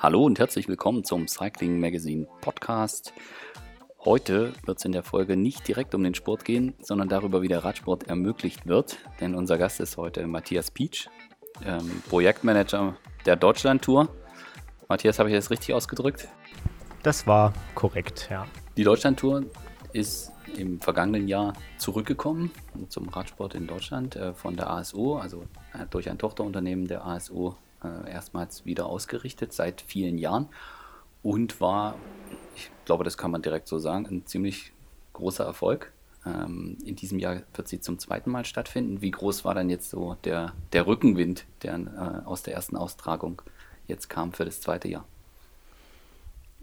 Hallo 0.00 0.22
und 0.24 0.38
herzlich 0.38 0.68
willkommen 0.68 1.02
zum 1.02 1.26
Cycling 1.26 1.80
Magazine 1.80 2.28
Podcast. 2.40 3.12
Heute 4.04 4.52
wird 4.64 4.78
es 4.78 4.84
in 4.84 4.92
der 4.92 5.02
Folge 5.02 5.36
nicht 5.36 5.66
direkt 5.66 5.92
um 5.92 6.04
den 6.04 6.14
Sport 6.14 6.44
gehen, 6.44 6.74
sondern 6.80 7.08
darüber, 7.08 7.42
wie 7.42 7.48
der 7.48 7.64
Radsport 7.64 8.04
ermöglicht 8.04 8.68
wird. 8.68 8.98
Denn 9.20 9.34
unser 9.34 9.58
Gast 9.58 9.80
ist 9.80 9.96
heute 9.96 10.24
Matthias 10.28 10.70
Pietsch, 10.70 11.08
ähm, 11.66 12.00
Projektmanager 12.08 12.96
der 13.26 13.34
Deutschland-Tour. 13.34 14.08
Matthias, 14.88 15.18
habe 15.18 15.30
ich 15.30 15.34
das 15.34 15.50
richtig 15.50 15.74
ausgedrückt? 15.74 16.28
Das 17.02 17.26
war 17.26 17.52
korrekt, 17.74 18.28
ja. 18.30 18.46
Die 18.76 18.84
Deutschland-Tour 18.84 19.46
ist 19.92 20.30
im 20.56 20.80
vergangenen 20.80 21.26
Jahr 21.26 21.54
zurückgekommen 21.76 22.52
zum 22.88 23.08
Radsport 23.08 23.56
in 23.56 23.66
Deutschland 23.66 24.14
äh, 24.14 24.32
von 24.32 24.54
der 24.54 24.70
ASO, 24.70 25.16
also 25.16 25.42
äh, 25.74 25.86
durch 25.90 26.08
ein 26.08 26.18
Tochterunternehmen 26.18 26.86
der 26.86 27.04
ASO 27.04 27.56
äh, 27.82 28.10
erstmals 28.10 28.64
wieder 28.64 28.86
ausgerichtet 28.86 29.52
seit 29.52 29.80
vielen 29.82 30.18
Jahren 30.18 30.48
und 31.22 31.60
war, 31.60 31.94
ich 32.54 32.70
glaube, 32.84 33.04
das 33.04 33.18
kann 33.18 33.30
man 33.30 33.42
direkt 33.42 33.68
so 33.68 33.78
sagen, 33.78 34.06
ein 34.06 34.26
ziemlich 34.26 34.72
großer 35.12 35.44
Erfolg. 35.44 35.92
Ähm, 36.26 36.78
in 36.84 36.96
diesem 36.96 37.18
Jahr 37.18 37.42
wird 37.54 37.68
sie 37.68 37.80
zum 37.80 37.98
zweiten 37.98 38.30
Mal 38.30 38.44
stattfinden. 38.44 39.00
Wie 39.00 39.10
groß 39.10 39.44
war 39.44 39.54
dann 39.54 39.70
jetzt 39.70 39.90
so 39.90 40.16
der, 40.24 40.52
der 40.72 40.86
Rückenwind, 40.86 41.44
der 41.62 41.74
äh, 41.74 42.26
aus 42.26 42.42
der 42.42 42.54
ersten 42.54 42.76
Austragung 42.76 43.42
jetzt 43.86 44.08
kam 44.08 44.32
für 44.32 44.44
das 44.44 44.60
zweite 44.60 44.88
Jahr? 44.88 45.04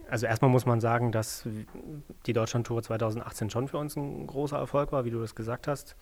Also 0.10 0.28
erstmal 0.28 0.52
muss 0.52 0.66
man 0.66 0.80
sagen, 0.80 1.12
dass 1.12 1.48
die 2.28 2.34
Deutschlandtour 2.34 2.84
2018 2.84 3.50
schon 3.50 3.68
für 3.68 3.78
uns 3.78 3.96
ein 3.96 4.28
großer 4.28 4.58
Erfolg 4.58 4.92
war, 4.92 5.04
wie 5.04 5.10
du 5.10 5.20
das 5.20 5.34
gesagt 5.34 5.68
hast. 5.68 5.96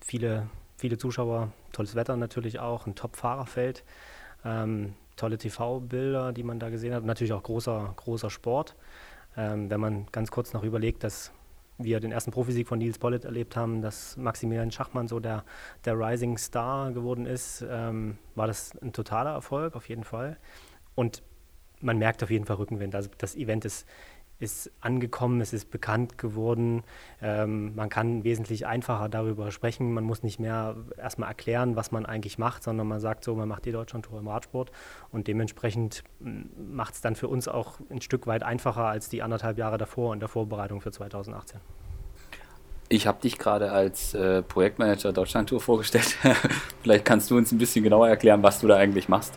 Viele, 0.00 0.48
viele 0.76 0.98
Zuschauer, 0.98 1.50
tolles 1.72 1.94
Wetter 1.94 2.16
natürlich 2.16 2.60
auch, 2.60 2.86
ein 2.86 2.94
Top-Fahrerfeld. 2.94 3.84
Ähm, 4.44 4.94
tolle 5.16 5.38
TV-Bilder, 5.38 6.32
die 6.32 6.42
man 6.42 6.58
da 6.58 6.70
gesehen 6.70 6.94
hat. 6.94 7.04
Natürlich 7.04 7.32
auch 7.32 7.42
großer, 7.42 7.92
großer 7.96 8.30
Sport. 8.30 8.76
Ähm, 9.36 9.70
wenn 9.70 9.80
man 9.80 10.06
ganz 10.12 10.30
kurz 10.30 10.52
noch 10.52 10.62
überlegt, 10.62 11.04
dass 11.04 11.32
wir 11.78 12.00
den 12.00 12.10
ersten 12.10 12.32
Profisieg 12.32 12.66
von 12.66 12.78
Nils 12.78 12.98
Pollitt 12.98 13.24
erlebt 13.24 13.56
haben, 13.56 13.82
dass 13.82 14.16
Maximilian 14.16 14.72
Schachmann 14.72 15.06
so 15.06 15.20
der, 15.20 15.44
der 15.84 15.98
Rising 15.98 16.36
Star 16.36 16.92
geworden 16.92 17.24
ist, 17.24 17.64
ähm, 17.68 18.18
war 18.34 18.46
das 18.46 18.72
ein 18.82 18.92
totaler 18.92 19.30
Erfolg 19.30 19.76
auf 19.76 19.88
jeden 19.88 20.04
Fall. 20.04 20.38
Und 20.96 21.22
man 21.80 21.98
merkt 21.98 22.22
auf 22.24 22.30
jeden 22.30 22.44
Fall 22.44 22.56
Rückenwind. 22.56 22.94
Also 22.96 23.10
das 23.18 23.36
Event 23.36 23.64
ist 23.64 23.86
ist 24.40 24.70
angekommen, 24.80 25.40
es 25.40 25.52
ist 25.52 25.70
bekannt 25.70 26.16
geworden. 26.16 26.84
Ähm, 27.20 27.74
man 27.74 27.88
kann 27.88 28.24
wesentlich 28.24 28.66
einfacher 28.66 29.08
darüber 29.08 29.50
sprechen. 29.50 29.92
Man 29.92 30.04
muss 30.04 30.22
nicht 30.22 30.38
mehr 30.38 30.76
erstmal 30.96 31.28
erklären, 31.28 31.76
was 31.76 31.90
man 31.90 32.06
eigentlich 32.06 32.38
macht, 32.38 32.62
sondern 32.62 32.86
man 32.86 33.00
sagt 33.00 33.24
so, 33.24 33.34
man 33.34 33.48
macht 33.48 33.64
die 33.64 33.72
Deutschlandtour 33.72 34.20
im 34.20 34.28
Radsport 34.28 34.70
und 35.10 35.26
dementsprechend 35.26 36.04
mm, 36.20 36.74
macht 36.74 36.94
es 36.94 37.00
dann 37.00 37.16
für 37.16 37.28
uns 37.28 37.48
auch 37.48 37.80
ein 37.90 38.00
Stück 38.00 38.26
weit 38.26 38.42
einfacher 38.42 38.84
als 38.84 39.08
die 39.08 39.22
anderthalb 39.22 39.58
Jahre 39.58 39.78
davor 39.78 40.14
in 40.14 40.20
der 40.20 40.28
Vorbereitung 40.28 40.80
für 40.80 40.92
2018. 40.92 41.60
Ich 42.90 43.06
habe 43.06 43.20
dich 43.20 43.38
gerade 43.38 43.70
als 43.70 44.14
äh, 44.14 44.42
Projektmanager 44.42 45.12
Deutschlandtour 45.12 45.60
vorgestellt. 45.60 46.16
Vielleicht 46.82 47.04
kannst 47.04 47.30
du 47.30 47.36
uns 47.36 47.52
ein 47.52 47.58
bisschen 47.58 47.84
genauer 47.84 48.08
erklären, 48.08 48.42
was 48.42 48.60
du 48.60 48.68
da 48.68 48.76
eigentlich 48.76 49.08
machst. 49.08 49.34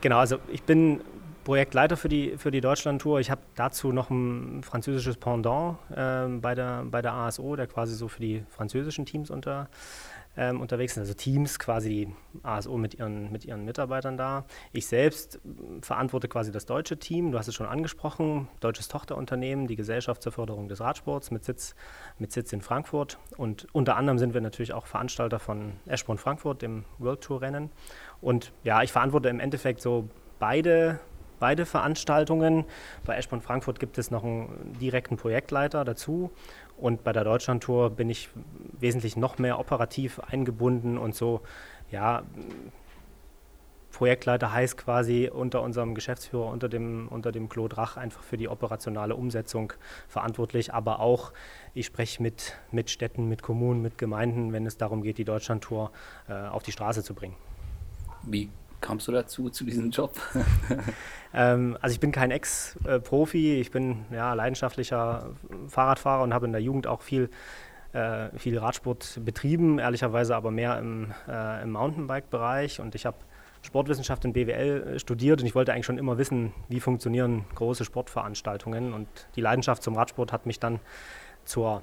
Genau, 0.00 0.18
also 0.18 0.36
ich 0.48 0.62
bin 0.62 1.00
Projektleiter 1.44 1.96
für 1.96 2.08
die, 2.08 2.36
für 2.38 2.50
die 2.50 2.60
Deutschlandtour. 2.60 3.20
Ich 3.20 3.30
habe 3.30 3.40
dazu 3.56 3.92
noch 3.92 4.10
ein 4.10 4.62
französisches 4.62 5.16
Pendant 5.16 5.78
äh, 5.90 6.26
bei, 6.28 6.54
der, 6.54 6.84
bei 6.84 7.02
der 7.02 7.14
ASO, 7.14 7.56
der 7.56 7.66
quasi 7.66 7.94
so 7.94 8.08
für 8.08 8.20
die 8.20 8.44
französischen 8.48 9.06
Teams 9.06 9.30
unter, 9.30 9.68
ähm, 10.36 10.60
unterwegs 10.60 10.94
sind. 10.94 11.02
Also 11.02 11.14
Teams, 11.14 11.58
quasi 11.58 11.88
die 11.88 12.14
ASO 12.44 12.76
mit 12.76 12.94
ihren, 12.94 13.32
mit 13.32 13.44
ihren 13.44 13.64
Mitarbeitern 13.64 14.16
da. 14.16 14.44
Ich 14.72 14.86
selbst 14.86 15.40
verantworte 15.80 16.28
quasi 16.28 16.52
das 16.52 16.64
deutsche 16.64 16.98
Team. 16.98 17.32
Du 17.32 17.38
hast 17.38 17.48
es 17.48 17.54
schon 17.54 17.66
angesprochen. 17.66 18.48
Deutsches 18.60 18.88
Tochterunternehmen, 18.88 19.66
die 19.66 19.76
Gesellschaft 19.76 20.22
zur 20.22 20.32
Förderung 20.32 20.68
des 20.68 20.80
Radsports 20.80 21.32
mit 21.32 21.44
Sitz, 21.44 21.74
mit 22.18 22.30
Sitz 22.30 22.52
in 22.52 22.62
Frankfurt. 22.62 23.18
Und 23.36 23.66
unter 23.72 23.96
anderem 23.96 24.18
sind 24.18 24.32
wir 24.32 24.40
natürlich 24.40 24.72
auch 24.72 24.86
Veranstalter 24.86 25.40
von 25.40 25.72
Eschborn 25.86 26.18
Frankfurt, 26.18 26.62
dem 26.62 26.84
World 26.98 27.20
Tour 27.20 27.42
Rennen. 27.42 27.70
Und 28.20 28.52
ja, 28.62 28.82
ich 28.82 28.92
verantworte 28.92 29.28
im 29.28 29.40
Endeffekt 29.40 29.80
so 29.80 30.08
beide 30.38 31.00
beide 31.42 31.66
Veranstaltungen. 31.66 32.64
Bei 33.04 33.16
Eschborn 33.16 33.42
Frankfurt 33.42 33.80
gibt 33.80 33.98
es 33.98 34.12
noch 34.12 34.22
einen 34.22 34.76
direkten 34.80 35.16
Projektleiter 35.16 35.84
dazu. 35.84 36.30
Und 36.76 37.02
bei 37.02 37.12
der 37.12 37.24
Deutschlandtour 37.24 37.90
bin 37.90 38.08
ich 38.08 38.28
wesentlich 38.78 39.16
noch 39.16 39.38
mehr 39.38 39.58
operativ 39.58 40.20
eingebunden 40.20 40.96
und 40.98 41.16
so, 41.16 41.40
ja, 41.90 42.22
Projektleiter 43.90 44.52
heißt 44.52 44.76
quasi 44.78 45.30
unter 45.32 45.62
unserem 45.62 45.96
Geschäftsführer, 45.96 46.46
unter 46.46 46.68
dem, 46.68 47.08
unter 47.08 47.32
dem 47.32 47.48
Claude 47.48 47.76
Rach, 47.76 47.96
einfach 47.96 48.22
für 48.22 48.36
die 48.36 48.48
operationale 48.48 49.16
Umsetzung 49.16 49.72
verantwortlich. 50.06 50.72
Aber 50.72 51.00
auch, 51.00 51.32
ich 51.74 51.86
spreche 51.86 52.22
mit, 52.22 52.56
mit 52.70 52.88
Städten, 52.88 53.28
mit 53.28 53.42
Kommunen, 53.42 53.82
mit 53.82 53.98
Gemeinden, 53.98 54.52
wenn 54.52 54.64
es 54.64 54.76
darum 54.76 55.02
geht, 55.02 55.18
die 55.18 55.24
Deutschlandtour 55.24 55.90
äh, 56.28 56.34
auf 56.34 56.62
die 56.62 56.72
Straße 56.72 57.02
zu 57.02 57.14
bringen. 57.14 57.34
Wie 58.22 58.48
kamst 58.82 59.08
du 59.08 59.12
dazu, 59.12 59.48
zu 59.48 59.64
diesem 59.64 59.90
Job? 59.90 60.14
ähm, 61.34 61.78
also 61.80 61.94
ich 61.94 62.00
bin 62.00 62.12
kein 62.12 62.30
Ex-Profi, 62.30 63.58
ich 63.60 63.70
bin 63.70 64.04
ja, 64.10 64.34
leidenschaftlicher 64.34 65.30
Fahrradfahrer 65.68 66.22
und 66.22 66.34
habe 66.34 66.44
in 66.46 66.52
der 66.52 66.60
Jugend 66.60 66.86
auch 66.86 67.00
viel, 67.00 67.30
äh, 67.94 68.28
viel 68.36 68.58
Radsport 68.58 69.20
betrieben, 69.24 69.78
ehrlicherweise 69.78 70.36
aber 70.36 70.50
mehr 70.50 70.78
im, 70.78 71.12
äh, 71.26 71.62
im 71.62 71.70
Mountainbike-Bereich. 71.70 72.80
Und 72.80 72.94
ich 72.94 73.06
habe 73.06 73.16
Sportwissenschaft 73.62 74.24
in 74.24 74.32
BWL 74.32 74.98
studiert 74.98 75.40
und 75.40 75.46
ich 75.46 75.54
wollte 75.54 75.72
eigentlich 75.72 75.86
schon 75.86 75.98
immer 75.98 76.18
wissen, 76.18 76.52
wie 76.68 76.80
funktionieren 76.80 77.44
große 77.54 77.84
Sportveranstaltungen. 77.84 78.92
Und 78.92 79.08
die 79.36 79.40
Leidenschaft 79.40 79.82
zum 79.82 79.96
Radsport 79.96 80.32
hat 80.32 80.46
mich 80.46 80.58
dann 80.58 80.80
zur 81.44 81.82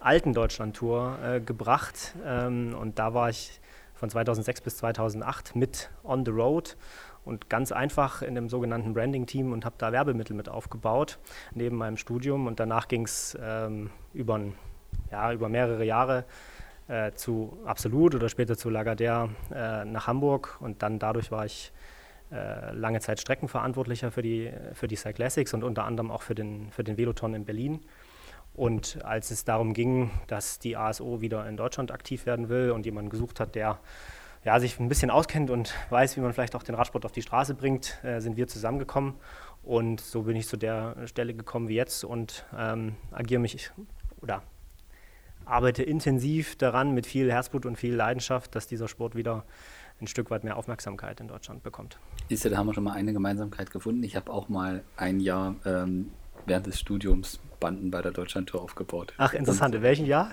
alten 0.00 0.34
Deutschland-Tour 0.34 1.18
äh, 1.24 1.40
gebracht. 1.40 2.14
Ähm, 2.24 2.76
und 2.78 2.98
da 2.98 3.14
war 3.14 3.30
ich 3.30 3.60
von 3.94 4.10
2006 4.10 4.60
bis 4.60 4.76
2008 4.78 5.56
mit 5.56 5.90
on 6.02 6.24
the 6.24 6.30
road 6.30 6.76
und 7.24 7.48
ganz 7.48 7.72
einfach 7.72 8.22
in 8.22 8.34
dem 8.34 8.48
sogenannten 8.48 8.92
Branding-Team 8.92 9.52
und 9.52 9.64
habe 9.64 9.76
da 9.78 9.92
Werbemittel 9.92 10.36
mit 10.36 10.48
aufgebaut 10.48 11.18
neben 11.54 11.76
meinem 11.76 11.96
Studium 11.96 12.46
und 12.46 12.60
danach 12.60 12.88
ging 12.88 13.04
es 13.04 13.36
ähm, 13.40 13.90
über, 14.12 14.40
ja, 15.10 15.32
über 15.32 15.48
mehrere 15.48 15.84
Jahre 15.84 16.24
äh, 16.88 17.12
zu 17.12 17.58
Absolut 17.64 18.14
oder 18.14 18.28
später 18.28 18.56
zu 18.56 18.68
Lagardère 18.68 19.30
äh, 19.54 19.84
nach 19.84 20.06
Hamburg 20.06 20.58
und 20.60 20.82
dann 20.82 20.98
dadurch 20.98 21.30
war 21.30 21.46
ich 21.46 21.72
äh, 22.30 22.72
lange 22.72 23.00
Zeit 23.00 23.20
Streckenverantwortlicher 23.20 24.10
für 24.10 24.22
die, 24.22 24.50
für 24.72 24.88
die 24.88 24.96
Cyclassics 24.96 25.54
und 25.54 25.62
unter 25.62 25.84
anderem 25.84 26.10
auch 26.10 26.22
für 26.22 26.34
den, 26.34 26.70
für 26.70 26.84
den 26.84 26.98
Veloton 26.98 27.34
in 27.34 27.44
Berlin. 27.44 27.80
Und 28.54 29.04
als 29.04 29.30
es 29.30 29.44
darum 29.44 29.74
ging, 29.74 30.10
dass 30.28 30.60
die 30.60 30.76
ASO 30.76 31.20
wieder 31.20 31.48
in 31.48 31.56
Deutschland 31.56 31.90
aktiv 31.90 32.24
werden 32.24 32.48
will 32.48 32.70
und 32.70 32.86
jemanden 32.86 33.10
gesucht 33.10 33.40
hat, 33.40 33.54
der 33.56 33.80
ja, 34.44 34.60
sich 34.60 34.78
ein 34.78 34.88
bisschen 34.88 35.10
auskennt 35.10 35.50
und 35.50 35.74
weiß, 35.90 36.16
wie 36.16 36.20
man 36.20 36.32
vielleicht 36.32 36.54
auch 36.54 36.62
den 36.62 36.74
Radsport 36.74 37.04
auf 37.04 37.12
die 37.12 37.22
Straße 37.22 37.54
bringt, 37.54 37.98
äh, 38.04 38.20
sind 38.20 38.36
wir 38.36 38.46
zusammengekommen. 38.46 39.14
Und 39.62 40.00
so 40.00 40.22
bin 40.22 40.36
ich 40.36 40.46
zu 40.46 40.56
der 40.56 41.06
Stelle 41.06 41.34
gekommen 41.34 41.68
wie 41.68 41.74
jetzt 41.74 42.04
und 42.04 42.44
ähm, 42.56 42.96
agiere 43.10 43.40
mich 43.40 43.70
oder 44.20 44.42
arbeite 45.46 45.82
intensiv 45.82 46.56
daran 46.56 46.92
mit 46.92 47.06
viel 47.06 47.32
Herzblut 47.32 47.66
und 47.66 47.76
viel 47.76 47.94
Leidenschaft, 47.94 48.54
dass 48.54 48.66
dieser 48.66 48.88
Sport 48.88 49.14
wieder 49.14 49.44
ein 50.00 50.06
Stück 50.06 50.30
weit 50.30 50.44
mehr 50.44 50.56
Aufmerksamkeit 50.56 51.20
in 51.20 51.28
Deutschland 51.28 51.62
bekommt. 51.62 51.98
Siehst 52.28 52.44
du, 52.44 52.50
da 52.50 52.58
haben 52.58 52.66
wir 52.66 52.74
schon 52.74 52.84
mal 52.84 52.92
eine 52.92 53.12
Gemeinsamkeit 53.12 53.70
gefunden. 53.70 54.02
Ich 54.02 54.16
habe 54.16 54.30
auch 54.30 54.48
mal 54.48 54.82
ein 54.96 55.20
Jahr 55.20 55.54
ähm, 55.64 56.10
während 56.46 56.66
des 56.66 56.78
Studiums 56.78 57.40
Banden 57.60 57.90
bei 57.90 58.02
der 58.02 58.12
Deutschlandtour 58.12 58.60
aufgebaut. 58.62 59.14
Ach, 59.16 59.32
interessant. 59.32 59.74
In 59.74 59.82
welchem 59.82 60.06
Jahr? 60.06 60.30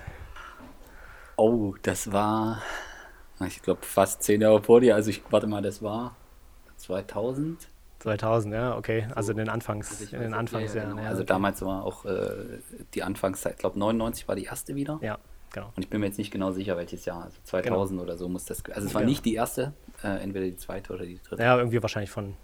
Oh, 1.36 1.74
das 1.82 2.12
war, 2.12 2.60
ich 3.46 3.62
glaube, 3.62 3.80
fast 3.82 4.22
zehn 4.22 4.42
Jahre 4.42 4.62
vor 4.62 4.80
dir. 4.80 4.94
Also 4.94 5.10
ich 5.10 5.22
warte 5.30 5.46
mal, 5.46 5.62
das 5.62 5.82
war 5.82 6.14
2000. 6.76 7.68
2000, 8.00 8.54
ja, 8.54 8.76
okay. 8.76 9.06
Also 9.14 9.32
in 9.32 9.38
den 9.38 9.48
Anfangs, 9.48 10.00
also 10.00 10.16
in 10.16 10.22
den 10.22 10.34
Anfangsjahren. 10.34 10.90
Ja, 10.90 10.96
genau. 10.96 11.08
also 11.08 11.22
okay. 11.22 11.28
damals 11.28 11.62
war 11.62 11.84
auch 11.84 12.04
äh, 12.04 12.58
die 12.94 13.02
Anfangszeit, 13.02 13.52
ich 13.54 13.58
glaube 13.58 13.78
99 13.78 14.28
war 14.28 14.34
die 14.34 14.44
erste 14.44 14.74
wieder. 14.74 14.98
Ja, 15.00 15.18
genau. 15.52 15.72
Und 15.74 15.82
ich 15.82 15.88
bin 15.88 16.00
mir 16.00 16.06
jetzt 16.06 16.18
nicht 16.18 16.32
genau 16.32 16.50
sicher, 16.50 16.76
welches 16.76 17.04
Jahr. 17.04 17.24
Also 17.24 17.38
2000 17.44 17.90
genau. 17.90 18.02
oder 18.02 18.18
so 18.18 18.28
muss 18.28 18.44
das. 18.44 18.62
Also 18.66 18.88
es 18.88 18.94
war 18.94 19.02
genau. 19.02 19.10
nicht 19.10 19.24
die 19.24 19.34
erste, 19.34 19.72
äh, 20.02 20.22
entweder 20.22 20.44
die 20.44 20.56
zweite 20.56 20.92
oder 20.92 21.06
die 21.06 21.20
dritte. 21.22 21.42
Ja, 21.42 21.56
irgendwie 21.56 21.80
wahrscheinlich 21.80 22.10
von 22.10 22.34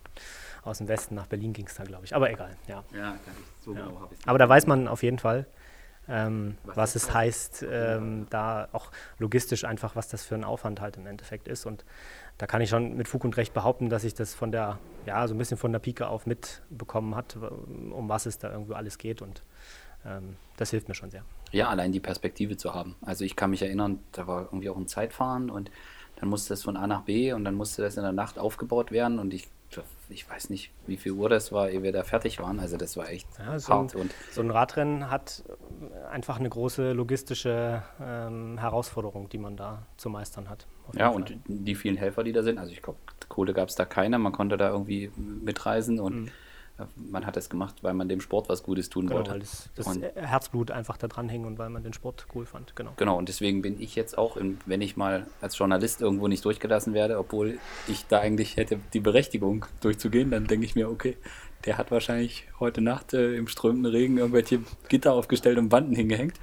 aus 0.63 0.79
dem 0.79 0.89
Westen 0.89 1.15
nach 1.15 1.27
Berlin 1.27 1.53
ging 1.53 1.67
es 1.67 1.75
da, 1.75 1.85
glaube 1.85 2.05
ich. 2.05 2.15
Aber 2.15 2.31
egal, 2.31 2.57
ja. 2.67 2.85
Ja, 2.95 3.15
ich, 3.15 3.65
so 3.65 3.75
ja. 3.75 3.81
genau 3.81 4.01
habe 4.01 4.15
ich 4.15 4.27
Aber 4.27 4.39
da 4.39 4.49
weiß 4.49 4.67
man 4.67 4.89
auf 4.89 5.03
jeden 5.03 5.19
Fall, 5.19 5.47
ähm, 6.09 6.57
was, 6.65 6.77
was 6.77 6.97
es 6.97 7.13
heißt, 7.13 7.67
ähm, 7.71 8.27
da 8.31 8.69
auch 8.73 8.91
logistisch 9.19 9.65
einfach, 9.65 9.95
was 9.95 10.09
das 10.09 10.25
für 10.25 10.35
ein 10.35 10.45
Aufwand 10.45 10.81
halt 10.81 10.97
im 10.97 11.07
Endeffekt 11.07 11.49
ist. 11.49 11.67
Und 11.67 11.85
da 12.39 12.47
kann 12.47 12.61
ich 12.63 12.71
schon 12.71 12.97
mit 12.97 13.09
Fug 13.09 13.25
und 13.25 13.37
Recht 13.37 13.53
behaupten, 13.53 13.91
dass 13.91 14.05
ich 14.05 14.15
das 14.15 14.35
von 14.35 14.51
der, 14.51 14.79
ja, 15.07 15.27
so 15.29 15.35
ein 15.35 15.39
bisschen 15.39 15.59
von 15.59 15.73
der 15.73 15.81
Pike 15.81 16.09
auf 16.09 16.27
mitbekommen 16.27 17.15
hat, 17.15 17.37
um 17.37 18.09
was 18.09 18.27
es 18.27 18.39
da 18.39 18.51
irgendwie 18.51 18.75
alles 18.75 18.97
geht. 18.97 19.21
Und 19.21 19.43
ähm, 20.07 20.37
das 20.57 20.71
hilft 20.71 20.89
mir 20.89 20.95
schon 20.95 21.11
sehr. 21.11 21.25
Ja, 21.53 21.69
allein 21.69 21.93
die 21.93 22.01
Perspektive 22.01 22.57
zu 22.57 22.75
haben. 22.75 22.97
Also 23.03 23.25
ich 23.25 23.37
kann 23.37 23.51
mich 23.51 23.63
erinnern, 23.63 24.01
da 24.13 24.27
war 24.27 24.45
irgendwie 24.45 24.71
auch 24.71 24.77
ein 24.77 24.89
Zeitfahren 24.89 25.51
und 25.51 25.71
dann 26.17 26.29
musste 26.29 26.51
das 26.51 26.63
von 26.63 26.77
A 26.77 26.87
nach 26.87 27.03
B 27.03 27.33
und 27.33 27.45
dann 27.45 27.55
musste 27.55 27.83
das 27.83 27.97
in 27.97 28.03
der 28.03 28.13
Nacht 28.13 28.39
aufgebaut 28.39 28.91
werden 28.91 29.19
und 29.19 29.33
ich 29.33 29.49
ich 30.09 30.29
weiß 30.29 30.51
nicht, 30.51 30.71
wie 30.87 30.97
viel 30.97 31.13
Uhr 31.13 31.29
das 31.29 31.53
war, 31.53 31.69
ehe 31.69 31.83
wir 31.83 31.93
da 31.93 32.03
fertig 32.03 32.41
waren. 32.41 32.61
Also 32.61 32.77
das 32.77 32.97
war 32.97 33.11
echt 33.11 33.29
ja, 33.39 33.59
so 33.59 33.73
hart. 33.73 33.95
Ein, 33.95 34.01
und 34.01 34.15
so 34.33 34.41
ein 34.41 34.51
Radrennen 34.51 35.11
hat 35.11 35.45
einfach 36.11 36.39
eine 36.39 36.49
große 36.49 36.93
logistische 36.93 37.83
ähm, 38.01 38.59
Herausforderung, 38.59 39.29
die 39.29 39.39
man 39.39 39.57
da 39.57 39.87
zu 39.97 40.09
meistern 40.09 40.49
hat. 40.49 40.67
Ja, 40.95 41.09
und 41.09 41.35
die 41.47 41.75
vielen 41.75 41.97
Helfer, 41.97 42.25
die 42.25 42.33
da 42.33 42.43
sind. 42.43 42.59
Also 42.59 42.73
ich 42.73 42.81
glaube, 42.81 42.99
Kohle 43.29 43.53
gab 43.53 43.69
es 43.69 43.75
da 43.75 43.85
keiner. 43.85 44.19
Man 44.19 44.33
konnte 44.33 44.57
da 44.57 44.71
irgendwie 44.71 45.11
mitreisen 45.17 46.01
und 46.01 46.23
mhm 46.23 46.31
man 46.97 47.27
hat 47.27 47.37
es 47.37 47.51
gemacht, 47.51 47.77
weil 47.83 47.95
man 47.95 48.09
dem 48.09 48.21
Sport 48.21 48.49
was 48.49 48.63
Gutes 48.63 48.89
tun 48.89 49.07
genau, 49.07 49.17
wollte. 49.17 49.33
Weil 49.33 49.41
das, 49.41 49.71
das 49.75 49.99
Herzblut 50.15 50.71
einfach 50.71 50.97
da 50.97 51.09
dran 51.09 51.29
hing 51.29 51.45
und 51.45 51.59
weil 51.59 51.71
man 51.71 51.83
den 51.83 51.93
Sport 51.93 52.27
cool 52.35 52.47
fand. 52.47 52.77
Genau. 52.77 52.93
Genau, 52.97 53.19
und 53.19 53.29
deswegen 53.29 53.63
bin 53.63 53.81
ich 53.81 53.97
jetzt 53.97 54.17
auch, 54.17 54.37
in, 54.37 54.59
wenn 54.67 54.81
ich 54.81 54.97
mal 54.97 55.27
als 55.41 55.59
Journalist 55.59 56.01
irgendwo 56.01 56.29
nicht 56.29 56.45
durchgelassen 56.45 56.95
werde, 56.95 57.19
obwohl 57.19 57.59
ich 57.89 58.07
da 58.07 58.21
eigentlich 58.21 58.57
hätte 58.57 58.79
die 58.93 59.01
Berechtigung 59.01 59.67
durchzugehen, 59.81 60.31
dann 60.31 60.47
denke 60.47 60.67
ich 60.67 60.75
mir, 60.75 60.89
okay, 60.89 61.17
der 61.65 61.79
hat 61.79 61.91
wahrscheinlich 61.91 62.47
heute 62.61 62.81
Nacht 62.81 63.13
äh, 63.15 63.35
im 63.35 63.49
strömenden 63.49 63.91
Regen 63.91 64.19
irgendwelche 64.19 64.61
Gitter 64.89 65.13
aufgestellt 65.13 65.59
und 65.59 65.69
Banden 65.69 65.95
hingehängt. 65.95 66.35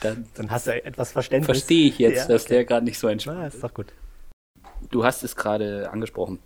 Dann, 0.00 0.26
dann 0.34 0.50
hast 0.50 0.66
du 0.66 0.84
etwas 0.84 1.12
Verständnis. 1.12 1.46
Verstehe 1.46 1.88
ich 1.88 1.98
jetzt, 1.98 2.28
ja, 2.28 2.28
dass 2.28 2.44
okay. 2.44 2.54
der 2.54 2.64
gerade 2.64 2.84
nicht 2.84 2.98
so 2.98 3.06
entspannt 3.06 3.38
Na, 3.40 3.46
ist. 3.46 3.62
doch 3.62 3.72
gut. 3.72 3.92
Du 4.90 5.04
hast 5.04 5.22
es 5.22 5.36
gerade 5.36 5.90
angesprochen. 5.90 6.40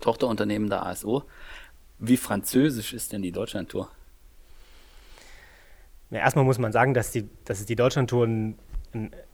Tochterunternehmen 0.00 0.68
der 0.68 0.84
ASO. 0.84 1.24
Wie 2.04 2.16
französisch 2.16 2.92
ist 2.94 3.12
denn 3.12 3.22
die 3.22 3.30
Deutschlandtour? 3.30 3.88
Ja, 6.10 6.18
erstmal 6.18 6.44
muss 6.44 6.58
man 6.58 6.72
sagen, 6.72 6.94
dass, 6.94 7.12
die, 7.12 7.28
dass 7.44 7.60
es 7.60 7.66
die 7.66 7.76
Deutschlandtour 7.76 8.24
im, 8.24 8.56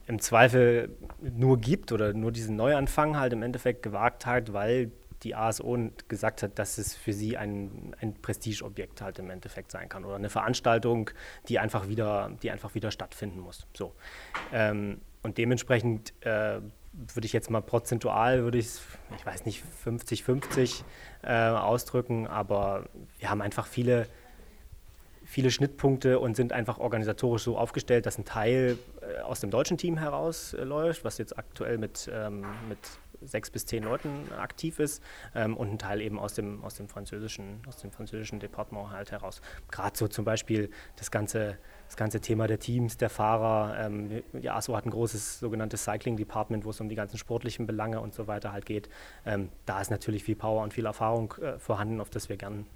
im 0.05 0.19
Zweifel 0.19 0.95
nur 1.19 1.57
gibt 1.57 1.91
oder 1.91 2.13
nur 2.13 2.31
diesen 2.31 2.55
Neuanfang 2.55 3.17
halt 3.17 3.33
im 3.33 3.41
Endeffekt 3.41 3.81
gewagt 3.81 4.27
hat, 4.27 4.53
weil 4.53 4.91
die 5.23 5.33
ASO 5.33 5.89
gesagt 6.07 6.43
hat, 6.43 6.59
dass 6.59 6.77
es 6.77 6.95
für 6.95 7.11
sie 7.11 7.37
ein, 7.37 7.95
ein 8.01 8.13
Prestigeobjekt 8.21 9.01
halt 9.01 9.17
im 9.17 9.31
Endeffekt 9.31 9.71
sein 9.71 9.89
kann 9.89 10.05
oder 10.05 10.15
eine 10.15 10.29
Veranstaltung, 10.29 11.09
die 11.47 11.57
einfach 11.57 11.87
wieder, 11.87 12.31
die 12.43 12.51
einfach 12.51 12.75
wieder 12.75 12.91
stattfinden 12.91 13.39
muss. 13.39 13.65
So. 13.75 13.95
Ähm, 14.53 15.01
und 15.23 15.39
dementsprechend 15.39 16.13
äh, 16.21 16.61
würde 17.13 17.25
ich 17.25 17.33
jetzt 17.33 17.49
mal 17.49 17.61
prozentual, 17.61 18.43
würde 18.43 18.57
ich 18.57 18.79
ich 19.17 19.25
weiß 19.25 19.45
nicht, 19.45 19.63
50-50 19.85 20.83
äh, 21.23 21.49
ausdrücken, 21.49 22.27
aber 22.27 22.85
wir 23.17 23.29
haben 23.29 23.41
einfach 23.41 23.67
viele, 23.67 24.07
viele 25.25 25.51
Schnittpunkte 25.51 26.19
und 26.19 26.35
sind 26.35 26.53
einfach 26.53 26.77
organisatorisch 26.77 27.43
so 27.43 27.57
aufgestellt, 27.57 28.05
dass 28.05 28.17
ein 28.17 28.25
Teil 28.25 28.77
äh, 29.01 29.21
aus 29.21 29.39
dem 29.39 29.49
deutschen 29.49 29.77
Team 29.77 29.97
herausläuft, 29.97 31.03
was 31.03 31.17
jetzt 31.17 31.37
aktuell 31.37 31.77
mit, 31.77 32.09
ähm, 32.13 32.45
mit 32.67 32.79
sechs 33.21 33.49
bis 33.49 33.65
zehn 33.65 33.83
Leuten 33.83 34.31
aktiv 34.37 34.79
ist 34.79 35.03
ähm, 35.35 35.57
und 35.57 35.71
ein 35.71 35.79
Teil 35.79 36.01
eben 36.01 36.19
aus 36.19 36.33
dem, 36.33 36.63
aus 36.63 36.75
dem 36.75 36.87
französischen, 36.87 37.61
aus 37.67 37.77
dem 37.77 37.91
französischen 37.91 38.39
Departement 38.39 38.91
halt 38.91 39.11
heraus. 39.11 39.41
Gerade 39.71 39.97
so 39.97 40.07
zum 40.07 40.25
Beispiel 40.25 40.69
das 40.95 41.11
ganze, 41.11 41.57
das 41.89 41.97
ganze 41.97 42.21
Thema 42.21 42.45
der 42.45 42.59
Teams, 42.59 42.97
der 42.97 43.09
Fahrer. 43.09 43.75
Ähm, 43.83 44.21
ja, 44.39 44.55
ASO 44.55 44.77
hat 44.77 44.85
ein 44.85 44.91
großes 44.91 45.39
sogenanntes 45.39 45.85
Cycling 45.85 46.17
Department, 46.17 46.63
wo 46.63 46.69
es 46.69 46.79
um 46.79 46.87
die 46.87 46.93
ganzen 46.93 47.17
sportlichen 47.17 47.65
Belange 47.65 47.99
und 47.99 48.13
so 48.13 48.27
weiter 48.27 48.51
halt 48.51 48.67
geht. 48.67 48.89
Ähm, 49.25 49.49
da 49.65 49.81
ist 49.81 49.89
natürlich 49.89 50.23
viel 50.23 50.35
Power 50.35 50.61
und 50.61 50.71
viel 50.71 50.85
Erfahrung 50.85 51.33
äh, 51.41 51.57
vorhanden, 51.57 51.99
auf 51.99 52.11
das 52.11 52.29
wir 52.29 52.37
gern 52.37 52.67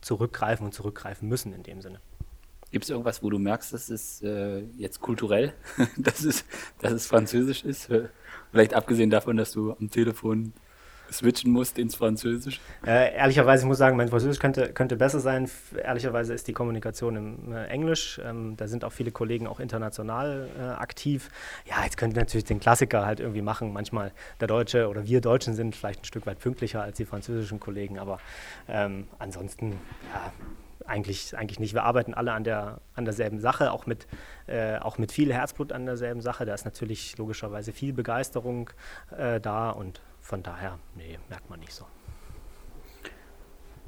zurückgreifen 0.00 0.64
und 0.64 0.72
zurückgreifen 0.72 1.28
müssen 1.28 1.52
in 1.52 1.64
dem 1.64 1.82
Sinne. 1.82 1.98
Gibt 2.70 2.84
es 2.84 2.90
irgendwas, 2.90 3.20
wo 3.20 3.30
du 3.30 3.40
merkst, 3.40 3.72
dass 3.72 3.88
es 3.88 4.22
äh, 4.22 4.60
jetzt 4.76 5.00
kulturell, 5.00 5.52
dass, 5.96 6.22
es, 6.22 6.44
dass 6.78 6.92
es 6.92 7.08
französisch 7.08 7.64
ist? 7.64 7.90
Vielleicht 8.52 8.74
abgesehen 8.74 9.10
davon, 9.10 9.36
dass 9.36 9.50
du 9.50 9.72
am 9.72 9.90
Telefon 9.90 10.52
switchen 11.12 11.52
musst 11.52 11.78
ins 11.78 11.94
Französisch? 11.94 12.60
Äh, 12.86 13.14
ehrlicherweise, 13.14 13.64
ich 13.64 13.68
muss 13.68 13.78
sagen, 13.78 13.96
mein 13.96 14.08
Französisch 14.08 14.38
könnte, 14.38 14.72
könnte 14.72 14.96
besser 14.96 15.20
sein. 15.20 15.48
Ehrlicherweise 15.82 16.34
ist 16.34 16.48
die 16.48 16.52
Kommunikation 16.52 17.16
im 17.16 17.52
äh, 17.52 17.66
Englisch. 17.66 18.20
Ähm, 18.24 18.56
da 18.56 18.66
sind 18.66 18.84
auch 18.84 18.92
viele 18.92 19.10
Kollegen 19.10 19.46
auch 19.46 19.60
international 19.60 20.48
äh, 20.58 20.62
aktiv. 20.62 21.30
Ja, 21.66 21.84
jetzt 21.84 21.96
könnte 21.96 22.18
natürlich 22.18 22.44
den 22.44 22.60
Klassiker 22.60 23.04
halt 23.06 23.20
irgendwie 23.20 23.42
machen. 23.42 23.72
Manchmal 23.72 24.12
der 24.40 24.48
Deutsche 24.48 24.88
oder 24.88 25.06
wir 25.06 25.20
Deutschen 25.20 25.54
sind 25.54 25.76
vielleicht 25.76 26.02
ein 26.02 26.04
Stück 26.04 26.26
weit 26.26 26.38
pünktlicher 26.38 26.82
als 26.82 26.96
die 26.96 27.04
französischen 27.04 27.60
Kollegen, 27.60 27.98
aber 27.98 28.18
ähm, 28.68 29.06
ansonsten, 29.18 29.72
ja, 30.12 30.32
eigentlich, 30.86 31.36
eigentlich 31.36 31.60
nicht. 31.60 31.74
Wir 31.74 31.84
arbeiten 31.84 32.14
alle 32.14 32.32
an, 32.32 32.44
der, 32.44 32.80
an 32.94 33.04
derselben 33.04 33.40
Sache, 33.40 33.72
auch 33.72 33.86
mit, 33.86 34.06
äh, 34.46 34.78
auch 34.78 34.98
mit 34.98 35.12
viel 35.12 35.32
Herzblut 35.32 35.72
an 35.72 35.86
derselben 35.86 36.20
Sache. 36.20 36.44
Da 36.44 36.54
ist 36.54 36.64
natürlich 36.64 37.16
logischerweise 37.18 37.72
viel 37.72 37.92
Begeisterung 37.92 38.70
äh, 39.16 39.40
da 39.40 39.70
und 39.70 40.00
von 40.22 40.42
daher, 40.42 40.78
nee, 40.96 41.18
merkt 41.28 41.50
man 41.50 41.60
nicht 41.60 41.74
so. 41.74 41.84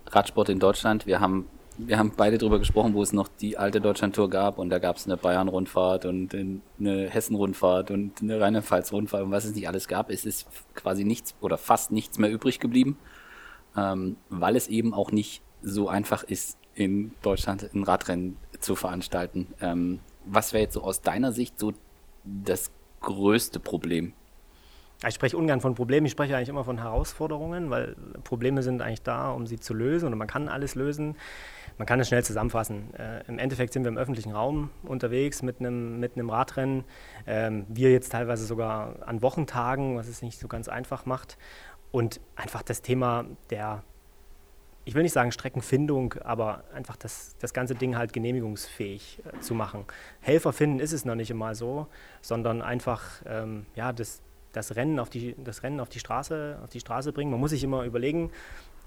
Radsport 0.06 0.48
in 0.50 0.58
Deutschland, 0.58 1.06
wir 1.06 1.20
haben, 1.20 1.48
wir 1.78 1.98
haben 1.98 2.12
beide 2.16 2.38
darüber 2.38 2.58
gesprochen, 2.58 2.92
wo 2.94 3.02
es 3.02 3.12
noch 3.12 3.28
die 3.28 3.56
alte 3.56 3.80
Deutschlandtour 3.80 4.28
gab 4.28 4.58
und 4.58 4.68
da 4.68 4.78
gab 4.78 4.96
es 4.96 5.06
eine 5.06 5.16
Bayern-Rundfahrt 5.16 6.04
und 6.04 6.34
eine 6.34 7.08
Hessen-Rundfahrt 7.08 7.90
und 7.90 8.20
eine 8.20 8.40
Rheinland-Pfalz-Rundfahrt 8.40 9.22
und 9.22 9.30
was 9.30 9.44
es 9.44 9.54
nicht 9.54 9.68
alles 9.68 9.88
gab. 9.88 10.10
Es 10.10 10.26
ist 10.26 10.46
quasi 10.74 11.04
nichts 11.04 11.34
oder 11.40 11.56
fast 11.56 11.92
nichts 11.92 12.18
mehr 12.18 12.30
übrig 12.30 12.60
geblieben, 12.60 12.98
ähm, 13.76 14.16
weil 14.28 14.56
es 14.56 14.68
eben 14.68 14.92
auch 14.92 15.10
nicht 15.10 15.42
so 15.62 15.88
einfach 15.88 16.24
ist, 16.24 16.58
in 16.74 17.12
Deutschland 17.22 17.62
ein 17.72 17.84
Radrennen 17.84 18.36
zu 18.60 18.74
veranstalten. 18.74 19.54
Ähm, 19.60 20.00
was 20.24 20.52
wäre 20.52 20.64
jetzt 20.64 20.74
so 20.74 20.82
aus 20.82 21.00
deiner 21.00 21.32
Sicht 21.32 21.58
so 21.58 21.72
das 22.24 22.70
größte 23.00 23.60
Problem? 23.60 24.12
Ich 25.06 25.14
spreche 25.14 25.36
ungern 25.36 25.60
von 25.60 25.74
Problemen, 25.74 26.06
ich 26.06 26.12
spreche 26.12 26.36
eigentlich 26.36 26.48
immer 26.48 26.64
von 26.64 26.78
Herausforderungen, 26.78 27.70
weil 27.70 27.94
Probleme 28.24 28.62
sind 28.62 28.80
eigentlich 28.80 29.02
da, 29.02 29.30
um 29.30 29.46
sie 29.46 29.58
zu 29.58 29.74
lösen 29.74 30.12
und 30.12 30.18
man 30.18 30.28
kann 30.28 30.48
alles 30.48 30.74
lösen. 30.74 31.16
Man 31.76 31.86
kann 31.86 31.98
es 31.98 32.08
schnell 32.08 32.22
zusammenfassen. 32.22 32.94
Äh, 32.94 33.26
Im 33.26 33.38
Endeffekt 33.38 33.72
sind 33.72 33.82
wir 33.82 33.88
im 33.88 33.98
öffentlichen 33.98 34.32
Raum 34.32 34.70
unterwegs 34.84 35.42
mit 35.42 35.58
einem, 35.58 35.98
mit 35.98 36.16
einem 36.16 36.30
Radrennen. 36.30 36.84
Ähm, 37.26 37.66
wir 37.68 37.90
jetzt 37.90 38.12
teilweise 38.12 38.46
sogar 38.46 39.06
an 39.06 39.22
Wochentagen, 39.22 39.96
was 39.96 40.06
es 40.06 40.22
nicht 40.22 40.38
so 40.38 40.46
ganz 40.46 40.68
einfach 40.68 41.04
macht. 41.04 41.36
Und 41.90 42.20
einfach 42.36 42.62
das 42.62 42.80
Thema 42.82 43.24
der 43.50 43.82
ich 44.84 44.94
will 44.94 45.02
nicht 45.02 45.12
sagen 45.12 45.32
Streckenfindung, 45.32 46.14
aber 46.24 46.64
einfach 46.74 46.96
das, 46.96 47.36
das 47.38 47.54
ganze 47.54 47.74
Ding 47.74 47.96
halt 47.96 48.12
genehmigungsfähig 48.12 49.22
äh, 49.24 49.40
zu 49.40 49.54
machen. 49.54 49.84
Helfer 50.20 50.52
finden 50.52 50.78
ist 50.78 50.92
es 50.92 51.04
noch 51.04 51.14
nicht 51.14 51.30
immer 51.30 51.54
so, 51.54 51.86
sondern 52.20 52.60
einfach 52.62 53.22
ähm, 53.26 53.66
ja, 53.74 53.92
das, 53.92 54.20
das, 54.56 54.76
Rennen 54.76 54.98
auf 54.98 55.10
die, 55.10 55.34
das 55.42 55.62
Rennen 55.62 55.80
auf 55.80 55.88
die, 55.88 55.98
Straße, 55.98 56.58
auf 56.62 56.70
die 56.70 56.80
Straße 56.80 57.12
bringen. 57.12 57.30
Man 57.30 57.40
muss 57.40 57.50
sich 57.50 57.64
immer 57.64 57.84
überlegen, 57.84 58.30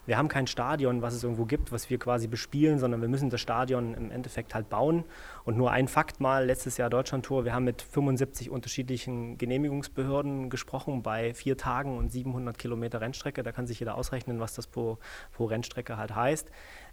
wir 0.08 0.18
haben 0.18 0.30
kein 0.30 0.48
Stadion, 0.48 1.02
was 1.02 1.14
es 1.14 1.24
irgendwo 1.24 1.44
gibt, 1.44 1.74
was 1.74 1.90
wir 1.90 2.00
quasi 2.00 2.28
bespielen, 2.28 2.80
sondern 2.80 3.02
wir 3.02 3.10
müssen 3.10 3.30
das 3.30 3.42
Stadion 3.42 3.94
im 3.94 4.10
Endeffekt 4.10 4.56
halt 4.56 4.70
bauen. 4.70 5.04
Und 5.44 5.58
nur 5.58 5.72
ein 5.72 5.90
Fakt 5.90 6.22
mal, 6.22 6.46
letztes 6.46 6.78
Jahr 6.78 6.90
Deutschlandtour, 6.90 7.44
wir 7.44 7.54
haben 7.54 7.66
mit 7.66 7.82
75 7.82 8.50
unterschiedlichen 8.50 9.38
Genehmigungsbehörden 9.38 10.50
gesprochen 10.50 11.04
bei 11.04 11.34
vier 11.34 11.58
Tagen 11.58 11.98
und 11.98 12.10
700 12.10 12.58
Kilometer 12.58 13.02
Rennstrecke. 13.02 13.44
Da 13.44 13.52
kann 13.52 13.68
sich 13.68 13.82
jeder 13.82 13.96
ausrechnen, 13.96 14.40
was 14.40 14.54
das 14.54 14.68
pro, 14.68 14.98
pro 15.34 15.46
Rennstrecke 15.46 15.98
halt 15.98 16.16
heißt. 16.16 16.50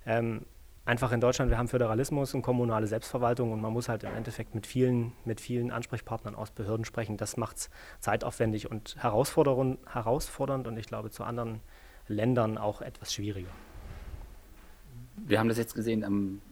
Ähm, 0.06 0.44
einfach 0.84 1.12
in 1.12 1.20
Deutschland, 1.20 1.50
wir 1.50 1.58
haben 1.58 1.68
Föderalismus 1.68 2.34
und 2.34 2.42
kommunale 2.42 2.86
Selbstverwaltung 2.86 3.52
und 3.52 3.60
man 3.60 3.72
muss 3.72 3.88
halt 3.88 4.04
im 4.04 4.14
Endeffekt 4.14 4.54
mit 4.54 4.66
vielen, 4.66 5.12
mit 5.24 5.40
vielen 5.40 5.70
Ansprechpartnern 5.70 6.34
aus 6.34 6.50
Behörden 6.50 6.84
sprechen. 6.84 7.16
Das 7.16 7.36
macht 7.36 7.56
es 7.56 7.70
zeitaufwendig 8.00 8.70
und 8.70 8.96
herausfordernd, 9.02 9.78
herausfordernd 9.90 10.66
und 10.66 10.76
ich 10.76 10.86
glaube 10.86 11.10
zu 11.10 11.24
anderen 11.24 11.60
Ländern 12.06 12.58
auch 12.58 12.82
etwas 12.82 13.14
schwieriger. 13.14 13.50
Wir 15.16 15.38
haben 15.38 15.48
das 15.48 15.58
jetzt 15.58 15.74
gesehen 15.74 16.04
am, 16.04 16.42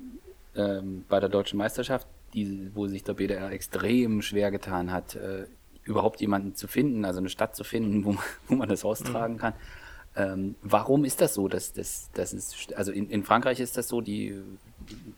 ähm, 0.55 1.05
bei 1.09 1.21
der 1.21 1.29
deutschen 1.29 1.59
Meisterschaft, 1.59 2.07
die, 2.33 2.71
wo 2.75 2.87
sich 2.87 3.05
der 3.05 3.15
BDR 3.15 3.51
extrem 3.51 4.23
schwer 4.23 4.51
getan 4.51 4.91
hat, 4.91 5.15
äh, 5.17 5.47
überhaupt 5.85 6.21
jemanden 6.21 6.55
zu 6.55 6.69
finden, 6.69 7.05
also 7.05 7.19
eine 7.19 7.29
Stadt 7.29 7.57
zu 7.57 7.65
finden, 7.65 8.05
wo 8.05 8.13
man, 8.13 8.25
wo 8.49 8.55
man 8.55 8.69
das 8.69 8.85
austragen 8.85 9.35
mhm. 9.35 9.39
kann. 9.39 9.55
Ähm, 10.15 10.57
warum 10.63 11.05
ist 11.05 11.21
das 11.21 11.35
so? 11.35 11.49
Dass, 11.49 11.73
dass, 11.73 12.11
dass 12.13 12.33
es, 12.33 12.69
also 12.77 12.93
in, 12.93 13.09
in 13.09 13.25
Frankreich 13.25 13.61
ist 13.61 13.77
das 13.77 13.89
so, 13.89 14.01
die, 14.01 14.37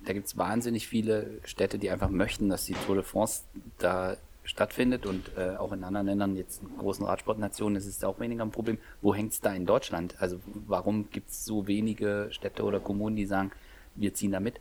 da 0.04 0.12
gibt 0.12 0.26
es 0.26 0.36
wahnsinnig 0.36 0.86
viele 0.86 1.38
Städte, 1.44 1.78
die 1.78 1.90
einfach 1.90 2.10
möchten, 2.10 2.48
dass 2.48 2.64
die 2.64 2.74
Tour 2.74 2.96
de 2.96 3.04
France 3.04 3.42
da 3.78 4.16
stattfindet 4.44 5.06
und 5.06 5.30
äh, 5.36 5.56
auch 5.56 5.72
in 5.72 5.82
anderen 5.84 6.06
Ländern, 6.06 6.36
jetzt 6.36 6.62
in 6.62 6.76
großen 6.78 7.04
Radsportnationen, 7.04 7.76
ist 7.76 7.86
es 7.86 8.04
auch 8.04 8.20
weniger 8.20 8.44
ein 8.44 8.50
Problem. 8.50 8.78
Wo 9.00 9.14
hängt 9.14 9.32
es 9.32 9.40
da 9.40 9.52
in 9.54 9.66
Deutschland? 9.66 10.14
Also 10.20 10.38
warum 10.66 11.10
gibt 11.10 11.30
es 11.30 11.44
so 11.44 11.66
wenige 11.66 12.28
Städte 12.30 12.62
oder 12.62 12.78
Kommunen, 12.78 13.16
die 13.16 13.26
sagen, 13.26 13.50
wir 13.94 14.12
ziehen 14.12 14.32
da 14.32 14.40
mit? 14.40 14.60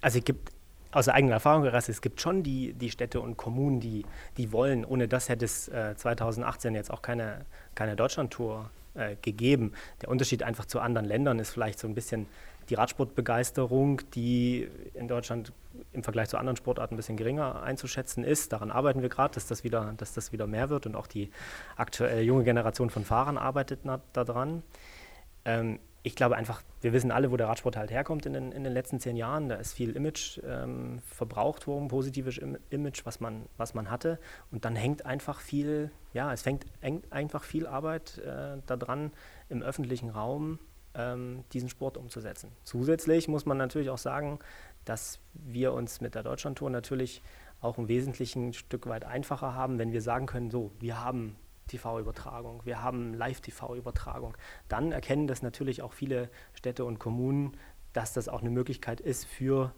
Also 0.00 0.18
es 0.18 0.24
gibt 0.24 0.52
aus 0.92 1.06
der 1.06 1.14
eigenen 1.14 1.32
Erfahrung 1.32 1.64
heraus, 1.64 1.88
es 1.88 2.00
gibt 2.00 2.20
schon 2.20 2.44
die, 2.44 2.72
die 2.72 2.90
Städte 2.90 3.20
und 3.20 3.36
Kommunen, 3.36 3.80
die, 3.80 4.06
die 4.36 4.52
wollen. 4.52 4.84
Ohne 4.84 5.08
das 5.08 5.28
hätte 5.28 5.44
es 5.44 5.66
äh, 5.68 5.96
2018 5.96 6.74
jetzt 6.74 6.92
auch 6.92 7.02
keine, 7.02 7.46
keine 7.74 7.96
Deutschlandtour 7.96 8.70
äh, 8.94 9.16
gegeben. 9.22 9.72
Der 10.02 10.08
Unterschied 10.08 10.42
einfach 10.42 10.64
zu 10.66 10.80
anderen 10.80 11.06
Ländern 11.06 11.38
ist 11.38 11.50
vielleicht 11.50 11.78
so 11.78 11.88
ein 11.88 11.94
bisschen 11.94 12.26
die 12.70 12.74
Radsportbegeisterung, 12.74 14.00
die 14.14 14.68
in 14.94 15.08
Deutschland 15.08 15.52
im 15.92 16.02
Vergleich 16.02 16.28
zu 16.28 16.38
anderen 16.38 16.56
Sportarten 16.56 16.94
ein 16.94 16.96
bisschen 16.96 17.16
geringer 17.16 17.62
einzuschätzen 17.62 18.24
ist. 18.24 18.52
Daran 18.52 18.70
arbeiten 18.70 19.02
wir 19.02 19.08
gerade, 19.08 19.34
dass, 19.34 19.46
das 19.46 19.64
wieder, 19.64 19.94
dass 19.96 20.14
das 20.14 20.32
wieder 20.32 20.46
mehr 20.46 20.70
wird 20.70 20.86
und 20.86 20.94
auch 20.94 21.06
die 21.06 21.30
aktuelle 21.76 22.22
junge 22.22 22.44
Generation 22.44 22.90
von 22.90 23.04
Fahrern 23.04 23.36
arbeitet 23.36 23.80
daran. 24.12 24.62
Ähm, 25.44 25.78
ich 26.06 26.14
glaube 26.14 26.36
einfach, 26.36 26.62
wir 26.82 26.92
wissen 26.92 27.10
alle, 27.10 27.30
wo 27.32 27.38
der 27.38 27.48
Radsport 27.48 27.78
halt 27.78 27.90
herkommt 27.90 28.26
in 28.26 28.34
den, 28.34 28.52
in 28.52 28.62
den 28.62 28.74
letzten 28.74 29.00
zehn 29.00 29.16
Jahren. 29.16 29.48
Da 29.48 29.54
ist 29.54 29.72
viel 29.72 29.96
Image 29.96 30.38
ähm, 30.46 31.00
verbraucht 31.06 31.66
worden, 31.66 31.88
positives 31.88 32.38
Image, 32.68 33.06
was 33.06 33.20
man, 33.20 33.46
was 33.56 33.72
man 33.72 33.90
hatte. 33.90 34.20
Und 34.52 34.66
dann 34.66 34.76
hängt 34.76 35.06
einfach 35.06 35.40
viel, 35.40 35.90
ja, 36.12 36.30
es 36.30 36.42
fängt 36.42 36.66
einfach 37.08 37.42
viel 37.42 37.66
Arbeit 37.66 38.18
äh, 38.18 38.58
daran, 38.66 39.12
im 39.48 39.62
öffentlichen 39.62 40.10
Raum 40.10 40.58
ähm, 40.94 41.42
diesen 41.54 41.70
Sport 41.70 41.96
umzusetzen. 41.96 42.50
Zusätzlich 42.64 43.26
muss 43.26 43.46
man 43.46 43.56
natürlich 43.56 43.88
auch 43.88 43.98
sagen, 43.98 44.40
dass 44.84 45.20
wir 45.32 45.72
uns 45.72 46.02
mit 46.02 46.14
der 46.14 46.22
Deutschlandtour 46.22 46.68
natürlich 46.68 47.22
auch 47.62 47.78
im 47.78 47.88
Wesentlichen 47.88 48.48
ein 48.48 48.52
Stück 48.52 48.86
weit 48.88 49.06
einfacher 49.06 49.54
haben, 49.54 49.78
wenn 49.78 49.92
wir 49.92 50.02
sagen 50.02 50.26
können, 50.26 50.50
so, 50.50 50.70
wir 50.80 51.02
haben 51.02 51.34
TV-Übertragung, 51.66 52.62
wir 52.64 52.82
haben 52.82 53.14
Live-TV-Übertragung, 53.14 54.36
dann 54.68 54.92
erkennen 54.92 55.26
das 55.26 55.42
natürlich 55.42 55.82
auch 55.82 55.92
viele 55.92 56.30
Städte 56.52 56.84
und 56.84 56.98
Kommunen, 56.98 57.56
dass 57.92 58.12
das 58.12 58.28
auch 58.28 58.40
eine 58.40 58.50
Möglichkeit 58.50 59.00
ist 59.00 59.24
für 59.24 59.72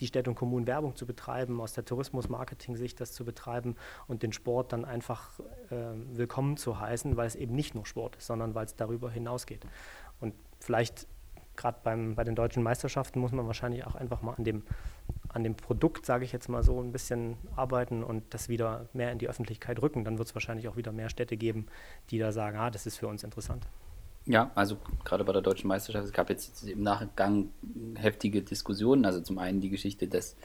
die 0.00 0.06
Städte 0.06 0.30
und 0.30 0.36
Kommunen 0.36 0.66
Werbung 0.66 0.96
zu 0.96 1.06
betreiben, 1.06 1.60
aus 1.60 1.72
der 1.72 1.84
Tourismus-Marketing-Sicht 1.84 3.00
das 3.00 3.12
zu 3.12 3.24
betreiben 3.24 3.76
und 4.06 4.22
den 4.22 4.32
Sport 4.32 4.72
dann 4.72 4.84
einfach 4.84 5.38
äh, 5.70 5.92
willkommen 6.12 6.56
zu 6.56 6.80
heißen, 6.80 7.16
weil 7.16 7.26
es 7.26 7.36
eben 7.36 7.54
nicht 7.54 7.74
nur 7.74 7.86
Sport 7.86 8.16
ist, 8.16 8.26
sondern 8.26 8.54
weil 8.54 8.66
es 8.66 8.76
darüber 8.76 9.10
hinausgeht. 9.10 9.66
Und 10.20 10.34
vielleicht 10.60 11.06
gerade 11.56 11.78
bei 12.14 12.24
den 12.24 12.34
deutschen 12.34 12.62
Meisterschaften 12.62 13.20
muss 13.20 13.32
man 13.32 13.46
wahrscheinlich 13.46 13.86
auch 13.86 13.94
einfach 13.94 14.22
mal 14.22 14.34
an 14.34 14.44
dem, 14.44 14.64
an 15.34 15.44
dem 15.44 15.56
Produkt, 15.56 16.06
sage 16.06 16.24
ich 16.24 16.32
jetzt 16.32 16.48
mal 16.48 16.62
so, 16.62 16.80
ein 16.80 16.92
bisschen 16.92 17.36
arbeiten 17.56 18.02
und 18.02 18.22
das 18.30 18.48
wieder 18.48 18.88
mehr 18.92 19.12
in 19.12 19.18
die 19.18 19.28
Öffentlichkeit 19.28 19.82
rücken. 19.82 20.04
Dann 20.04 20.16
wird 20.16 20.28
es 20.28 20.34
wahrscheinlich 20.34 20.68
auch 20.68 20.76
wieder 20.76 20.92
mehr 20.92 21.08
Städte 21.08 21.36
geben, 21.36 21.66
die 22.10 22.18
da 22.18 22.32
sagen, 22.32 22.56
ah, 22.56 22.70
das 22.70 22.86
ist 22.86 22.98
für 22.98 23.08
uns 23.08 23.24
interessant. 23.24 23.66
Ja, 24.26 24.52
also 24.54 24.78
gerade 25.04 25.24
bei 25.24 25.32
der 25.32 25.42
deutschen 25.42 25.68
Meisterschaft, 25.68 26.06
es 26.06 26.12
gab 26.12 26.30
jetzt 26.30 26.66
im 26.66 26.82
Nachgang 26.82 27.50
heftige 27.96 28.42
Diskussionen. 28.42 29.04
Also 29.04 29.20
zum 29.20 29.38
einen 29.38 29.60
die 29.60 29.70
Geschichte, 29.70 30.08
dass 30.08 30.36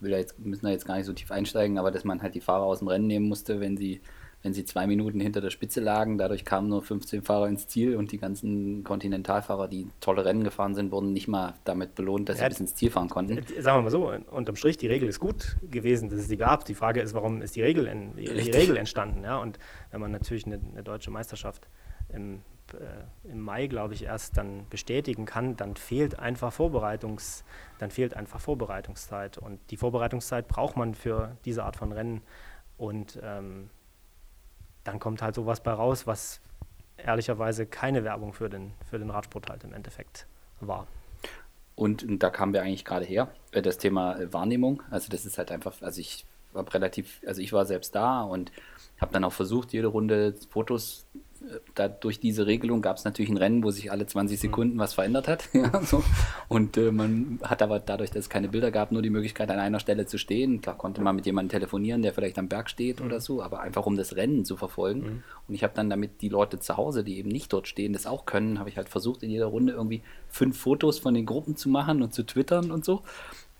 will 0.00 0.10
da 0.10 0.18
jetzt, 0.18 0.38
müssen 0.38 0.66
da 0.66 0.72
jetzt 0.72 0.86
gar 0.86 0.96
nicht 0.96 1.06
so 1.06 1.12
tief 1.12 1.30
einsteigen, 1.30 1.78
aber 1.78 1.90
dass 1.90 2.04
man 2.04 2.20
halt 2.20 2.34
die 2.34 2.40
Fahrer 2.40 2.64
aus 2.64 2.80
dem 2.80 2.88
Rennen 2.88 3.06
nehmen 3.06 3.28
musste, 3.28 3.60
wenn 3.60 3.76
sie 3.76 4.00
wenn 4.42 4.52
sie 4.52 4.64
zwei 4.64 4.86
Minuten 4.86 5.18
hinter 5.20 5.40
der 5.40 5.50
Spitze 5.50 5.80
lagen. 5.80 6.16
Dadurch 6.16 6.44
kamen 6.44 6.68
nur 6.68 6.82
15 6.82 7.22
Fahrer 7.22 7.48
ins 7.48 7.66
Ziel 7.66 7.96
und 7.96 8.12
die 8.12 8.18
ganzen 8.18 8.84
Kontinentalfahrer, 8.84 9.66
die 9.66 9.88
tolle 10.00 10.24
Rennen 10.24 10.44
gefahren 10.44 10.74
sind, 10.74 10.92
wurden 10.92 11.12
nicht 11.12 11.26
mal 11.26 11.54
damit 11.64 11.94
belohnt, 11.94 12.28
dass 12.28 12.38
ja, 12.38 12.44
sie 12.44 12.50
bis 12.50 12.60
ins 12.60 12.74
Ziel 12.76 12.90
fahren 12.90 13.08
konnten. 13.08 13.44
Sagen 13.60 13.78
wir 13.78 13.82
mal 13.82 13.90
so, 13.90 14.12
unterm 14.30 14.56
Strich, 14.56 14.76
die 14.76 14.86
Regel 14.86 15.08
ist 15.08 15.18
gut 15.18 15.56
gewesen, 15.68 16.08
dass 16.08 16.20
es 16.20 16.28
die 16.28 16.36
gab. 16.36 16.64
Die 16.66 16.74
Frage 16.74 17.00
ist, 17.00 17.14
warum 17.14 17.42
ist 17.42 17.56
die 17.56 17.62
Regel, 17.62 17.86
in, 17.86 18.14
die, 18.14 18.24
die 18.24 18.50
Regel 18.50 18.76
entstanden? 18.76 19.24
Ja? 19.24 19.38
Und 19.38 19.58
wenn 19.90 20.00
man 20.00 20.12
natürlich 20.12 20.46
eine, 20.46 20.60
eine 20.72 20.84
deutsche 20.84 21.10
Meisterschaft 21.10 21.68
im, 22.08 22.42
äh, 22.74 23.30
im 23.30 23.40
Mai, 23.40 23.66
glaube 23.66 23.94
ich, 23.94 24.04
erst 24.04 24.36
dann 24.36 24.66
bestätigen 24.70 25.24
kann, 25.24 25.56
dann 25.56 25.74
fehlt 25.74 26.16
einfach 26.16 26.52
Vorbereitungs, 26.52 27.44
dann 27.78 27.90
fehlt 27.90 28.14
einfach 28.14 28.40
Vorbereitungszeit. 28.40 29.36
Und 29.36 29.58
die 29.70 29.76
Vorbereitungszeit 29.76 30.46
braucht 30.46 30.76
man 30.76 30.94
für 30.94 31.36
diese 31.44 31.64
Art 31.64 31.74
von 31.74 31.90
Rennen. 31.90 32.22
Und 32.76 33.18
ähm, 33.24 33.70
dann 34.88 35.00
kommt 35.00 35.20
halt 35.20 35.34
sowas 35.34 35.60
bei 35.60 35.72
raus, 35.72 36.06
was 36.06 36.40
ehrlicherweise 36.96 37.66
keine 37.66 38.04
Werbung 38.04 38.32
für 38.32 38.48
den, 38.48 38.72
für 38.88 38.98
den 38.98 39.10
Radsport 39.10 39.50
halt 39.50 39.62
im 39.64 39.74
Endeffekt 39.74 40.26
war. 40.60 40.86
Und, 41.74 42.02
und 42.02 42.22
da 42.22 42.30
kamen 42.30 42.54
wir 42.54 42.62
eigentlich 42.62 42.86
gerade 42.86 43.04
her, 43.04 43.28
äh, 43.52 43.60
das 43.60 43.76
Thema 43.76 44.18
äh, 44.18 44.32
Wahrnehmung. 44.32 44.82
Also 44.90 45.10
das 45.10 45.26
ist 45.26 45.36
halt 45.36 45.52
einfach, 45.52 45.82
also 45.82 46.00
ich 46.00 46.24
war 46.52 46.72
relativ, 46.72 47.20
also 47.26 47.42
ich 47.42 47.52
war 47.52 47.66
selbst 47.66 47.94
da 47.94 48.22
und 48.22 48.50
habe 48.98 49.12
dann 49.12 49.24
auch 49.24 49.32
versucht, 49.32 49.74
jede 49.74 49.88
Runde 49.88 50.34
Fotos 50.48 51.06
da 51.74 51.88
durch 51.88 52.20
diese 52.20 52.46
Regelung 52.46 52.82
gab 52.82 52.96
es 52.96 53.04
natürlich 53.04 53.30
ein 53.30 53.36
Rennen, 53.36 53.62
wo 53.62 53.70
sich 53.70 53.90
alle 53.92 54.06
20 54.06 54.38
Sekunden 54.38 54.74
mhm. 54.74 54.80
was 54.80 54.94
verändert 54.94 55.28
hat. 55.28 55.48
ja, 55.52 55.80
so. 55.82 56.02
Und 56.48 56.76
äh, 56.76 56.90
man 56.90 57.38
hat 57.42 57.62
aber 57.62 57.78
dadurch, 57.80 58.10
dass 58.10 58.24
es 58.24 58.30
keine 58.30 58.48
Bilder 58.48 58.70
gab, 58.70 58.92
nur 58.92 59.02
die 59.02 59.10
Möglichkeit, 59.10 59.50
an 59.50 59.58
einer 59.58 59.80
Stelle 59.80 60.06
zu 60.06 60.18
stehen. 60.18 60.60
Klar 60.60 60.76
konnte 60.76 61.00
man 61.00 61.16
mit 61.16 61.26
jemandem 61.26 61.50
telefonieren, 61.50 62.02
der 62.02 62.12
vielleicht 62.12 62.38
am 62.38 62.48
Berg 62.48 62.68
steht 62.70 63.00
mhm. 63.00 63.06
oder 63.06 63.20
so, 63.20 63.42
aber 63.42 63.60
einfach 63.60 63.86
um 63.86 63.96
das 63.96 64.16
Rennen 64.16 64.44
zu 64.44 64.56
verfolgen. 64.56 65.00
Mhm. 65.00 65.22
Und 65.48 65.54
ich 65.54 65.62
habe 65.62 65.74
dann 65.74 65.90
damit 65.90 66.22
die 66.22 66.28
Leute 66.28 66.58
zu 66.58 66.76
Hause, 66.76 67.04
die 67.04 67.18
eben 67.18 67.28
nicht 67.28 67.52
dort 67.52 67.68
stehen, 67.68 67.92
das 67.92 68.06
auch 68.06 68.26
können, 68.26 68.58
habe 68.58 68.68
ich 68.68 68.76
halt 68.76 68.88
versucht, 68.88 69.22
in 69.22 69.30
jeder 69.30 69.46
Runde 69.46 69.72
irgendwie 69.72 70.02
fünf 70.28 70.58
Fotos 70.58 70.98
von 70.98 71.14
den 71.14 71.26
Gruppen 71.26 71.56
zu 71.56 71.68
machen 71.68 72.02
und 72.02 72.12
zu 72.12 72.24
twittern 72.24 72.70
und 72.70 72.84
so. 72.84 73.02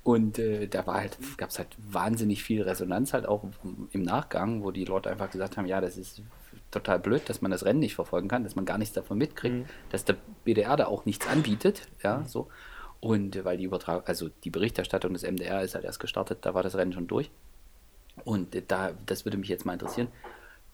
Und 0.03 0.39
äh, 0.39 0.69
da 0.69 0.87
war 0.87 0.95
halt, 0.95 1.19
gab 1.37 1.51
es 1.51 1.59
halt 1.59 1.77
wahnsinnig 1.77 2.43
viel 2.43 2.63
Resonanz 2.63 3.13
halt 3.13 3.27
auch 3.27 3.45
im 3.93 4.03
Nachgang, 4.03 4.63
wo 4.63 4.71
die 4.71 4.85
Leute 4.87 5.11
einfach 5.11 5.31
gesagt 5.31 5.57
haben, 5.57 5.67
ja, 5.67 5.81
das 5.81 5.99
ist 5.99 6.23
total 6.71 6.99
blöd, 6.99 7.29
dass 7.29 7.41
man 7.41 7.51
das 7.51 7.65
Rennen 7.65 7.81
nicht 7.81 7.95
verfolgen 7.95 8.29
kann, 8.29 8.45
dass 8.45 8.57
man 8.57 8.65
gar 8.65 8.79
nichts 8.79 8.95
davon 8.95 9.19
mitkriegt, 9.19 9.55
mhm. 9.55 9.67
dass 9.91 10.05
der 10.05 10.17
BDR 10.45 10.77
da 10.77 10.87
auch 10.87 11.05
nichts 11.05 11.27
anbietet, 11.27 11.83
ja, 12.03 12.19
mhm. 12.19 12.27
so. 12.27 12.49
Und 13.01 13.37
äh, 13.37 13.45
weil 13.45 13.57
die 13.57 13.65
Übertragung, 13.65 14.07
also 14.07 14.29
die 14.45 14.51
Berichterstattung 14.51 15.13
des 15.13 15.23
MDR 15.23 15.63
ist 15.63 15.75
halt 15.75 15.85
erst 15.85 16.01
gestartet, 16.01 16.39
da 16.43 16.55
war 16.55 16.63
das 16.63 16.75
Rennen 16.75 16.93
schon 16.93 17.07
durch. 17.07 17.31
Und 18.25 18.55
äh, 18.55 18.63
da, 18.67 18.93
das 19.07 19.25
würde 19.25 19.39
mich 19.39 19.49
jetzt 19.49 19.65
mal 19.65 19.75
interessieren. 19.75 20.09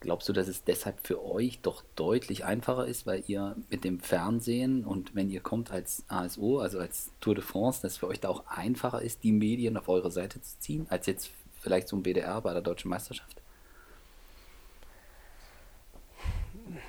Glaubst 0.01 0.27
du, 0.27 0.33
dass 0.33 0.47
es 0.47 0.63
deshalb 0.63 1.07
für 1.07 1.23
euch 1.25 1.61
doch 1.61 1.83
deutlich 1.95 2.45
einfacher 2.45 2.85
ist, 2.85 3.07
weil 3.07 3.23
ihr 3.27 3.55
mit 3.69 3.83
dem 3.83 3.99
Fernsehen 3.99 4.83
und 4.83 5.15
wenn 5.15 5.29
ihr 5.29 5.39
kommt 5.39 5.71
als 5.71 6.03
ASO, 6.09 6.59
also 6.59 6.79
als 6.79 7.11
Tour 7.21 7.33
de 7.33 7.43
France, 7.43 7.81
dass 7.81 7.93
es 7.93 7.97
für 7.97 8.07
euch 8.07 8.19
da 8.19 8.29
auch 8.29 8.45
einfacher 8.47 9.01
ist, 9.01 9.23
die 9.23 9.31
Medien 9.31 9.77
auf 9.77 9.87
eure 9.87 10.11
Seite 10.11 10.41
zu 10.41 10.59
ziehen, 10.59 10.85
als 10.89 11.07
jetzt 11.07 11.31
vielleicht 11.59 11.87
so 11.87 11.95
ein 11.95 12.03
BDR 12.03 12.41
bei 12.41 12.53
der 12.53 12.61
deutschen 12.61 12.89
Meisterschaft? 12.89 13.41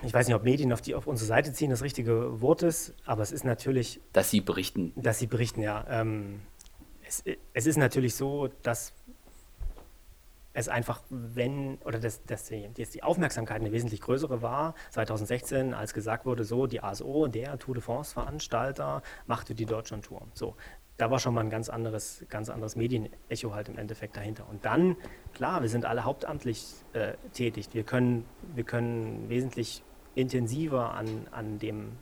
Ich 0.02 0.12
weiß 0.12 0.26
nicht, 0.26 0.36
ob 0.36 0.44
Medien 0.44 0.72
auf, 0.72 0.80
die, 0.80 0.94
auf 0.94 1.06
unsere 1.06 1.26
Seite 1.26 1.52
ziehen 1.52 1.70
das 1.70 1.82
richtige 1.82 2.40
Wort 2.40 2.62
ist, 2.62 2.94
aber 3.04 3.22
es 3.22 3.32
ist 3.32 3.44
natürlich. 3.44 4.00
Dass 4.12 4.30
sie 4.30 4.40
berichten. 4.40 4.92
Dass 4.96 5.18
sie 5.18 5.26
berichten, 5.26 5.62
ja. 5.62 5.84
Ähm, 5.88 6.40
es, 7.06 7.24
es, 7.52 7.66
ist 7.66 7.76
natürlich 7.76 8.14
so, 8.14 8.48
dass 8.62 8.92
es 10.56 10.68
einfach, 10.68 11.02
wenn, 11.10 11.76
oder 11.84 11.98
dass, 11.98 12.24
dass, 12.24 12.44
die, 12.44 12.68
dass 12.72 12.90
die 12.90 13.02
Aufmerksamkeit 13.02 13.60
eine 13.60 13.72
wesentlich 13.72 14.00
größere 14.00 14.40
war, 14.40 14.74
2016, 14.90 15.74
als 15.74 15.92
gesagt 15.92 16.24
wurde, 16.24 16.44
so, 16.44 16.66
die 16.66 16.82
ASO, 16.82 17.26
der 17.26 17.58
Tour 17.58 17.74
de 17.74 17.82
France-Veranstalter, 17.82 19.02
machte 19.26 19.54
die 19.54 19.66
Deutschland-Tour. 19.66 20.22
So, 20.32 20.56
da 20.96 21.10
war 21.10 21.18
schon 21.18 21.34
mal 21.34 21.42
ein 21.42 21.50
ganz 21.50 21.68
anderes, 21.68 22.24
ganz 22.28 22.48
anderes 22.48 22.76
Medienecho 22.76 23.54
halt 23.54 23.68
im 23.68 23.78
Endeffekt 23.78 24.16
dahinter. 24.16 24.48
Und 24.48 24.64
dann, 24.64 24.96
klar, 25.34 25.62
wir 25.62 25.68
sind 25.68 25.84
alle 25.84 26.04
hauptamtlich 26.04 26.74
äh, 26.94 27.14
tätig. 27.32 27.68
Wir 27.72 27.82
können, 27.82 28.24
wir 28.54 28.64
können 28.64 29.28
wesentlich 29.28 29.82
intensiver 30.14 30.94
an, 30.94 31.26
an 31.30 31.58
dem 31.58 31.92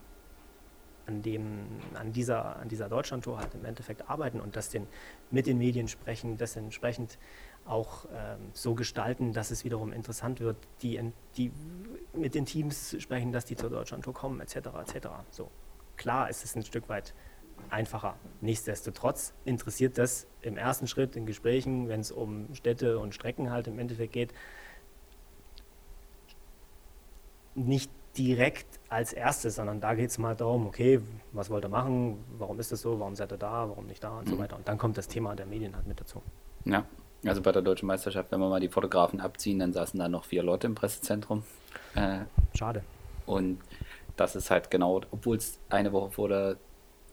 an, 1.06 1.22
dem, 1.22 1.66
an 1.94 2.12
dieser, 2.12 2.56
an 2.56 2.68
dieser 2.68 2.88
Deutschlandtour 2.88 3.38
halt 3.38 3.54
im 3.54 3.64
Endeffekt 3.64 4.08
arbeiten 4.08 4.40
und 4.40 4.56
das 4.56 4.70
den, 4.70 4.86
mit 5.30 5.46
den 5.46 5.58
Medien 5.58 5.88
sprechen, 5.88 6.38
das 6.38 6.56
entsprechend 6.56 7.18
auch 7.66 8.06
ähm, 8.14 8.38
so 8.52 8.74
gestalten, 8.74 9.32
dass 9.32 9.50
es 9.50 9.64
wiederum 9.64 9.92
interessant 9.92 10.40
wird, 10.40 10.56
die, 10.82 11.00
die 11.36 11.52
mit 12.14 12.34
den 12.34 12.46
Teams 12.46 12.96
sprechen, 12.98 13.32
dass 13.32 13.44
die 13.44 13.56
zur 13.56 13.70
Deutschlandtour 13.70 14.14
kommen, 14.14 14.40
etc. 14.40 14.56
etc. 14.56 15.08
So, 15.30 15.50
klar 15.96 16.28
ist 16.28 16.44
es 16.44 16.56
ein 16.56 16.64
Stück 16.64 16.88
weit 16.88 17.14
einfacher. 17.70 18.14
Nichtsdestotrotz 18.40 19.32
interessiert 19.44 19.98
das 19.98 20.26
im 20.42 20.56
ersten 20.56 20.86
Schritt 20.86 21.16
in 21.16 21.26
Gesprächen, 21.26 21.88
wenn 21.88 22.00
es 22.00 22.12
um 22.12 22.54
Städte 22.54 22.98
und 22.98 23.14
Strecken 23.14 23.50
halt 23.50 23.66
im 23.66 23.78
Endeffekt 23.78 24.12
geht, 24.12 24.32
nicht 27.54 27.90
direkt 28.16 28.66
als 28.88 29.12
erstes, 29.12 29.56
sondern 29.56 29.80
da 29.80 29.94
geht 29.94 30.10
es 30.10 30.18
mal 30.18 30.36
darum, 30.36 30.66
okay, 30.66 31.00
was 31.32 31.50
wollt 31.50 31.64
ihr 31.64 31.68
machen, 31.68 32.22
warum 32.38 32.60
ist 32.60 32.70
das 32.70 32.80
so, 32.80 32.98
warum 33.00 33.16
seid 33.16 33.32
ihr 33.32 33.38
da, 33.38 33.68
warum 33.68 33.86
nicht 33.86 34.02
da 34.02 34.18
und 34.18 34.26
mhm. 34.26 34.30
so 34.30 34.38
weiter. 34.38 34.56
Und 34.56 34.68
dann 34.68 34.78
kommt 34.78 34.96
das 34.96 35.08
Thema 35.08 35.34
der 35.34 35.46
Medien 35.46 35.74
halt 35.74 35.86
mit 35.86 36.00
dazu. 36.00 36.22
Ja, 36.64 36.84
also 37.26 37.40
bei 37.42 37.52
der 37.52 37.62
Deutschen 37.62 37.86
Meisterschaft, 37.86 38.30
wenn 38.30 38.40
wir 38.40 38.48
mal 38.48 38.60
die 38.60 38.68
Fotografen 38.68 39.20
abziehen, 39.20 39.58
dann 39.58 39.72
saßen 39.72 39.98
da 39.98 40.08
noch 40.08 40.24
vier 40.24 40.42
Leute 40.42 40.66
im 40.66 40.74
Pressezentrum. 40.74 41.42
Äh, 41.94 42.20
Schade. 42.54 42.82
Und 43.26 43.60
das 44.16 44.36
ist 44.36 44.50
halt 44.50 44.70
genau, 44.70 45.00
obwohl 45.10 45.36
es 45.36 45.58
eine 45.70 45.92
Woche 45.92 46.10
vor 46.10 46.28
der 46.28 46.56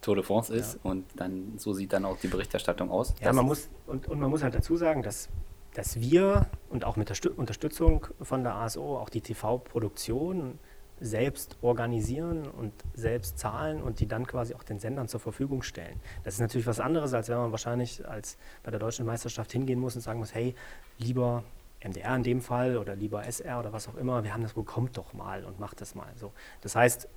Tour 0.02 0.16
de 0.16 0.24
France 0.24 0.54
ist 0.54 0.74
ja. 0.76 0.80
und 0.90 1.06
dann 1.16 1.54
so 1.58 1.74
sieht 1.74 1.94
dann 1.94 2.06
auch 2.06 2.18
die 2.18 2.28
Berichterstattung 2.28 2.90
aus. 2.90 3.14
Ja, 3.22 3.32
man 3.34 3.46
muss, 3.46 3.70
und, 3.88 4.08
und 4.08 4.20
man 4.20 4.30
muss 4.30 4.44
halt 4.44 4.56
dazu 4.56 4.76
sagen, 4.76 5.04
dass 5.04 5.30
dass 5.74 6.00
wir 6.00 6.48
und 6.70 6.84
auch 6.84 6.98
mit 6.98 7.10
der 7.10 7.38
Unterstützung 7.38 8.08
von 8.22 8.44
der 8.44 8.56
ASO 8.56 8.98
auch 8.98 9.10
die 9.10 9.22
TV-Produktion 9.22 10.60
selbst 11.00 11.58
organisieren 11.62 12.48
und 12.48 12.74
selbst 12.94 13.40
zahlen 13.40 13.82
und 13.82 14.00
die 14.00 14.08
dann 14.08 14.28
quasi 14.28 14.54
auch 14.54 14.64
den 14.64 14.80
Sendern 14.80 15.08
zur 15.08 15.20
Verfügung 15.20 15.64
stellen. 15.64 16.00
Das 16.24 16.36
ist 16.36 16.42
natürlich 16.42 16.68
was 16.68 16.80
anderes, 16.80 17.14
als 17.14 17.28
wenn 17.30 17.38
man 17.38 17.52
wahrscheinlich 17.52 18.08
als 18.08 18.38
bei 18.64 18.70
der 18.70 18.80
deutschen 18.80 19.06
Meisterschaft 19.06 19.52
hingehen 19.52 19.80
muss 19.80 19.96
und 19.96 20.02
sagen 20.02 20.20
muss, 20.20 20.36
hey, 20.36 20.54
lieber 21.00 21.44
MDR 21.84 22.16
in 22.16 22.24
dem 22.24 22.42
Fall 22.42 22.78
oder 22.78 22.96
lieber 22.96 23.24
SR 23.24 23.60
oder 23.60 23.74
was 23.74 23.88
auch 23.88 23.96
immer, 23.96 24.24
wir 24.24 24.34
haben 24.34 24.44
das, 24.44 24.54
bekommt 24.54 24.96
doch 24.98 25.14
mal 25.14 25.44
und 25.44 25.60
macht 25.60 25.82
das 25.82 25.96
mal. 25.96 26.12
So. 26.18 26.32
Das 26.62 26.76
heißt, 26.76 27.08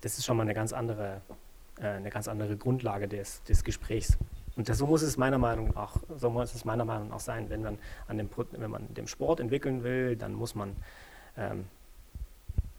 das 0.00 0.16
ist 0.16 0.24
schon 0.24 0.38
mal 0.38 0.44
eine 0.44 0.54
ganz 0.54 0.72
andere, 0.72 1.20
äh, 1.78 1.86
eine 1.88 2.10
ganz 2.10 2.28
andere 2.28 2.56
Grundlage 2.56 3.08
des, 3.08 3.42
des 3.44 3.64
Gesprächs. 3.64 4.18
Und 4.56 4.68
das, 4.68 4.78
so 4.78 4.86
muss 4.86 5.02
es 5.02 5.16
meiner 5.16 5.38
Meinung 5.38 5.72
nach, 5.74 5.96
so 6.16 6.30
muss 6.30 6.54
es 6.54 6.64
meiner 6.64 6.84
Meinung 6.84 7.08
nach 7.08 7.20
sein, 7.20 7.50
wenn 7.50 7.62
man 7.62 7.78
an 8.08 8.16
dem, 8.16 8.30
wenn 8.52 8.70
man 8.70 8.92
den 8.94 9.06
Sport 9.06 9.40
entwickeln 9.40 9.84
will, 9.84 10.16
dann 10.16 10.32
muss 10.32 10.54
man 10.54 10.74
ähm, 11.36 11.66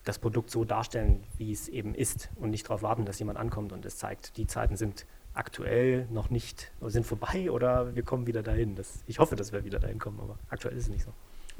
das 0.04 0.18
Produkt 0.18 0.50
so 0.50 0.66
darstellen, 0.66 1.24
wie 1.38 1.52
es 1.52 1.68
eben 1.68 1.94
ist 1.94 2.30
und 2.36 2.50
nicht 2.50 2.66
darauf 2.66 2.82
warten, 2.82 3.06
dass 3.06 3.20
jemand 3.20 3.38
ankommt 3.38 3.74
und 3.74 3.86
es 3.86 3.98
zeigt, 3.98 4.38
die 4.38 4.48
Zeiten 4.48 4.76
sind 4.76 5.06
aktuell 5.34 6.08
noch 6.10 6.30
nicht, 6.30 6.72
sind 6.82 7.06
vorbei 7.06 7.52
oder 7.52 7.96
wir 7.96 8.04
kommen 8.04 8.26
wieder 8.26 8.42
dahin. 8.42 8.76
Das, 8.76 9.04
ich 9.06 9.20
hoffe, 9.20 9.36
dass 9.36 9.52
wir 9.52 9.64
wieder 9.64 9.80
dahin 9.80 10.00
kommen, 10.00 10.20
aber 10.20 10.40
aktuell 10.50 10.76
ist 10.76 10.84
es 10.84 10.90
nicht 10.90 11.04
so. 11.04 11.12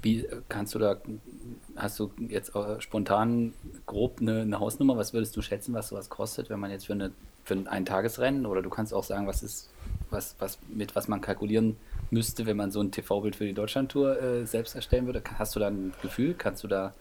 Wie 0.02 0.28
kannst 0.48 0.76
du 0.76 0.80
da, 0.80 0.98
hast 1.76 2.00
du 2.00 2.12
jetzt 2.28 2.52
spontan 2.80 3.54
grob 3.86 4.20
eine, 4.22 4.42
eine, 4.42 4.60
Hausnummer? 4.60 4.96
Was 4.98 5.14
würdest 5.14 5.36
du 5.36 5.42
schätzen, 5.42 5.74
was 5.74 5.90
sowas 5.90 6.10
kostet, 6.10 6.50
wenn 6.50 6.60
man 6.60 6.70
jetzt 6.70 6.86
für, 6.86 6.94
eine, 6.94 7.12
für 7.44 7.58
ein 7.68 7.86
Tagesrennen 7.86 8.46
oder 8.46 8.62
du 8.62 8.70
kannst 8.70 8.94
auch 8.94 9.04
sagen, 9.04 9.26
was 9.26 9.42
ist, 9.42 9.70
was, 10.12 10.36
was, 10.40 10.60
mit 10.68 10.96
was 10.96 11.08
man 11.08 11.22
kalkulieren 11.22 11.78
müsste, 12.12 12.46
wenn 12.46 12.58
man 12.58 12.72
so 12.72 12.80
ein 12.80 12.92
TV-Bild 12.92 13.36
für 13.36 13.46
die 13.46 13.54
Deutschlandtour 13.54 14.22
äh, 14.22 14.46
selbst 14.46 14.76
erstellen 14.76 15.08
würde? 15.08 15.24
Hast 15.40 15.56
du 15.56 15.60
da 15.60 15.68
ein 15.68 15.94
Gefühl? 16.02 16.36
Kannst 16.38 16.64
du 16.64 16.68
da. 16.68 16.94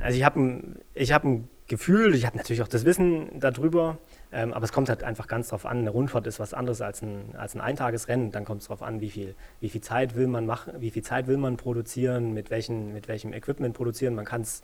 Also 0.00 0.16
ich 0.16 0.24
habe 0.24 0.40
ein, 0.40 0.80
hab 0.96 1.24
ein 1.24 1.48
Gefühl, 1.68 2.14
ich 2.14 2.26
habe 2.26 2.38
natürlich 2.38 2.62
auch 2.62 2.68
das 2.68 2.84
Wissen 2.84 3.38
darüber. 3.38 3.98
Ähm, 4.32 4.54
aber 4.54 4.64
es 4.64 4.72
kommt 4.72 4.88
halt 4.88 5.04
einfach 5.04 5.26
ganz 5.26 5.48
drauf 5.48 5.66
an. 5.66 5.78
Eine 5.78 5.90
Rundfahrt 5.90 6.26
ist 6.26 6.40
was 6.40 6.54
anderes 6.54 6.80
als 6.80 7.02
ein, 7.02 7.36
als 7.36 7.54
ein 7.54 7.60
Eintagesrennen. 7.60 8.30
Dann 8.30 8.46
kommt 8.46 8.62
es 8.62 8.68
darauf 8.68 8.82
an, 8.82 9.02
wie 9.02 9.10
viel, 9.10 9.34
wie 9.60 9.68
viel 9.68 9.82
Zeit 9.82 10.14
will 10.14 10.26
man 10.26 10.46
machen, 10.46 10.72
wie 10.78 10.90
viel 10.90 11.02
Zeit 11.02 11.26
will 11.26 11.36
man 11.36 11.58
produzieren, 11.58 12.32
mit, 12.32 12.50
welchen, 12.50 12.94
mit 12.94 13.08
welchem 13.08 13.34
Equipment 13.34 13.76
produzieren. 13.76 14.14
Man 14.14 14.24
kann 14.24 14.40
es 14.40 14.62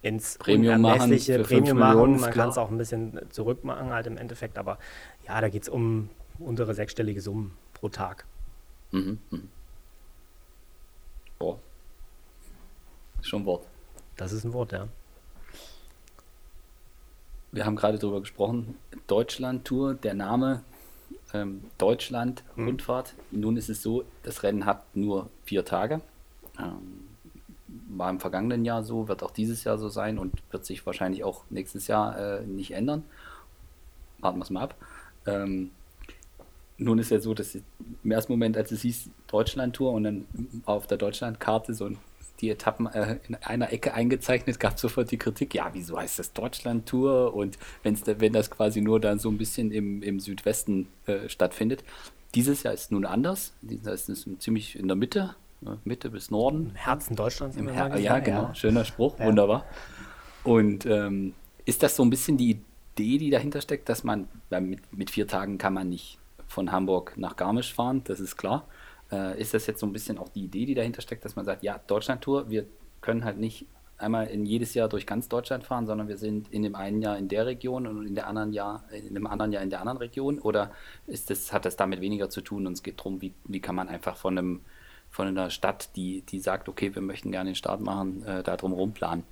ins 0.00 0.38
Premium 0.38 0.80
machen, 0.80 1.10
Premium 1.42 1.78
machen. 1.78 2.20
Man 2.20 2.30
kann 2.30 2.48
es 2.48 2.56
auch 2.56 2.70
ein 2.70 2.78
bisschen 2.78 3.20
zurückmachen 3.30 3.90
halt 3.90 4.06
im 4.06 4.16
Endeffekt. 4.16 4.56
Aber 4.56 4.78
ja, 5.28 5.40
da 5.40 5.50
geht 5.50 5.64
es 5.64 5.68
um 5.68 6.08
untere 6.38 6.72
sechsstellige 6.72 7.20
Summen 7.20 7.54
pro 7.74 7.90
Tag. 7.90 8.24
Mhm. 8.92 9.18
mhm. 9.30 9.48
Boah. 11.38 11.58
Schon 13.20 13.42
ein 13.42 13.46
Wort. 13.46 13.66
Das 14.16 14.32
ist 14.32 14.44
ein 14.44 14.52
Wort, 14.52 14.72
ja 14.72 14.88
wir 17.52 17.66
haben 17.66 17.76
gerade 17.76 17.98
darüber 17.98 18.20
gesprochen, 18.20 18.76
Deutschland-Tour, 19.06 19.94
der 19.94 20.14
Name 20.14 20.62
ähm, 21.34 21.62
Deutschland, 21.78 22.42
mhm. 22.56 22.66
Rundfahrt. 22.66 23.14
Nun 23.30 23.56
ist 23.56 23.68
es 23.68 23.82
so, 23.82 24.04
das 24.22 24.42
Rennen 24.42 24.64
hat 24.64 24.84
nur 24.96 25.28
vier 25.44 25.64
Tage. 25.64 26.00
Ähm, 26.58 27.04
war 27.88 28.10
im 28.10 28.20
vergangenen 28.20 28.64
Jahr 28.64 28.82
so, 28.82 29.08
wird 29.08 29.22
auch 29.22 29.30
dieses 29.30 29.64
Jahr 29.64 29.78
so 29.78 29.88
sein 29.88 30.18
und 30.18 30.34
wird 30.50 30.64
sich 30.64 30.84
wahrscheinlich 30.84 31.24
auch 31.24 31.44
nächstes 31.50 31.86
Jahr 31.86 32.18
äh, 32.18 32.46
nicht 32.46 32.72
ändern. 32.72 33.04
Warten 34.18 34.38
wir 34.38 34.44
es 34.44 34.50
mal 34.50 34.62
ab. 34.62 34.74
Ähm, 35.26 35.70
nun 36.78 36.98
ist 36.98 37.10
ja 37.10 37.20
so, 37.20 37.34
dass 37.34 37.54
im 37.54 38.10
ersten 38.10 38.32
Moment, 38.32 38.56
als 38.56 38.72
es 38.72 38.82
hieß 38.82 39.10
Deutschland-Tour 39.28 39.92
und 39.92 40.04
dann 40.04 40.26
auf 40.64 40.86
der 40.86 40.98
Deutschlandkarte 40.98 41.74
so 41.74 41.86
ein 41.86 41.98
die 42.42 42.50
Etappen 42.50 42.86
äh, 42.86 43.18
in 43.28 43.36
einer 43.36 43.72
Ecke 43.72 43.94
eingezeichnet, 43.94 44.60
gab 44.60 44.78
sofort 44.78 45.10
die 45.10 45.16
Kritik, 45.16 45.54
ja, 45.54 45.70
wieso 45.72 45.96
heißt 45.96 46.18
das 46.18 46.32
Deutschland-Tour? 46.32 47.34
Und 47.34 47.56
wenn's, 47.82 48.02
wenn 48.04 48.32
das 48.32 48.50
quasi 48.50 48.80
nur 48.80 49.00
dann 49.00 49.18
so 49.18 49.30
ein 49.30 49.38
bisschen 49.38 49.70
im, 49.70 50.02
im 50.02 50.20
Südwesten 50.20 50.88
äh, 51.06 51.28
stattfindet. 51.28 51.84
Dieses 52.34 52.64
Jahr 52.64 52.74
ist 52.74 52.90
nun 52.90 53.06
anders. 53.06 53.52
Dieses 53.62 53.86
Jahr 53.86 53.94
ist 53.94 54.08
es 54.08 54.26
ziemlich 54.38 54.78
in 54.78 54.88
der 54.88 54.96
Mitte, 54.96 55.36
äh, 55.64 55.70
Mitte 55.84 56.10
bis 56.10 56.30
Norden. 56.30 56.70
Im 56.70 56.74
Herzen 56.74 57.16
Deutschlands. 57.16 57.56
Im 57.56 57.68
Her 57.68 57.96
ja, 57.98 58.18
genau. 58.18 58.42
Ja. 58.42 58.54
Schöner 58.54 58.84
Spruch, 58.84 59.18
ja. 59.18 59.26
wunderbar. 59.26 59.64
Und 60.44 60.84
ähm, 60.86 61.34
ist 61.64 61.82
das 61.82 61.94
so 61.94 62.02
ein 62.02 62.10
bisschen 62.10 62.36
die 62.36 62.58
Idee, 62.96 63.18
die 63.18 63.30
dahinter 63.30 63.60
steckt, 63.60 63.88
dass 63.88 64.02
man, 64.02 64.28
mit, 64.50 64.80
mit 64.92 65.10
vier 65.10 65.28
Tagen 65.28 65.58
kann 65.58 65.72
man 65.72 65.88
nicht 65.88 66.18
von 66.48 66.72
Hamburg 66.72 67.14
nach 67.16 67.36
Garmisch 67.36 67.72
fahren, 67.72 68.02
das 68.04 68.20
ist 68.20 68.36
klar. 68.36 68.66
Äh, 69.12 69.40
ist 69.40 69.54
das 69.54 69.66
jetzt 69.66 69.80
so 69.80 69.86
ein 69.86 69.92
bisschen 69.92 70.18
auch 70.18 70.28
die 70.30 70.44
Idee, 70.44 70.66
die 70.66 70.74
dahinter 70.74 71.02
steckt, 71.02 71.24
dass 71.24 71.36
man 71.36 71.44
sagt, 71.44 71.62
ja, 71.62 71.78
Deutschland-Tour, 71.86 72.50
wir 72.50 72.66
können 73.00 73.24
halt 73.24 73.38
nicht 73.38 73.66
einmal 73.98 74.26
in 74.26 74.46
jedes 74.46 74.74
Jahr 74.74 74.88
durch 74.88 75.06
ganz 75.06 75.28
Deutschland 75.28 75.64
fahren, 75.64 75.86
sondern 75.86 76.08
wir 76.08 76.16
sind 76.16 76.52
in 76.52 76.62
dem 76.62 76.74
einen 76.74 77.00
Jahr 77.02 77.16
in 77.18 77.28
der 77.28 77.46
Region 77.46 77.86
und 77.86 78.06
in 78.06 78.14
der 78.14 78.26
anderen 78.26 78.52
Jahr, 78.52 78.84
in 78.90 79.14
dem 79.14 79.26
anderen 79.26 79.52
Jahr 79.52 79.62
in 79.62 79.70
der 79.70 79.80
anderen 79.80 79.98
Region? 79.98 80.38
Oder 80.40 80.72
ist 81.06 81.30
das, 81.30 81.52
hat 81.52 81.64
das 81.64 81.76
damit 81.76 82.00
weniger 82.00 82.28
zu 82.30 82.40
tun 82.40 82.66
und 82.66 82.72
es 82.72 82.82
geht 82.82 82.98
darum, 82.98 83.20
wie, 83.20 83.32
wie 83.44 83.60
kann 83.60 83.76
man 83.76 83.88
einfach 83.88 84.16
von 84.16 84.36
einem 84.36 84.60
von 85.08 85.28
einer 85.28 85.50
Stadt, 85.50 85.94
die, 85.94 86.22
die 86.22 86.40
sagt, 86.40 86.70
okay, 86.70 86.94
wir 86.94 87.02
möchten 87.02 87.30
gerne 87.30 87.50
den 87.50 87.54
Start 87.54 87.82
machen, 87.82 88.24
äh, 88.24 88.42
da 88.42 88.56
drum 88.56 88.72
rumplanen? 88.72 89.24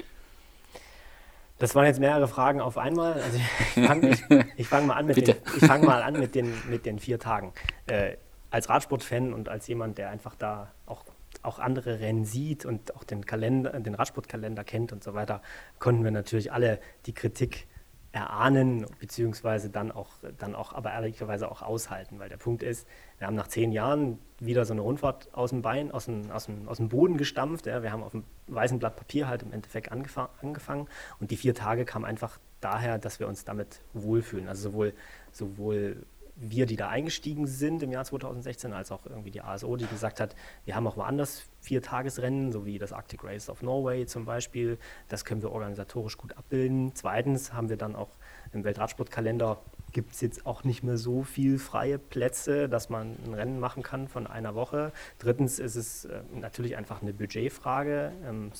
Das 1.58 1.74
waren 1.74 1.86
jetzt 1.86 2.00
mehrere 2.00 2.28
Fragen 2.28 2.60
auf 2.60 2.76
einmal. 2.76 3.14
Also 3.14 3.38
ich 3.38 3.86
fange 3.86 4.16
ich, 4.56 4.68
fang 4.68 4.86
mal 4.86 4.94
an 4.94 5.06
mit 5.06 5.26
den, 5.26 5.36
ich 5.56 5.66
fang 5.66 5.84
mal 5.84 6.02
an 6.02 6.18
mit 6.18 6.34
den, 6.34 6.52
mit 6.68 6.84
den 6.84 6.98
vier 6.98 7.18
Tagen. 7.18 7.52
Äh, 7.86 8.16
als 8.50 8.68
Radsportfan 8.68 9.32
und 9.32 9.48
als 9.48 9.66
jemand, 9.66 9.98
der 9.98 10.10
einfach 10.10 10.34
da 10.34 10.72
auch, 10.86 11.04
auch 11.42 11.58
andere 11.58 12.00
Rennen 12.00 12.24
sieht 12.24 12.64
und 12.64 12.94
auch 12.96 13.04
den 13.04 13.24
Kalender, 13.24 13.78
den 13.80 13.94
Radsportkalender 13.94 14.64
kennt 14.64 14.92
und 14.92 15.02
so 15.04 15.14
weiter, 15.14 15.42
konnten 15.78 16.04
wir 16.04 16.10
natürlich 16.10 16.52
alle 16.52 16.80
die 17.06 17.14
Kritik 17.14 17.66
erahnen, 18.12 18.86
beziehungsweise 18.98 19.70
dann 19.70 19.92
auch, 19.92 20.08
dann 20.38 20.56
auch 20.56 20.72
aber 20.72 20.92
ehrlicherweise 20.92 21.50
auch 21.50 21.62
aushalten, 21.62 22.18
weil 22.18 22.28
der 22.28 22.38
Punkt 22.38 22.62
ist, 22.62 22.86
wir 23.18 23.28
haben 23.28 23.36
nach 23.36 23.46
zehn 23.46 23.70
Jahren 23.70 24.18
wieder 24.40 24.64
so 24.64 24.72
eine 24.72 24.80
Rundfahrt 24.80 25.32
aus 25.32 25.50
dem 25.50 25.62
Bein, 25.62 25.92
aus 25.92 26.06
dem, 26.06 26.28
aus 26.30 26.46
dem, 26.46 26.68
aus 26.68 26.78
dem 26.78 26.88
Boden 26.88 27.18
gestampft. 27.18 27.66
Ja. 27.66 27.82
Wir 27.82 27.92
haben 27.92 28.02
auf 28.02 28.10
dem 28.10 28.24
weißen 28.48 28.80
Blatt 28.80 28.96
Papier 28.96 29.28
halt 29.28 29.42
im 29.42 29.52
Endeffekt 29.52 29.92
angefangen 29.92 30.88
und 31.20 31.30
die 31.30 31.36
vier 31.36 31.54
Tage 31.54 31.84
kamen 31.84 32.04
einfach 32.04 32.38
daher, 32.60 32.98
dass 32.98 33.20
wir 33.20 33.28
uns 33.28 33.44
damit 33.44 33.80
wohlfühlen. 33.92 34.48
Also 34.48 34.70
sowohl, 34.70 34.92
sowohl 35.30 36.04
wir, 36.40 36.66
die 36.66 36.76
da 36.76 36.88
eingestiegen 36.88 37.46
sind 37.46 37.82
im 37.82 37.92
Jahr 37.92 38.04
2016, 38.04 38.72
als 38.72 38.90
auch 38.90 39.04
irgendwie 39.04 39.30
die 39.30 39.42
ASO, 39.42 39.76
die 39.76 39.86
gesagt 39.86 40.20
hat, 40.20 40.34
wir 40.64 40.74
haben 40.74 40.86
auch 40.86 40.96
woanders 40.96 41.42
vier 41.60 41.82
Tagesrennen, 41.82 42.50
so 42.50 42.64
wie 42.64 42.78
das 42.78 42.92
Arctic 42.92 43.22
Race 43.22 43.50
of 43.50 43.62
Norway 43.62 44.06
zum 44.06 44.24
Beispiel. 44.24 44.78
Das 45.08 45.24
können 45.24 45.42
wir 45.42 45.52
organisatorisch 45.52 46.16
gut 46.16 46.36
abbilden. 46.36 46.92
Zweitens 46.94 47.52
haben 47.52 47.68
wir 47.68 47.76
dann 47.76 47.94
auch 47.94 48.08
im 48.52 48.64
Weltradsportkalender 48.64 49.58
gibt 49.92 50.12
es 50.12 50.20
jetzt 50.20 50.46
auch 50.46 50.64
nicht 50.64 50.82
mehr 50.82 50.96
so 50.96 51.24
viel 51.24 51.58
freie 51.58 51.98
Plätze, 51.98 52.68
dass 52.68 52.90
man 52.90 53.16
ein 53.26 53.34
Rennen 53.34 53.58
machen 53.58 53.82
kann 53.82 54.08
von 54.08 54.26
einer 54.26 54.54
Woche. 54.54 54.92
Drittens 55.18 55.58
ist 55.58 55.74
es 55.74 56.04
äh, 56.04 56.22
natürlich 56.32 56.76
einfach 56.76 57.02
eine 57.02 57.12
Budgetfrage. 57.12 58.12
Ähm, 58.24 58.52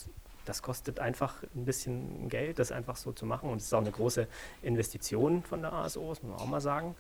das 0.45 0.63
kostet 0.63 0.99
einfach 0.99 1.43
ein 1.55 1.65
bisschen 1.65 2.29
Geld, 2.29 2.59
das 2.59 2.73
einfach 2.73 2.97
so 2.97 3.13
zu 3.13 3.27
machen. 3.27 3.51
Und 3.51 3.59
es 3.59 3.67
ist 3.67 3.75
auch 3.75 3.81
eine 3.81 3.93
große 3.93 4.27
Investition 4.63 5.43
von 5.43 5.61
der 5.63 5.73
ASO, 5.73 6.09
das 6.09 6.23
muss 6.23 6.33
man 6.33 6.41
auch 6.41 6.51
mal 6.51 6.61
sagen. 6.61 6.97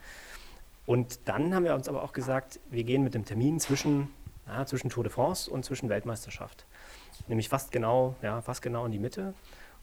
Und 0.91 1.29
dann 1.29 1.55
haben 1.55 1.63
wir 1.63 1.77
uns 1.77 1.89
aber 1.89 2.03
auch 2.03 2.13
gesagt, 2.13 2.59
wir 2.69 2.83
gehen 2.83 3.05
mit 3.05 3.15
dem 3.15 3.25
Termin 3.25 3.61
zwischen, 3.61 4.09
ja, 4.49 4.67
zwischen 4.67 4.91
Tour 4.91 5.05
de 5.05 5.13
France 5.13 5.49
und 5.49 5.65
zwischen 5.65 5.89
Weltmeisterschaft. 5.89 6.67
Nämlich 7.29 7.49
fast 7.49 7.71
genau, 7.71 8.17
ja, 8.23 8.41
fast 8.41 8.61
genau 8.61 8.87
in 8.87 8.91
die 8.91 8.99
Mitte. 8.99 9.33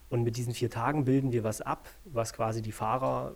Und 0.09 0.23
mit 0.23 0.35
diesen 0.35 0.53
vier 0.53 0.69
Tagen 0.69 1.05
bilden 1.05 1.31
wir 1.31 1.45
was 1.45 1.61
ab, 1.61 1.87
was 2.03 2.33
quasi 2.33 2.61
die 2.61 2.73
Fahrer 2.73 3.35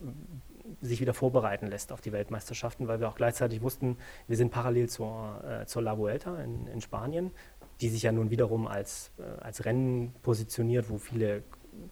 sich 0.81 0.99
wieder 0.99 1.13
vorbereiten 1.13 1.67
lässt 1.67 1.93
auf 1.93 2.01
die 2.01 2.11
Weltmeisterschaften, 2.11 2.89
weil 2.89 2.99
wir 2.99 3.07
auch 3.07 3.15
gleichzeitig 3.15 3.61
wussten, 3.61 3.95
wir 4.27 4.35
sind 4.35 4.51
parallel 4.51 4.89
zur, 4.89 5.41
äh, 5.41 5.65
zur 5.65 5.81
La 5.81 5.97
Vuelta 5.97 6.41
in, 6.43 6.67
in, 6.67 6.81
Spanien, 6.81 7.31
die 7.79 7.87
sich 7.87 8.03
ja 8.03 8.11
nun 8.11 8.31
wiederum 8.31 8.67
als, 8.67 9.11
äh, 9.17 9.41
als 9.41 9.63
Rennen 9.63 10.13
positioniert, 10.23 10.89
wo 10.89 10.97
viele 10.97 11.43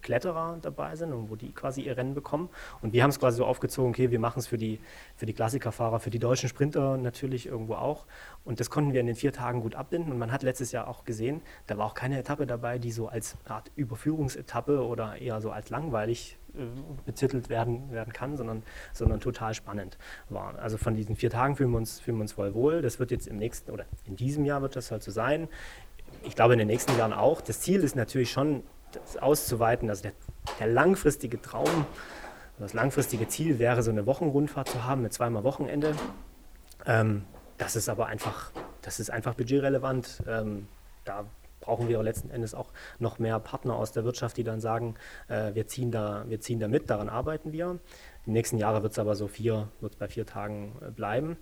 Kletterer 0.02 0.58
dabei 0.62 0.96
sind 0.96 1.14
und 1.14 1.30
wo 1.30 1.36
die 1.36 1.52
quasi 1.52 1.82
ihr 1.82 1.98
Rennen 1.98 2.14
bekommen. 2.14 2.50
Und 2.82 2.94
wir 2.94 3.04
haben 3.04 3.10
es 3.10 3.20
quasi 3.20 3.38
so 3.38 3.46
aufgezogen, 3.46 3.92
okay, 3.92 4.12
wir 4.12 4.20
machen 4.20 4.40
es 4.40 4.48
für 4.48 4.58
die, 4.58 4.80
für 5.16 5.26
die 5.26 5.34
Klassikerfahrer, 5.34 6.00
für 6.00 6.10
die 6.10 6.20
deutschen 6.20 6.50
Sprinter 6.50 6.98
natürlich 6.98 7.48
irgendwo 7.48 7.76
auch. 7.76 8.06
Und 8.46 8.60
das 8.60 8.70
konnten 8.70 8.94
wir 8.94 9.00
in 9.00 9.08
den 9.08 9.16
vier 9.16 9.34
Tagen 9.34 9.62
gut 9.62 9.76
abbinden. 9.76 10.12
Und 10.12 10.20
man 10.20 10.32
hat 10.32 10.44
letztes 10.44 10.72
Jahr 10.72 10.88
auch 10.88 11.06
gesehen, 11.06 11.42
da 11.68 11.78
war 11.78 11.86
auch 11.86 11.94
keine 11.94 12.18
Etappe 12.20 12.46
dabei, 12.46 12.80
die 12.80 12.92
so 12.92 13.08
als 13.08 13.38
Art 13.46 13.72
Überführungsetappe 13.76 14.86
oder 14.86 15.18
eher 15.18 15.42
so 15.42 15.52
als 15.52 15.70
langweilig 15.70 16.38
äh, 16.56 16.66
betitelt 17.06 17.50
werden, 17.50 17.92
werden 17.92 18.14
kann, 18.14 18.36
sondern, 18.38 18.64
sondern 18.94 19.20
total 19.20 19.54
spannend 19.54 19.98
war. 20.30 20.58
Also 20.60 20.78
von 20.78 20.96
diesen 20.96 21.16
vier 21.16 21.30
Tagen 21.30 21.56
fühlen 21.56 21.72
wir, 21.72 21.78
uns, 21.78 22.00
fühlen 22.00 22.18
wir 22.18 22.22
uns 22.22 22.34
voll 22.34 22.54
wohl. 22.54 22.82
Das 22.82 23.00
wird 23.00 23.12
jetzt 23.12 23.28
im 23.28 23.38
nächsten 23.38 23.72
oder 23.72 23.86
in 24.06 24.16
diesem 24.16 24.46
Jahr 24.46 24.62
wird 24.62 24.76
das 24.76 24.92
halt 24.92 25.04
so 25.04 25.12
sein. 25.12 25.48
Ich 26.24 26.36
glaube 26.36 26.54
in 26.54 26.60
den 26.60 26.68
nächsten 26.68 26.98
Jahren 26.98 27.14
auch. 27.14 27.42
Das 27.42 27.62
Ziel 27.62 27.84
ist 27.84 27.96
natürlich 27.96 28.32
schon, 28.32 28.64
das 28.92 29.18
auszuweiten. 29.18 29.90
Also 29.90 30.04
der, 30.04 30.14
der 30.60 30.68
langfristige 30.68 31.42
Traum, 31.42 31.86
das 32.58 32.74
langfristige 32.74 33.28
Ziel 33.28 33.60
wäre, 33.60 33.84
so 33.84 33.92
eine 33.92 34.06
Wochenrundfahrt 34.06 34.70
zu 34.70 34.84
haben 34.84 35.02
mit 35.02 35.14
zweimal 35.14 35.44
Wochenende. 35.44 35.96
Ähm, 36.86 37.24
das 37.58 37.76
ist 37.76 37.90
aber 37.90 38.08
einfach, 38.08 38.52
das 38.82 39.00
ist 39.00 39.10
einfach 39.10 39.34
budgetrelevant. 39.36 40.24
Ähm, 40.28 40.68
da 41.06 41.26
brauchen 41.60 41.88
wir 41.88 42.02
letzten 42.02 42.30
Endes 42.30 42.54
auch 42.54 42.72
noch 43.00 43.20
mehr 43.20 43.40
Partner 43.40 43.76
aus 43.76 43.92
der 43.92 44.04
Wirtschaft, 44.04 44.38
die 44.38 44.44
dann 44.44 44.60
sagen, 44.60 44.96
äh, 45.28 45.54
wir, 45.54 45.68
ziehen 45.68 45.92
da, 45.92 46.24
wir 46.28 46.40
ziehen 46.40 46.60
da 46.60 46.68
mit, 46.68 46.90
daran 46.90 47.10
arbeiten 47.10 47.52
wir. 47.52 47.80
Die 48.26 48.32
nächsten 48.32 48.58
Jahre 48.58 48.82
wird 48.82 48.94
es 48.94 49.00
aber 49.00 49.16
so 49.16 49.28
vier, 49.28 49.68
wird 49.82 50.00
bei 50.00 50.08
vier 50.08 50.26
Tagen 50.26 50.76
äh, 50.82 50.92
bleiben. 50.92 51.38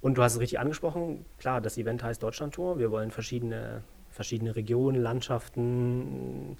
Und 0.00 0.18
du 0.18 0.22
hast 0.22 0.34
es 0.34 0.40
richtig 0.40 0.60
angesprochen, 0.60 1.24
klar, 1.38 1.60
das 1.60 1.78
Event 1.78 2.02
heißt 2.02 2.22
Deutschland-Tour. 2.22 2.78
Wir 2.78 2.90
wollen 2.90 3.10
verschiedene, 3.10 3.82
verschiedene 4.10 4.54
Regionen, 4.54 5.00
Landschaften, 5.00 6.58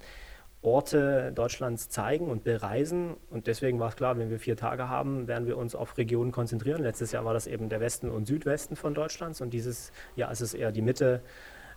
Orte 0.65 1.31
Deutschlands 1.33 1.89
zeigen 1.89 2.27
und 2.27 2.43
bereisen. 2.43 3.15
Und 3.29 3.47
deswegen 3.47 3.79
war 3.79 3.89
es 3.89 3.95
klar, 3.95 4.17
wenn 4.17 4.29
wir 4.29 4.39
vier 4.39 4.57
Tage 4.57 4.89
haben, 4.89 5.27
werden 5.27 5.47
wir 5.47 5.57
uns 5.57 5.75
auf 5.75 5.97
Regionen 5.97 6.31
konzentrieren. 6.31 6.81
Letztes 6.81 7.11
Jahr 7.11 7.23
war 7.23 7.33
das 7.33 7.47
eben 7.47 7.69
der 7.69 7.79
Westen 7.79 8.09
und 8.09 8.25
Südwesten 8.25 8.75
von 8.75 8.93
Deutschlands 8.93 9.41
und 9.41 9.51
dieses 9.51 9.91
Jahr 10.15 10.31
ist 10.31 10.41
es 10.41 10.53
eher 10.53 10.71
die 10.71 10.81
Mitte. 10.81 11.21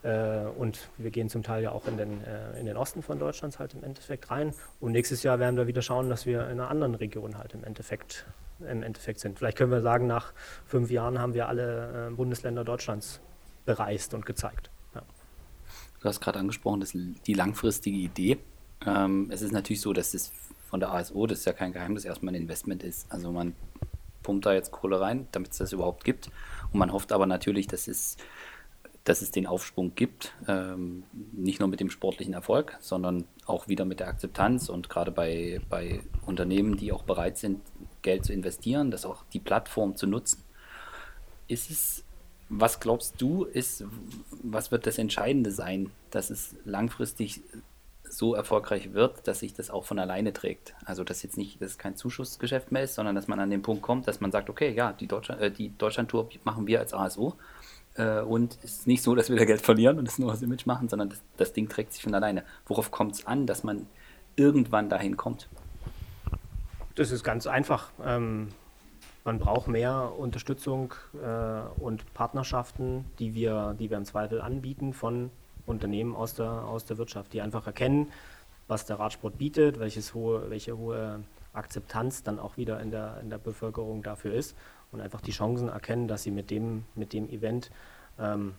Äh, 0.03 0.45
und 0.57 0.89
wir 0.97 1.11
gehen 1.11 1.29
zum 1.29 1.43
Teil 1.43 1.63
ja 1.63 1.73
auch 1.73 1.87
in 1.87 1.97
den, 1.97 2.25
äh, 2.25 2.59
in 2.59 2.67
den 2.67 2.77
Osten 2.77 3.03
von 3.03 3.19
Deutschlands 3.19 3.59
halt 3.59 3.75
im 3.75 3.85
Endeffekt 3.85 4.31
rein. 4.31 4.55
Und 4.81 4.93
nächstes 4.93 5.23
Jahr 5.23 5.39
werden 5.39 5.57
wir 5.57 5.67
wieder 5.67 5.83
schauen, 5.83 6.09
dass 6.09 6.25
wir 6.25 6.45
in 6.45 6.61
einer 6.61 6.71
anderen 6.71 6.95
Region 6.95 7.37
halt 7.37 7.55
im 7.55 7.65
Endeffekt, 7.65 8.27
im 8.61 8.83
Endeffekt 8.83 9.21
sind. 9.21 9.39
Vielleicht 9.39 9.59
können 9.59 9.73
wir 9.73 9.83
sagen, 9.83 10.07
nach 10.07 10.33
fünf 10.67 10.91
Jahren 10.91 11.19
haben 11.19 11.35
wir 11.35 11.49
alle 11.49 12.09
äh, 12.09 12.11
Bundesländer 12.15 12.65
Deutschlands 12.65 13.21
bereist 13.67 14.15
und 14.15 14.25
gezeigt. 14.25 14.71
Ja. 14.95 15.03
Du 16.01 16.09
hast 16.09 16.21
gerade 16.21 16.39
angesprochen, 16.39 16.81
dass 16.81 16.93
die 16.93 17.35
langfristige 17.35 17.99
Idee 17.99 18.39
ähm, 18.87 19.29
es 19.31 19.43
ist 19.43 19.53
natürlich 19.53 19.81
so, 19.81 19.93
dass 19.93 20.13
das 20.13 20.33
von 20.69 20.81
der 20.81 20.93
ASO, 20.93 21.27
das 21.27 21.41
ist 21.41 21.45
ja 21.47 21.53
kein 21.53 21.73
Geheimnis, 21.73 22.05
erstmal 22.05 22.35
ein 22.35 22.43
Investment 22.43 22.83
ist. 22.83 23.11
Also 23.11 23.33
man 23.33 23.55
pumpt 24.23 24.45
da 24.45 24.53
jetzt 24.53 24.71
Kohle 24.71 25.01
rein, 25.01 25.27
damit 25.33 25.53
es 25.53 25.59
das 25.59 25.73
überhaupt 25.73 26.05
gibt. 26.05 26.31
Und 26.73 26.79
man 26.79 26.93
hofft 26.93 27.13
aber 27.13 27.27
natürlich, 27.27 27.67
dass 27.67 27.89
es, 27.89 28.19
dass 29.05 29.23
es 29.23 29.31
den 29.31 29.47
Aufschwung 29.47 29.95
gibt, 29.95 30.35
ähm, 30.47 31.05
nicht 31.33 31.61
nur 31.61 31.69
mit 31.69 31.81
dem 31.81 31.89
sportlichen 31.89 32.35
Erfolg, 32.35 32.77
sondern 32.81 33.25
auch 33.47 33.69
wieder 33.69 33.87
mit 33.87 34.01
der 34.01 34.09
Akzeptanz 34.09 34.69
und 34.69 34.91
gerade 34.91 35.11
bei, 35.11 35.63
bei 35.71 36.01
Unternehmen, 36.27 36.77
die 36.77 36.93
auch 36.93 37.05
bereit 37.05 37.39
sind, 37.39 37.63
Geld 38.03 38.27
zu 38.27 38.35
investieren, 38.35 38.91
das 38.91 39.07
auch 39.07 39.25
die 39.33 39.41
Plattform 39.41 39.97
zu 39.97 40.07
nutzen. 40.07 40.43
Ist 41.47 41.71
es, 41.71 42.05
was 42.51 42.81
glaubst 42.81 43.15
du, 43.21 43.45
ist, 43.45 43.85
was 44.43 44.71
wird 44.71 44.87
das 44.87 44.99
Entscheidende 44.99 45.51
sein, 45.51 45.91
dass 46.11 46.29
es 46.29 46.55
langfristig 46.67 47.41
so 48.11 48.35
erfolgreich 48.35 48.93
wird, 48.93 49.27
dass 49.27 49.41
sich 49.41 49.55
das 49.55 49.71
auch 49.71 49.85
von 49.85 49.99
alleine 49.99 50.33
trägt. 50.33 50.75
Also 50.85 51.05
dass 51.05 51.23
jetzt 51.23 51.37
nicht, 51.37 51.61
dass 51.61 51.73
es 51.73 51.79
kein 51.79 51.97
Zuschussgeschäft 51.97 52.73
mehr 52.73 52.83
ist, 52.83 52.95
sondern 52.95 53.15
dass 53.15 53.29
man 53.29 53.41
an 53.41 53.51
den 53.51 53.63
Punkt 53.63 53.83
kommt, 53.83 54.09
dass 54.09 54.21
man 54.21 54.33
sagt, 54.33 54.51
okay, 54.51 54.73
ja, 54.73 54.93
die, 54.93 55.07
Deutschland, 55.07 55.41
äh, 55.41 55.51
die 55.51 55.77
Deutschlandtour 55.77 56.29
machen 56.45 56.67
wir 56.67 56.81
als 56.81 56.95
ASO 56.95 57.35
äh, 57.97 58.21
und 58.21 58.59
es 58.63 58.79
ist 58.79 58.87
nicht 58.87 59.03
so, 59.03 59.15
dass 59.15 59.29
wir 59.29 59.37
da 59.37 59.45
Geld 59.45 59.61
verlieren 59.61 59.99
und 59.99 60.09
es 60.09 60.19
nur 60.19 60.33
aus 60.33 60.43
Image 60.43 60.67
machen, 60.67 60.89
sondern 60.89 61.11
das, 61.11 61.21
das 61.37 61.53
Ding 61.53 61.69
trägt 61.69 61.93
sich 61.93 62.03
von 62.03 62.15
alleine. 62.15 62.45
Worauf 62.67 62.91
kommt 62.91 63.15
es 63.15 63.27
an, 63.27 63.47
dass 63.47 63.65
man 63.65 63.87
irgendwann 64.37 64.89
dahin 64.89 65.17
kommt? 65.17 65.49
Das 66.95 67.11
ist 67.11 67.25
ganz 67.25 67.47
einfach. 67.47 67.91
Ähm, 68.05 68.49
man 69.25 69.39
braucht 69.39 69.69
mehr 69.69 70.13
Unterstützung 70.17 70.95
äh, 71.23 71.81
und 71.81 72.15
Partnerschaften, 72.15 73.05
die 73.19 73.35
wir, 73.35 73.77
die 73.79 73.91
wir 73.91 73.97
im 73.97 74.05
Zweifel 74.05 74.41
anbieten 74.41 74.95
von 74.95 75.31
Unternehmen 75.69 76.15
aus 76.15 76.35
der, 76.35 76.51
aus 76.51 76.85
der 76.85 76.99
Wirtschaft, 76.99 77.33
die 77.33 77.41
einfach 77.41 77.67
erkennen, 77.67 78.11
was 78.67 78.87
der 78.87 78.99
Radsport 78.99 79.39
bietet, 79.39 79.79
welches 79.79 80.15
hohe, 80.15 80.51
welche 80.51 80.77
hohe 80.77 81.21
Akzeptanz 81.53 82.23
dann 82.23 82.39
auch 82.39 82.57
wieder 82.57 82.81
in 82.81 82.91
der, 82.91 83.19
in 83.21 83.31
der 83.31 83.39
Bevölkerung 83.39 84.03
dafür 84.03 84.35
ist 84.35 84.57
und 84.93 85.01
einfach 85.01 85.21
die 85.21 85.33
Chancen 85.33 85.69
erkennen, 85.69 86.09
dass 86.09 86.23
sie 86.23 86.31
mit 86.31 86.51
dem, 86.51 86.85
mit 86.95 87.13
dem 87.13 87.29
Event 87.29 87.71
ähm, 88.19 88.55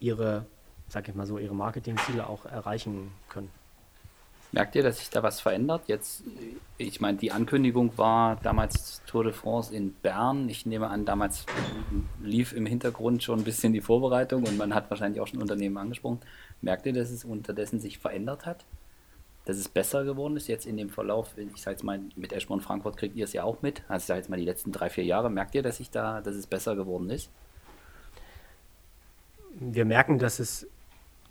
ihre, 0.00 0.46
sag 0.88 1.08
ich 1.08 1.14
mal 1.14 1.26
so, 1.26 1.38
ihre 1.38 1.54
Marketingziele 1.54 2.28
auch 2.28 2.44
erreichen 2.44 3.12
können. 3.28 3.50
Merkt 4.50 4.74
ihr, 4.76 4.82
dass 4.82 4.98
sich 4.98 5.10
da 5.10 5.22
was 5.22 5.40
verändert? 5.40 5.82
Jetzt, 5.88 6.24
ich 6.78 7.02
meine, 7.02 7.18
die 7.18 7.32
Ankündigung 7.32 7.98
war 7.98 8.36
damals 8.36 9.02
Tour 9.06 9.24
de 9.24 9.32
France 9.34 9.74
in 9.74 9.92
Bern. 9.92 10.48
Ich 10.48 10.64
nehme 10.64 10.88
an, 10.88 11.04
damals 11.04 11.44
lief 12.22 12.54
im 12.54 12.64
Hintergrund 12.64 13.22
schon 13.22 13.40
ein 13.40 13.44
bisschen 13.44 13.74
die 13.74 13.82
Vorbereitung 13.82 14.44
und 14.44 14.56
man 14.56 14.74
hat 14.74 14.88
wahrscheinlich 14.88 15.20
auch 15.20 15.26
schon 15.26 15.42
Unternehmen 15.42 15.76
angesprochen. 15.76 16.20
Merkt 16.62 16.86
ihr, 16.86 16.94
dass 16.94 17.10
es 17.10 17.24
unterdessen 17.24 17.78
sich 17.78 17.98
verändert 17.98 18.46
hat? 18.46 18.64
Dass 19.44 19.58
es 19.58 19.68
besser 19.68 20.04
geworden 20.04 20.36
ist 20.38 20.48
jetzt 20.48 20.66
in 20.66 20.78
dem 20.78 20.88
Verlauf? 20.88 21.36
Ich 21.36 21.60
sage 21.60 21.74
jetzt 21.74 21.84
mal, 21.84 22.00
mit 22.16 22.32
Eschborn 22.32 22.62
Frankfurt 22.62 22.96
kriegt 22.96 23.16
ihr 23.16 23.24
es 23.24 23.34
ja 23.34 23.44
auch 23.44 23.60
mit. 23.60 23.82
Also 23.88 24.02
ich 24.02 24.06
sage 24.06 24.20
jetzt 24.20 24.30
mal 24.30 24.38
die 24.38 24.46
letzten 24.46 24.72
drei, 24.72 24.88
vier 24.88 25.04
Jahre. 25.04 25.28
Merkt 25.28 25.54
ihr, 25.56 25.62
dass 25.62 25.76
sich 25.76 25.90
da, 25.90 26.22
dass 26.22 26.34
es 26.34 26.46
besser 26.46 26.74
geworden 26.74 27.10
ist? 27.10 27.28
Wir 29.60 29.84
merken, 29.84 30.18
dass 30.18 30.38
es, 30.38 30.66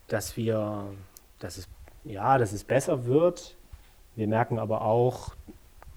dass 0.07 0.37
wir, 0.37 0.91
dass 1.39 1.57
es 1.57 1.67
ja, 2.09 2.37
dass 2.37 2.53
es 2.53 2.63
besser 2.63 3.05
wird. 3.05 3.55
Wir 4.15 4.27
merken 4.27 4.59
aber 4.59 4.81
auch, 4.81 5.35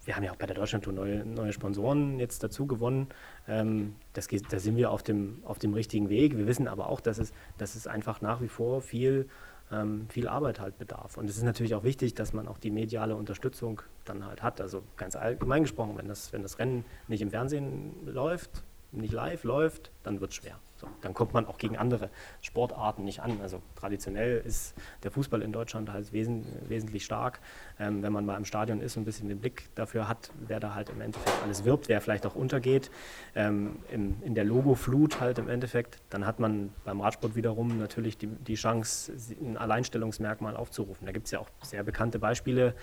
wir 0.04 0.16
haben 0.16 0.22
ja 0.22 0.32
auch 0.32 0.36
bei 0.36 0.46
der 0.46 0.56
Deutschlandtour 0.56 0.92
neue, 0.92 1.24
neue 1.24 1.52
Sponsoren 1.52 2.18
jetzt 2.18 2.42
dazu 2.42 2.66
gewonnen. 2.66 3.08
Ähm, 3.48 3.94
das 4.12 4.28
geht, 4.28 4.52
da 4.52 4.58
sind 4.58 4.76
wir 4.76 4.90
auf 4.90 5.02
dem, 5.02 5.42
auf 5.44 5.58
dem 5.58 5.74
richtigen 5.74 6.08
Weg. 6.08 6.36
Wir 6.36 6.46
wissen 6.46 6.68
aber 6.68 6.88
auch, 6.88 7.00
dass 7.00 7.18
es, 7.18 7.32
dass 7.58 7.74
es 7.74 7.86
einfach 7.86 8.20
nach 8.20 8.40
wie 8.40 8.48
vor 8.48 8.80
viel, 8.80 9.28
ähm, 9.70 10.06
viel 10.08 10.28
Arbeit 10.28 10.60
halt 10.60 10.78
bedarf. 10.78 11.16
Und 11.16 11.28
es 11.28 11.36
ist 11.36 11.44
natürlich 11.44 11.74
auch 11.74 11.84
wichtig, 11.84 12.14
dass 12.14 12.32
man 12.32 12.48
auch 12.48 12.58
die 12.58 12.70
mediale 12.70 13.14
Unterstützung 13.14 13.82
dann 14.04 14.26
halt 14.26 14.42
hat. 14.42 14.60
Also 14.60 14.82
ganz 14.96 15.16
allgemein 15.16 15.62
gesprochen, 15.62 15.96
wenn 15.96 16.08
das, 16.08 16.32
wenn 16.32 16.42
das 16.42 16.58
Rennen 16.58 16.84
nicht 17.08 17.22
im 17.22 17.30
Fernsehen 17.30 17.92
läuft, 18.06 18.64
nicht 18.92 19.12
live 19.12 19.44
läuft, 19.44 19.90
dann 20.02 20.20
wird 20.20 20.30
es 20.30 20.36
schwer. 20.36 20.58
So, 20.80 20.88
dann 21.02 21.12
kommt 21.12 21.34
man 21.34 21.46
auch 21.46 21.58
gegen 21.58 21.76
andere 21.76 22.08
Sportarten 22.40 23.04
nicht 23.04 23.20
an. 23.20 23.38
Also 23.42 23.60
traditionell 23.76 24.38
ist 24.38 24.74
der 25.02 25.10
Fußball 25.10 25.42
in 25.42 25.52
Deutschland 25.52 25.92
halt 25.92 26.10
wesen, 26.14 26.46
wesentlich 26.68 27.04
stark. 27.04 27.40
Ähm, 27.78 28.02
wenn 28.02 28.14
man 28.14 28.24
mal 28.24 28.38
im 28.38 28.46
Stadion 28.46 28.80
ist 28.80 28.96
und 28.96 29.02
ein 29.02 29.04
bisschen 29.04 29.28
den 29.28 29.40
Blick 29.40 29.68
dafür 29.74 30.08
hat, 30.08 30.30
wer 30.46 30.58
da 30.58 30.74
halt 30.74 30.88
im 30.88 31.02
Endeffekt 31.02 31.36
alles 31.44 31.64
wirbt, 31.64 31.90
wer 31.90 32.00
vielleicht 32.00 32.24
auch 32.24 32.34
untergeht, 32.34 32.90
ähm, 33.34 33.76
im, 33.92 34.16
in 34.22 34.34
der 34.34 34.44
Logoflut 34.44 35.20
halt 35.20 35.38
im 35.38 35.50
Endeffekt, 35.50 35.98
dann 36.08 36.24
hat 36.24 36.40
man 36.40 36.72
beim 36.84 37.02
Radsport 37.02 37.36
wiederum 37.36 37.78
natürlich 37.78 38.16
die, 38.16 38.28
die 38.28 38.54
Chance, 38.54 39.12
ein 39.38 39.58
Alleinstellungsmerkmal 39.58 40.56
aufzurufen. 40.56 41.04
Da 41.04 41.12
gibt 41.12 41.26
es 41.26 41.32
ja 41.32 41.40
auch 41.40 41.48
sehr 41.62 41.82
bekannte 41.82 42.18
Beispiele, 42.18 42.74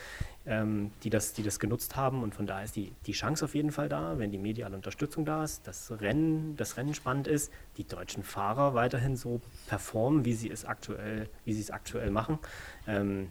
ähm, 0.48 0.92
die, 1.04 1.10
das, 1.10 1.34
die 1.34 1.44
das 1.44 1.60
genutzt 1.60 1.96
haben 1.96 2.24
und 2.24 2.34
von 2.34 2.48
daher 2.48 2.64
ist 2.64 2.76
die, 2.76 2.94
die 3.06 3.12
Chance 3.12 3.46
auf 3.46 3.54
jeden 3.54 3.72
Fall 3.72 3.90
da, 3.90 4.18
wenn 4.18 4.32
die 4.32 4.38
mediale 4.38 4.76
Unterstützung 4.76 5.26
da 5.26 5.44
ist, 5.44 5.68
das 5.68 5.92
Rennen, 6.00 6.56
das 6.56 6.78
Rennen 6.78 6.94
spannend 6.94 7.28
ist, 7.28 7.52
die 7.78 7.84
deutschen 7.84 8.24
Fahrer 8.24 8.74
weiterhin 8.74 9.16
so 9.16 9.42
performen, 9.68 10.26
wie 10.26 10.34
sie 10.34 10.50
es 10.50 10.66
aktuell, 10.66 11.30
wie 11.46 11.54
sie 11.54 11.62
es 11.62 11.72
aktuell 11.72 12.12
machen, 12.12 12.40
ähm, 12.88 13.30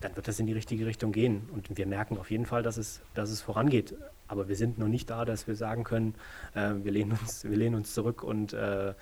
dann 0.00 0.14
wird 0.16 0.28
das 0.28 0.38
in 0.38 0.46
die 0.46 0.52
richtige 0.52 0.86
Richtung 0.86 1.12
gehen. 1.12 1.48
Und 1.52 1.76
wir 1.76 1.86
merken 1.86 2.18
auf 2.18 2.30
jeden 2.30 2.46
Fall, 2.46 2.62
dass 2.62 2.76
es, 2.76 3.00
dass 3.14 3.30
es 3.30 3.40
vorangeht. 3.40 3.94
Aber 4.28 4.48
wir 4.48 4.56
sind 4.56 4.78
noch 4.78 4.88
nicht 4.88 5.10
da, 5.10 5.24
dass 5.24 5.46
wir 5.48 5.56
sagen 5.56 5.84
können, 5.84 6.14
äh, 6.54 6.74
wir, 6.82 6.92
lehnen 6.92 7.12
uns, 7.20 7.44
wir 7.44 7.56
lehnen 7.56 7.74
uns 7.74 7.94
zurück 7.94 8.22
und 8.22 8.52
äh, 8.52 8.94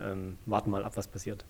ähm, 0.00 0.38
warten 0.46 0.70
mal 0.70 0.84
ab, 0.84 0.96
was 0.96 1.08
passiert. 1.08 1.44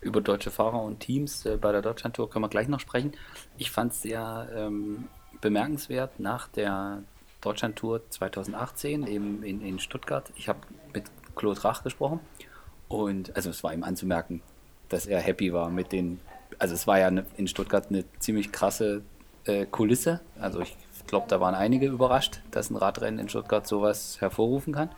Über 0.00 0.20
deutsche 0.20 0.50
Fahrer 0.50 0.82
und 0.82 1.00
Teams 1.00 1.44
äh, 1.44 1.56
bei 1.56 1.72
der 1.72 1.82
Deutschlandtour 1.82 2.30
können 2.30 2.44
wir 2.44 2.48
gleich 2.48 2.68
noch 2.68 2.80
sprechen. 2.80 3.12
Ich 3.56 3.70
fand 3.70 3.92
es 3.92 4.02
sehr 4.02 4.48
ähm, 4.54 5.08
bemerkenswert 5.40 6.20
nach 6.20 6.48
der 6.48 7.02
Deutschlandtour 7.40 8.08
2018 8.10 9.06
eben 9.06 9.42
in, 9.42 9.60
in 9.60 9.78
Stuttgart. 9.78 10.30
Ich 10.36 10.48
habe 10.48 10.60
mit 10.92 11.04
Claude 11.36 11.62
Rach 11.64 11.82
gesprochen. 11.82 12.20
Und 12.88 13.36
also 13.36 13.50
es 13.50 13.62
war 13.62 13.72
ihm 13.72 13.84
anzumerken, 13.84 14.42
dass 14.88 15.06
er 15.06 15.20
happy 15.20 15.52
war 15.52 15.70
mit 15.70 15.92
den. 15.92 16.20
Also 16.58 16.74
es 16.74 16.86
war 16.86 16.98
ja 16.98 17.10
ne, 17.10 17.26
in 17.36 17.46
Stuttgart 17.46 17.86
eine 17.90 18.04
ziemlich 18.18 18.50
krasse 18.50 19.02
äh, 19.44 19.66
Kulisse. 19.66 20.20
Also 20.40 20.60
ich 20.60 20.76
glaube, 21.06 21.26
da 21.28 21.40
waren 21.40 21.54
einige 21.54 21.86
überrascht, 21.86 22.40
dass 22.50 22.70
ein 22.70 22.76
Radrennen 22.76 23.20
in 23.20 23.28
Stuttgart 23.28 23.66
sowas 23.66 24.20
hervorrufen 24.20 24.74
kann. 24.74 24.90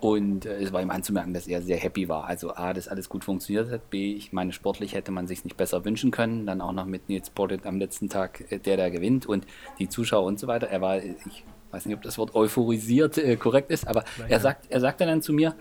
Und 0.00 0.44
äh, 0.44 0.58
es 0.58 0.72
war 0.72 0.82
ihm 0.82 0.90
anzumerken, 0.90 1.32
dass 1.32 1.46
er 1.46 1.62
sehr 1.62 1.78
happy 1.78 2.08
war. 2.08 2.24
Also 2.24 2.54
A, 2.54 2.74
dass 2.74 2.88
alles 2.88 3.08
gut 3.08 3.24
funktioniert 3.24 3.70
hat. 3.70 3.88
B, 3.90 4.12
ich 4.12 4.32
meine, 4.32 4.52
sportlich 4.52 4.94
hätte 4.94 5.10
man 5.10 5.26
sich 5.26 5.44
nicht 5.44 5.56
besser 5.56 5.84
wünschen 5.84 6.10
können. 6.10 6.46
Dann 6.46 6.60
auch 6.60 6.72
noch 6.72 6.84
mit 6.84 7.08
Nils 7.08 7.30
Portet 7.30 7.64
am 7.64 7.78
letzten 7.78 8.08
Tag, 8.08 8.44
äh, 8.50 8.58
der 8.58 8.76
da 8.76 8.90
gewinnt 8.90 9.26
und 9.26 9.46
die 9.78 9.88
Zuschauer 9.88 10.26
und 10.26 10.38
so 10.38 10.46
weiter. 10.46 10.68
Er 10.68 10.80
war, 10.80 10.98
ich 10.98 11.44
weiß 11.70 11.86
nicht, 11.86 11.96
ob 11.96 12.02
das 12.02 12.18
Wort 12.18 12.34
euphorisiert 12.34 13.16
äh, 13.16 13.36
korrekt 13.36 13.70
ist, 13.70 13.88
aber 13.88 14.04
Nein, 14.18 14.30
er, 14.30 14.40
sagt, 14.40 14.66
er 14.70 14.80
sagte 14.80 15.06
dann 15.06 15.22
zu 15.22 15.32
mir, 15.32 15.54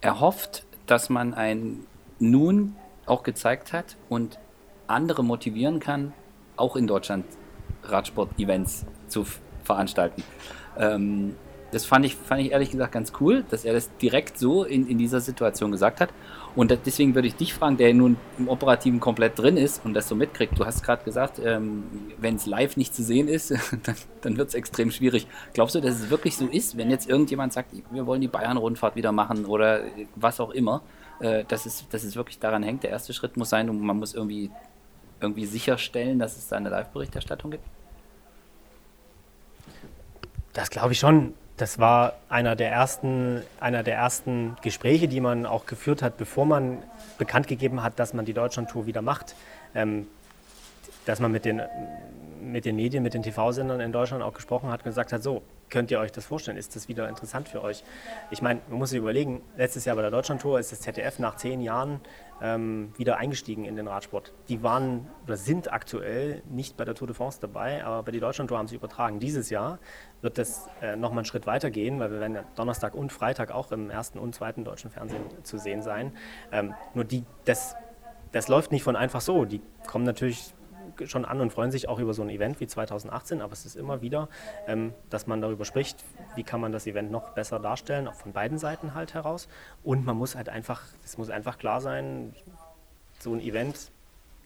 er 0.00 0.20
hofft, 0.20 0.66
dass 0.86 1.08
man 1.08 1.32
ein 1.32 1.86
nun 2.18 2.76
auch 3.06 3.22
gezeigt 3.22 3.72
hat 3.72 3.96
und 4.08 4.38
andere 4.86 5.24
motivieren 5.24 5.80
kann, 5.80 6.12
auch 6.56 6.76
in 6.76 6.86
Deutschland 6.86 7.24
Radsport-Events 7.84 8.84
zu 9.08 9.26
veranstalten. 9.64 10.22
Ähm, 10.78 11.36
das 11.72 11.84
fand 11.84 12.06
ich, 12.06 12.14
fand 12.14 12.40
ich 12.40 12.52
ehrlich 12.52 12.70
gesagt 12.70 12.92
ganz 12.92 13.12
cool, 13.20 13.44
dass 13.50 13.64
er 13.64 13.72
das 13.72 13.94
direkt 13.96 14.38
so 14.38 14.64
in, 14.64 14.86
in 14.86 14.98
dieser 14.98 15.20
Situation 15.20 15.72
gesagt 15.72 16.00
hat. 16.00 16.10
Und 16.54 16.70
deswegen 16.86 17.14
würde 17.14 17.28
ich 17.28 17.34
dich 17.34 17.54
fragen, 17.54 17.78
der 17.78 17.92
nun 17.94 18.18
im 18.38 18.48
Operativen 18.48 19.00
komplett 19.00 19.38
drin 19.38 19.56
ist 19.56 19.84
und 19.84 19.94
das 19.94 20.06
so 20.06 20.14
mitkriegt. 20.14 20.58
Du 20.58 20.66
hast 20.66 20.82
gerade 20.82 21.02
gesagt, 21.02 21.40
ähm, 21.42 21.84
wenn 22.18 22.36
es 22.36 22.46
live 22.46 22.76
nicht 22.76 22.94
zu 22.94 23.02
sehen 23.02 23.26
ist, 23.26 23.50
dann, 23.82 23.96
dann 24.20 24.36
wird 24.36 24.50
es 24.50 24.54
extrem 24.54 24.90
schwierig. 24.90 25.26
Glaubst 25.54 25.74
du, 25.74 25.80
dass 25.80 25.94
es 25.94 26.10
wirklich 26.10 26.36
so 26.36 26.46
ist, 26.46 26.76
wenn 26.76 26.90
jetzt 26.90 27.08
irgendjemand 27.08 27.52
sagt, 27.52 27.74
wir 27.90 28.06
wollen 28.06 28.20
die 28.20 28.28
Bayern-Rundfahrt 28.28 28.94
wieder 28.94 29.12
machen 29.12 29.46
oder 29.46 29.80
was 30.14 30.40
auch 30.40 30.50
immer? 30.50 30.82
äh, 31.22 31.44
dass, 31.44 31.66
es, 31.66 31.88
dass 31.88 32.04
es 32.04 32.16
wirklich 32.16 32.38
daran 32.38 32.62
hängt. 32.62 32.82
Der 32.82 32.90
erste 32.90 33.14
Schritt 33.14 33.36
muss 33.36 33.50
sein, 33.50 33.66
man 33.66 33.98
muss 33.98 34.14
irgendwie, 34.14 34.50
irgendwie 35.20 35.46
sicherstellen, 35.46 36.18
dass 36.18 36.36
es 36.36 36.48
da 36.48 36.56
eine 36.56 36.68
Live-Berichterstattung 36.68 37.52
gibt? 37.52 37.64
Das 40.52 40.68
glaube 40.68 40.92
ich 40.92 40.98
schon. 40.98 41.34
Das 41.62 41.78
war 41.78 42.14
einer 42.28 42.56
der, 42.56 42.72
ersten, 42.72 43.40
einer 43.60 43.84
der 43.84 43.94
ersten 43.94 44.56
Gespräche, 44.62 45.06
die 45.06 45.20
man 45.20 45.46
auch 45.46 45.64
geführt 45.64 46.02
hat, 46.02 46.16
bevor 46.16 46.44
man 46.44 46.82
bekannt 47.18 47.46
gegeben 47.46 47.84
hat, 47.84 48.00
dass 48.00 48.14
man 48.14 48.24
die 48.24 48.32
Deutschlandtour 48.32 48.86
wieder 48.86 49.00
macht. 49.00 49.36
Ähm, 49.72 50.08
dass 51.06 51.20
man 51.20 51.30
mit 51.30 51.44
den, 51.44 51.62
mit 52.40 52.64
den 52.64 52.74
Medien, 52.74 53.04
mit 53.04 53.14
den 53.14 53.22
TV-Sendern 53.22 53.78
in 53.78 53.92
Deutschland 53.92 54.24
auch 54.24 54.34
gesprochen 54.34 54.70
hat 54.70 54.80
und 54.80 54.86
gesagt 54.86 55.12
hat, 55.12 55.22
so, 55.22 55.40
könnt 55.72 55.90
ihr 55.90 55.98
euch 55.98 56.12
das 56.12 56.26
vorstellen? 56.26 56.58
Ist 56.58 56.76
das 56.76 56.86
wieder 56.86 57.08
interessant 57.08 57.48
für 57.48 57.62
euch? 57.62 57.82
Ich 58.30 58.42
meine, 58.42 58.60
man 58.68 58.78
muss 58.78 58.90
sich 58.90 58.98
überlegen, 58.98 59.40
letztes 59.56 59.86
Jahr 59.86 59.96
bei 59.96 60.02
der 60.02 60.10
Deutschlandtour 60.10 60.60
ist 60.60 60.70
das 60.70 60.82
ZDF 60.82 61.18
nach 61.18 61.36
zehn 61.36 61.62
Jahren 61.62 62.00
ähm, 62.42 62.92
wieder 62.98 63.16
eingestiegen 63.16 63.64
in 63.64 63.74
den 63.74 63.88
Radsport. 63.88 64.34
Die 64.50 64.62
waren 64.62 65.08
oder 65.24 65.38
sind 65.38 65.72
aktuell 65.72 66.42
nicht 66.50 66.76
bei 66.76 66.84
der 66.84 66.94
Tour 66.94 67.06
de 67.06 67.16
France 67.16 67.38
dabei, 67.40 67.82
aber 67.84 68.02
bei 68.02 68.12
der 68.12 68.20
Deutschlandtour 68.20 68.58
haben 68.58 68.68
sie 68.68 68.76
übertragen. 68.76 69.18
Dieses 69.18 69.48
Jahr 69.48 69.78
wird 70.20 70.36
das 70.36 70.68
äh, 70.82 70.94
nochmal 70.94 71.20
einen 71.20 71.24
Schritt 71.24 71.46
weiter 71.46 71.70
gehen, 71.70 71.98
weil 71.98 72.10
wir 72.12 72.20
werden 72.20 72.34
ja 72.34 72.44
Donnerstag 72.54 72.94
und 72.94 73.10
Freitag 73.10 73.50
auch 73.50 73.72
im 73.72 73.88
ersten 73.88 74.18
und 74.18 74.34
zweiten 74.34 74.64
deutschen 74.64 74.90
Fernsehen 74.90 75.22
zu 75.42 75.56
sehen 75.56 75.80
sein. 75.80 76.12
Ähm, 76.52 76.74
nur 76.92 77.04
die, 77.04 77.24
das, 77.46 77.76
das 78.30 78.48
läuft 78.48 78.72
nicht 78.72 78.82
von 78.82 78.94
einfach 78.94 79.22
so. 79.22 79.46
Die 79.46 79.62
kommen 79.86 80.04
natürlich 80.04 80.52
schon 81.04 81.24
an 81.24 81.40
und 81.40 81.52
freuen 81.52 81.70
sich 81.70 81.88
auch 81.88 81.98
über 81.98 82.14
so 82.14 82.22
ein 82.22 82.30
Event 82.30 82.60
wie 82.60 82.66
2018, 82.66 83.40
aber 83.40 83.52
es 83.52 83.64
ist 83.64 83.76
immer 83.76 84.02
wieder, 84.02 84.28
ähm, 84.66 84.92
dass 85.10 85.26
man 85.26 85.40
darüber 85.40 85.64
spricht, 85.64 86.04
wie 86.34 86.42
kann 86.42 86.60
man 86.60 86.72
das 86.72 86.86
Event 86.86 87.10
noch 87.10 87.30
besser 87.30 87.58
darstellen, 87.58 88.08
auch 88.08 88.14
von 88.14 88.32
beiden 88.32 88.58
Seiten 88.58 88.94
halt 88.94 89.14
heraus. 89.14 89.48
Und 89.82 90.04
man 90.04 90.16
muss 90.16 90.34
halt 90.36 90.48
einfach, 90.48 90.82
es 91.04 91.18
muss 91.18 91.30
einfach 91.30 91.58
klar 91.58 91.80
sein, 91.80 92.34
so 93.18 93.32
ein 93.32 93.40
Event, 93.40 93.90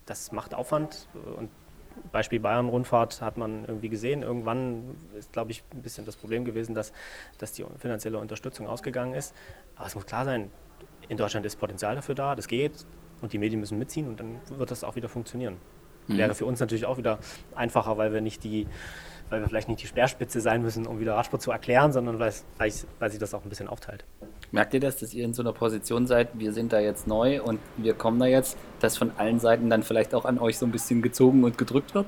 das 0.06 0.32
macht 0.32 0.54
Aufwand 0.54 1.09
und 1.37 1.50
Beispiel 2.12 2.40
Bayern-Rundfahrt 2.40 3.22
hat 3.22 3.37
man 3.37 3.64
irgendwie 3.64 3.88
gesehen. 3.88 4.22
Irgendwann 4.22 4.96
ist, 5.18 5.32
glaube 5.32 5.50
ich, 5.50 5.64
ein 5.72 5.82
bisschen 5.82 6.04
das 6.04 6.16
Problem 6.16 6.44
gewesen, 6.44 6.74
dass, 6.74 6.92
dass 7.38 7.52
die 7.52 7.64
finanzielle 7.78 8.18
Unterstützung 8.18 8.66
ausgegangen 8.66 9.14
ist. 9.14 9.35
Aber 9.76 9.87
es 9.87 9.94
muss 9.94 10.06
klar 10.06 10.24
sein, 10.24 10.50
in 11.09 11.16
Deutschland 11.16 11.46
ist 11.46 11.56
Potenzial 11.56 11.94
dafür 11.94 12.14
da, 12.14 12.35
das 12.35 12.48
geht 12.48 12.85
und 13.22 13.32
die 13.32 13.38
Medien 13.38 13.61
müssen 13.61 13.78
mitziehen 13.78 14.09
und 14.09 14.20
dann 14.20 14.40
wird 14.50 14.70
das 14.70 14.85
auch 14.85 14.96
wieder 14.96 15.09
funktionieren. 15.09 15.56
Mhm. 16.08 16.18
Wäre 16.18 16.34
für 16.34 16.46
uns 16.46 16.60
natürlich 16.60 16.86
auch 16.86 16.98
wieder 16.98 17.18
einfacher, 17.54 17.96
weil 17.98 18.12
wir 18.12 18.20
nicht 18.20 18.44
die, 18.44 18.66
weil 19.30 19.40
wir 19.40 19.48
vielleicht 19.48 19.68
nicht 19.68 19.82
die 19.82 19.86
Speerspitze 19.86 20.40
sein 20.40 20.62
müssen, 20.62 20.86
um 20.86 21.00
wieder 21.00 21.14
Radsport 21.14 21.42
zu 21.42 21.50
erklären, 21.50 21.92
sondern 21.92 22.18
weil, 22.18 22.32
weil, 22.58 22.68
ich, 22.68 22.84
weil 22.98 23.10
sich 23.10 23.18
das 23.18 23.34
auch 23.34 23.42
ein 23.42 23.48
bisschen 23.48 23.68
aufteilt. 23.68 24.04
Merkt 24.52 24.74
ihr 24.74 24.80
das, 24.80 24.96
dass 24.98 25.12
ihr 25.12 25.24
in 25.24 25.34
so 25.34 25.42
einer 25.42 25.52
Position 25.52 26.06
seid, 26.06 26.28
wir 26.34 26.52
sind 26.52 26.72
da 26.72 26.78
jetzt 26.78 27.06
neu 27.06 27.42
und 27.42 27.58
wir 27.76 27.94
kommen 27.94 28.20
da 28.20 28.26
jetzt, 28.26 28.56
dass 28.80 28.96
von 28.96 29.10
allen 29.18 29.40
Seiten 29.40 29.68
dann 29.68 29.82
vielleicht 29.82 30.14
auch 30.14 30.24
an 30.24 30.38
euch 30.38 30.58
so 30.58 30.66
ein 30.66 30.72
bisschen 30.72 31.02
gezogen 31.02 31.42
und 31.44 31.58
gedrückt 31.58 31.94
wird? 31.94 32.06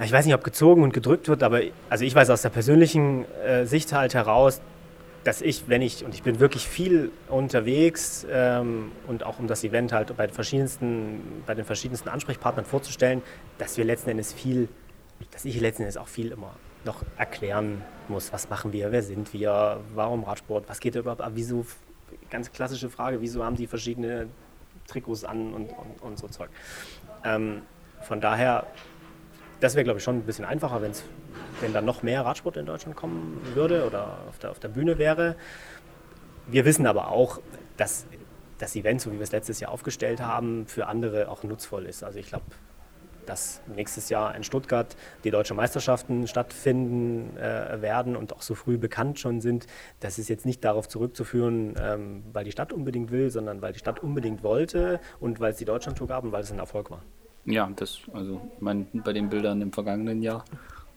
Ich 0.00 0.12
weiß 0.12 0.26
nicht, 0.26 0.34
ob 0.34 0.44
gezogen 0.44 0.82
und 0.82 0.92
gedrückt 0.92 1.28
wird, 1.28 1.42
aber 1.42 1.60
also 1.90 2.04
ich 2.04 2.14
weiß 2.14 2.30
aus 2.30 2.42
der 2.42 2.50
persönlichen 2.50 3.24
äh, 3.44 3.64
Sicht 3.66 3.92
halt 3.92 4.14
heraus, 4.14 4.60
dass 5.28 5.42
ich, 5.42 5.68
wenn 5.68 5.82
ich, 5.82 6.06
und 6.06 6.14
ich 6.14 6.22
bin 6.22 6.40
wirklich 6.40 6.66
viel 6.66 7.12
unterwegs 7.28 8.26
ähm, 8.30 8.92
und 9.06 9.24
auch 9.24 9.38
um 9.38 9.46
das 9.46 9.62
Event 9.62 9.92
halt 9.92 10.16
bei, 10.16 10.26
verschiedensten, 10.26 11.42
bei 11.44 11.54
den 11.54 11.66
verschiedensten 11.66 12.08
Ansprechpartnern 12.08 12.64
vorzustellen, 12.64 13.20
dass 13.58 13.76
wir 13.76 13.84
letzten 13.84 14.08
Endes 14.08 14.32
viel, 14.32 14.70
dass 15.30 15.44
ich 15.44 15.60
letzten 15.60 15.82
Endes 15.82 15.98
auch 15.98 16.08
viel 16.08 16.32
immer 16.32 16.54
noch 16.86 17.02
erklären 17.18 17.82
muss, 18.08 18.32
was 18.32 18.48
machen 18.48 18.72
wir, 18.72 18.90
wer 18.90 19.02
sind 19.02 19.34
wir, 19.34 19.80
warum 19.94 20.24
Radsport, 20.24 20.66
was 20.66 20.80
geht 20.80 20.94
da 20.94 21.00
überhaupt 21.00 21.20
ab, 21.20 21.32
wieso, 21.34 21.66
ganz 22.30 22.50
klassische 22.50 22.88
Frage, 22.88 23.20
wieso 23.20 23.44
haben 23.44 23.56
die 23.56 23.66
verschiedene 23.66 24.28
Trikots 24.86 25.24
an 25.24 25.52
und, 25.52 25.68
und, 25.68 26.00
und 26.00 26.18
so 26.18 26.28
Zeug. 26.28 26.48
Ähm, 27.22 27.60
von 28.00 28.22
daher, 28.22 28.66
das 29.60 29.74
wäre 29.74 29.84
glaube 29.84 29.98
ich 29.98 30.04
schon 30.04 30.16
ein 30.16 30.22
bisschen 30.22 30.44
einfacher, 30.44 30.82
wenn 30.82 30.92
es 30.92 31.04
wenn 31.60 31.72
dann 31.72 31.84
noch 31.84 32.02
mehr 32.02 32.24
Radsport 32.24 32.56
in 32.56 32.66
Deutschland 32.66 32.96
kommen 32.96 33.40
würde 33.54 33.86
oder 33.86 34.18
auf 34.28 34.38
der, 34.38 34.50
auf 34.50 34.58
der 34.58 34.68
Bühne 34.68 34.98
wäre. 34.98 35.36
Wir 36.46 36.64
wissen 36.64 36.86
aber 36.86 37.08
auch, 37.08 37.40
dass 37.76 38.06
das 38.58 38.74
Event, 38.76 39.00
so 39.00 39.12
wie 39.12 39.16
wir 39.16 39.22
es 39.22 39.32
letztes 39.32 39.60
Jahr 39.60 39.70
aufgestellt 39.70 40.20
haben, 40.20 40.66
für 40.66 40.86
andere 40.86 41.28
auch 41.28 41.42
nutzvoll 41.42 41.86
ist. 41.86 42.02
Also 42.02 42.18
ich 42.18 42.28
glaube, 42.28 42.44
dass 43.26 43.60
nächstes 43.74 44.08
Jahr 44.08 44.34
in 44.34 44.42
Stuttgart 44.42 44.96
die 45.22 45.30
deutschen 45.30 45.56
Meisterschaften 45.56 46.26
stattfinden 46.26 47.36
äh, 47.36 47.82
werden 47.82 48.16
und 48.16 48.32
auch 48.32 48.42
so 48.42 48.54
früh 48.54 48.78
bekannt 48.78 49.18
schon 49.18 49.40
sind, 49.40 49.66
das 50.00 50.18
ist 50.18 50.28
jetzt 50.28 50.46
nicht 50.46 50.64
darauf 50.64 50.88
zurückzuführen, 50.88 51.74
ähm, 51.78 52.24
weil 52.32 52.44
die 52.44 52.52
Stadt 52.52 52.72
unbedingt 52.72 53.10
will, 53.10 53.30
sondern 53.30 53.60
weil 53.60 53.72
die 53.74 53.78
Stadt 53.78 54.02
unbedingt 54.02 54.42
wollte 54.42 55.00
und 55.20 55.40
weil 55.40 55.52
es 55.52 55.58
die 55.58 55.66
Deutschlandtour 55.66 56.08
gab 56.08 56.24
und 56.24 56.32
weil 56.32 56.42
es 56.42 56.50
ein 56.50 56.58
Erfolg 56.58 56.90
war. 56.90 57.02
Ja, 57.44 57.70
das, 57.76 57.98
also 58.12 58.40
ich 58.56 58.60
meine, 58.60 58.86
bei 58.92 59.12
den 59.12 59.30
Bildern 59.30 59.62
im 59.62 59.72
vergangenen 59.72 60.22
Jahr 60.22 60.44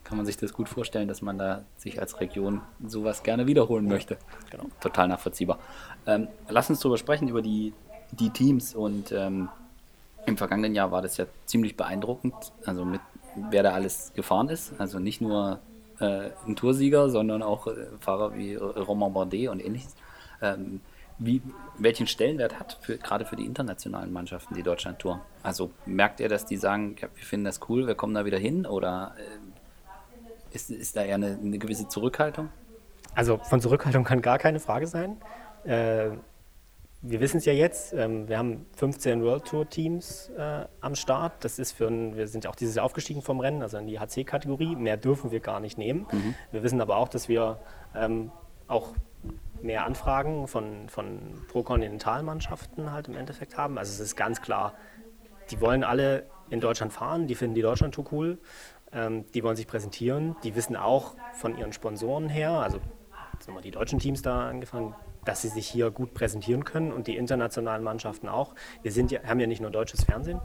kann 0.04 0.16
man 0.16 0.26
sich 0.26 0.36
das 0.36 0.52
gut 0.52 0.68
vorstellen, 0.68 1.08
dass 1.08 1.22
man 1.22 1.38
da 1.38 1.64
sich 1.78 2.00
als 2.00 2.20
Region 2.20 2.60
sowas 2.86 3.22
gerne 3.22 3.46
wiederholen 3.46 3.88
möchte. 3.88 4.18
Genau. 4.50 4.64
Total 4.80 5.08
nachvollziehbar. 5.08 5.58
Ähm, 6.06 6.28
lass 6.48 6.68
uns 6.68 6.80
darüber 6.80 6.98
sprechen, 6.98 7.28
über 7.28 7.40
die, 7.40 7.72
die 8.10 8.30
Teams. 8.30 8.74
Und 8.74 9.12
ähm, 9.12 9.48
im 10.26 10.36
vergangenen 10.36 10.74
Jahr 10.74 10.92
war 10.92 11.02
das 11.02 11.16
ja 11.16 11.26
ziemlich 11.46 11.76
beeindruckend, 11.76 12.34
also 12.66 12.84
mit 12.84 13.00
wer 13.50 13.62
da 13.62 13.72
alles 13.72 14.12
gefahren 14.14 14.48
ist. 14.48 14.74
Also 14.78 14.98
nicht 14.98 15.20
nur 15.20 15.60
äh, 16.00 16.30
ein 16.46 16.56
Toursieger, 16.56 17.08
sondern 17.08 17.42
auch 17.42 17.66
äh, 17.66 17.86
Fahrer 18.00 18.34
wie 18.34 18.56
Romain 18.56 19.12
Bardet 19.14 19.48
und 19.48 19.64
ähnliches. 19.64 19.94
Ähm, 20.42 20.80
wie, 21.24 21.42
welchen 21.78 22.06
Stellenwert 22.06 22.58
hat 22.58 22.78
für, 22.80 22.98
gerade 22.98 23.24
für 23.24 23.36
die 23.36 23.44
internationalen 23.44 24.12
Mannschaften 24.12 24.54
die 24.54 24.62
Deutschland-Tour? 24.62 25.20
Also 25.42 25.70
merkt 25.86 26.20
ihr, 26.20 26.28
dass 26.28 26.46
die 26.46 26.56
sagen, 26.56 26.96
ja, 27.00 27.08
wir 27.14 27.24
finden 27.24 27.44
das 27.44 27.60
cool, 27.68 27.86
wir 27.86 27.94
kommen 27.94 28.14
da 28.14 28.24
wieder 28.24 28.38
hin? 28.38 28.66
Oder 28.66 29.14
äh, 29.18 30.54
ist, 30.54 30.70
ist 30.70 30.96
da 30.96 31.02
eher 31.02 31.16
eine, 31.16 31.38
eine 31.42 31.58
gewisse 31.58 31.88
Zurückhaltung? 31.88 32.48
Also 33.14 33.38
von 33.38 33.60
Zurückhaltung 33.60 34.04
kann 34.04 34.22
gar 34.22 34.38
keine 34.38 34.60
Frage 34.60 34.86
sein. 34.86 35.16
Äh, 35.64 36.10
wir 37.04 37.20
wissen 37.20 37.38
es 37.38 37.44
ja 37.44 37.52
jetzt, 37.52 37.92
ähm, 37.94 38.28
wir 38.28 38.38
haben 38.38 38.66
15 38.76 39.24
World 39.24 39.44
Tour 39.44 39.68
Teams 39.68 40.30
äh, 40.38 40.64
am 40.80 40.94
Start. 40.94 41.44
Das 41.44 41.58
ist 41.58 41.72
für 41.72 41.88
ein, 41.88 42.16
wir 42.16 42.28
sind 42.28 42.44
ja 42.44 42.50
auch 42.50 42.54
dieses 42.54 42.76
Jahr 42.76 42.84
aufgestiegen 42.84 43.22
vom 43.22 43.40
Rennen, 43.40 43.60
also 43.60 43.76
in 43.76 43.88
die 43.88 43.98
HC-Kategorie. 43.98 44.76
Mehr 44.76 44.96
dürfen 44.96 45.32
wir 45.32 45.40
gar 45.40 45.58
nicht 45.58 45.78
nehmen. 45.78 46.06
Mhm. 46.12 46.34
Wir 46.52 46.62
wissen 46.62 46.80
aber 46.80 46.96
auch, 46.96 47.08
dass 47.08 47.28
wir 47.28 47.58
ähm, 47.96 48.30
auch 48.68 48.94
mehr 49.62 49.84
Anfragen 49.84 50.48
von, 50.48 50.88
von 50.88 51.44
Pro-Kontinentalmannschaften 51.48 52.92
halt 52.92 53.08
im 53.08 53.16
Endeffekt 53.16 53.56
haben. 53.56 53.78
Also 53.78 53.92
es 53.92 54.00
ist 54.00 54.16
ganz 54.16 54.42
klar, 54.42 54.74
die 55.50 55.60
wollen 55.60 55.84
alle 55.84 56.26
in 56.50 56.60
Deutschland 56.60 56.92
fahren, 56.92 57.26
die 57.26 57.34
finden 57.34 57.54
die 57.54 57.62
Deutschland-Tour 57.62 58.06
cool. 58.12 58.38
Ähm, 58.92 59.24
die 59.32 59.42
wollen 59.42 59.56
sich 59.56 59.66
präsentieren. 59.66 60.36
Die 60.44 60.54
wissen 60.54 60.76
auch 60.76 61.14
von 61.32 61.56
ihren 61.56 61.72
Sponsoren 61.72 62.28
her, 62.28 62.50
also 62.50 62.78
sind 63.38 63.54
wir 63.54 63.60
die 63.60 63.70
deutschen 63.70 63.98
Teams 63.98 64.22
da 64.22 64.48
angefangen, 64.48 64.94
dass 65.24 65.42
sie 65.42 65.48
sich 65.48 65.66
hier 65.66 65.90
gut 65.90 66.14
präsentieren 66.14 66.64
können 66.64 66.92
und 66.92 67.06
die 67.06 67.16
internationalen 67.16 67.82
Mannschaften 67.82 68.28
auch. 68.28 68.54
Wir 68.82 68.92
sind 68.92 69.10
ja, 69.10 69.22
haben 69.24 69.40
ja 69.40 69.46
nicht 69.46 69.60
nur 69.60 69.70
deutsches 69.70 70.04
Fernsehen. 70.04 70.40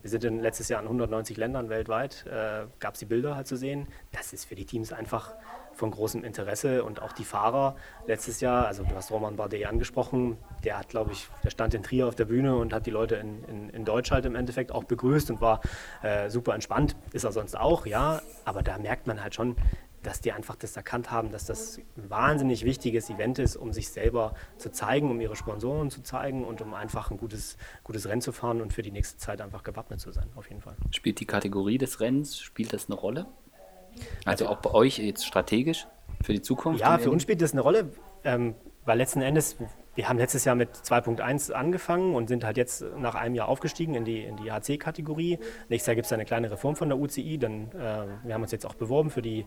Wir 0.00 0.10
sind 0.10 0.24
in 0.24 0.40
letztes 0.40 0.68
Jahr 0.68 0.80
in 0.80 0.86
190 0.86 1.36
Ländern 1.36 1.68
weltweit, 1.68 2.26
äh, 2.26 2.66
gab 2.80 2.94
es 2.94 3.00
die 3.00 3.06
Bilder 3.06 3.36
halt 3.36 3.46
zu 3.46 3.56
sehen. 3.56 3.86
Das 4.10 4.32
ist 4.32 4.46
für 4.46 4.56
die 4.56 4.64
Teams 4.64 4.92
einfach 4.92 5.34
von 5.74 5.90
großem 5.90 6.24
Interesse 6.24 6.84
und 6.84 7.02
auch 7.02 7.12
die 7.12 7.24
Fahrer 7.24 7.76
letztes 8.06 8.40
Jahr, 8.40 8.66
also 8.66 8.82
du 8.82 8.94
hast 8.94 9.10
Roman 9.10 9.36
Bardet 9.36 9.66
angesprochen, 9.66 10.36
der 10.64 10.78
hat, 10.78 10.88
glaube 10.88 11.12
ich, 11.12 11.28
der 11.44 11.50
stand 11.50 11.74
in 11.74 11.82
Trier 11.82 12.06
auf 12.06 12.14
der 12.14 12.26
Bühne 12.26 12.56
und 12.56 12.72
hat 12.72 12.86
die 12.86 12.90
Leute 12.90 13.16
in, 13.16 13.44
in, 13.44 13.70
in 13.70 13.84
Deutsch 13.84 14.10
halt 14.10 14.24
im 14.26 14.34
Endeffekt 14.34 14.72
auch 14.72 14.84
begrüßt 14.84 15.30
und 15.30 15.40
war 15.40 15.60
äh, 16.02 16.30
super 16.30 16.54
entspannt. 16.54 16.96
Ist 17.12 17.24
er 17.24 17.32
sonst 17.32 17.56
auch, 17.56 17.86
ja, 17.86 18.20
aber 18.44 18.62
da 18.62 18.78
merkt 18.78 19.06
man 19.06 19.22
halt 19.22 19.34
schon, 19.34 19.56
dass 20.02 20.20
die 20.20 20.32
einfach 20.32 20.56
das 20.56 20.76
erkannt 20.76 21.10
haben, 21.10 21.30
dass 21.30 21.46
das 21.46 21.78
ein 21.96 22.10
wahnsinnig 22.10 22.64
wichtiges 22.64 23.08
Event 23.08 23.38
ist, 23.38 23.56
um 23.56 23.72
sich 23.72 23.88
selber 23.88 24.34
zu 24.56 24.70
zeigen, 24.70 25.10
um 25.10 25.20
ihre 25.20 25.36
Sponsoren 25.36 25.90
zu 25.90 26.02
zeigen 26.02 26.44
und 26.44 26.60
um 26.60 26.74
einfach 26.74 27.10
ein 27.10 27.16
gutes, 27.16 27.56
gutes 27.84 28.08
Rennen 28.08 28.20
zu 28.20 28.32
fahren 28.32 28.60
und 28.60 28.72
für 28.72 28.82
die 28.82 28.90
nächste 28.90 29.18
Zeit 29.18 29.40
einfach 29.40 29.62
gewappnet 29.62 30.00
zu 30.00 30.10
sein, 30.10 30.28
auf 30.34 30.48
jeden 30.48 30.60
Fall. 30.60 30.76
Spielt 30.90 31.20
die 31.20 31.26
Kategorie 31.26 31.78
des 31.78 32.00
Rennens, 32.00 32.40
spielt 32.40 32.72
das 32.72 32.86
eine 32.86 32.96
Rolle? 32.96 33.26
Also 34.24 34.48
auch 34.48 34.58
bei 34.58 34.72
euch 34.72 34.98
jetzt 34.98 35.26
strategisch 35.26 35.86
für 36.22 36.32
die 36.32 36.42
Zukunft? 36.42 36.80
Ja, 36.80 36.98
für 36.98 37.10
uns 37.10 37.22
spielt 37.22 37.42
das 37.42 37.52
eine 37.52 37.60
Rolle, 37.60 37.90
ähm, 38.24 38.54
weil 38.84 38.98
letzten 38.98 39.22
Endes, 39.22 39.56
wir 39.94 40.08
haben 40.08 40.18
letztes 40.18 40.44
Jahr 40.44 40.54
mit 40.54 40.70
2.1 40.70 41.52
angefangen 41.52 42.14
und 42.14 42.28
sind 42.28 42.44
halt 42.44 42.56
jetzt 42.56 42.84
nach 42.98 43.14
einem 43.14 43.34
Jahr 43.34 43.48
aufgestiegen 43.48 43.94
in 43.94 44.04
die, 44.04 44.22
in 44.22 44.36
die 44.36 44.50
HC-Kategorie. 44.50 45.38
Nächstes 45.68 45.86
Jahr 45.86 45.94
gibt 45.94 46.06
es 46.06 46.12
eine 46.12 46.24
kleine 46.24 46.50
Reform 46.50 46.76
von 46.76 46.88
der 46.88 46.98
UCI, 46.98 47.38
dann, 47.38 47.70
äh, 47.72 48.06
wir 48.24 48.34
haben 48.34 48.42
uns 48.42 48.52
jetzt 48.52 48.66
auch 48.66 48.74
beworben 48.74 49.10
für 49.10 49.22
die 49.22 49.46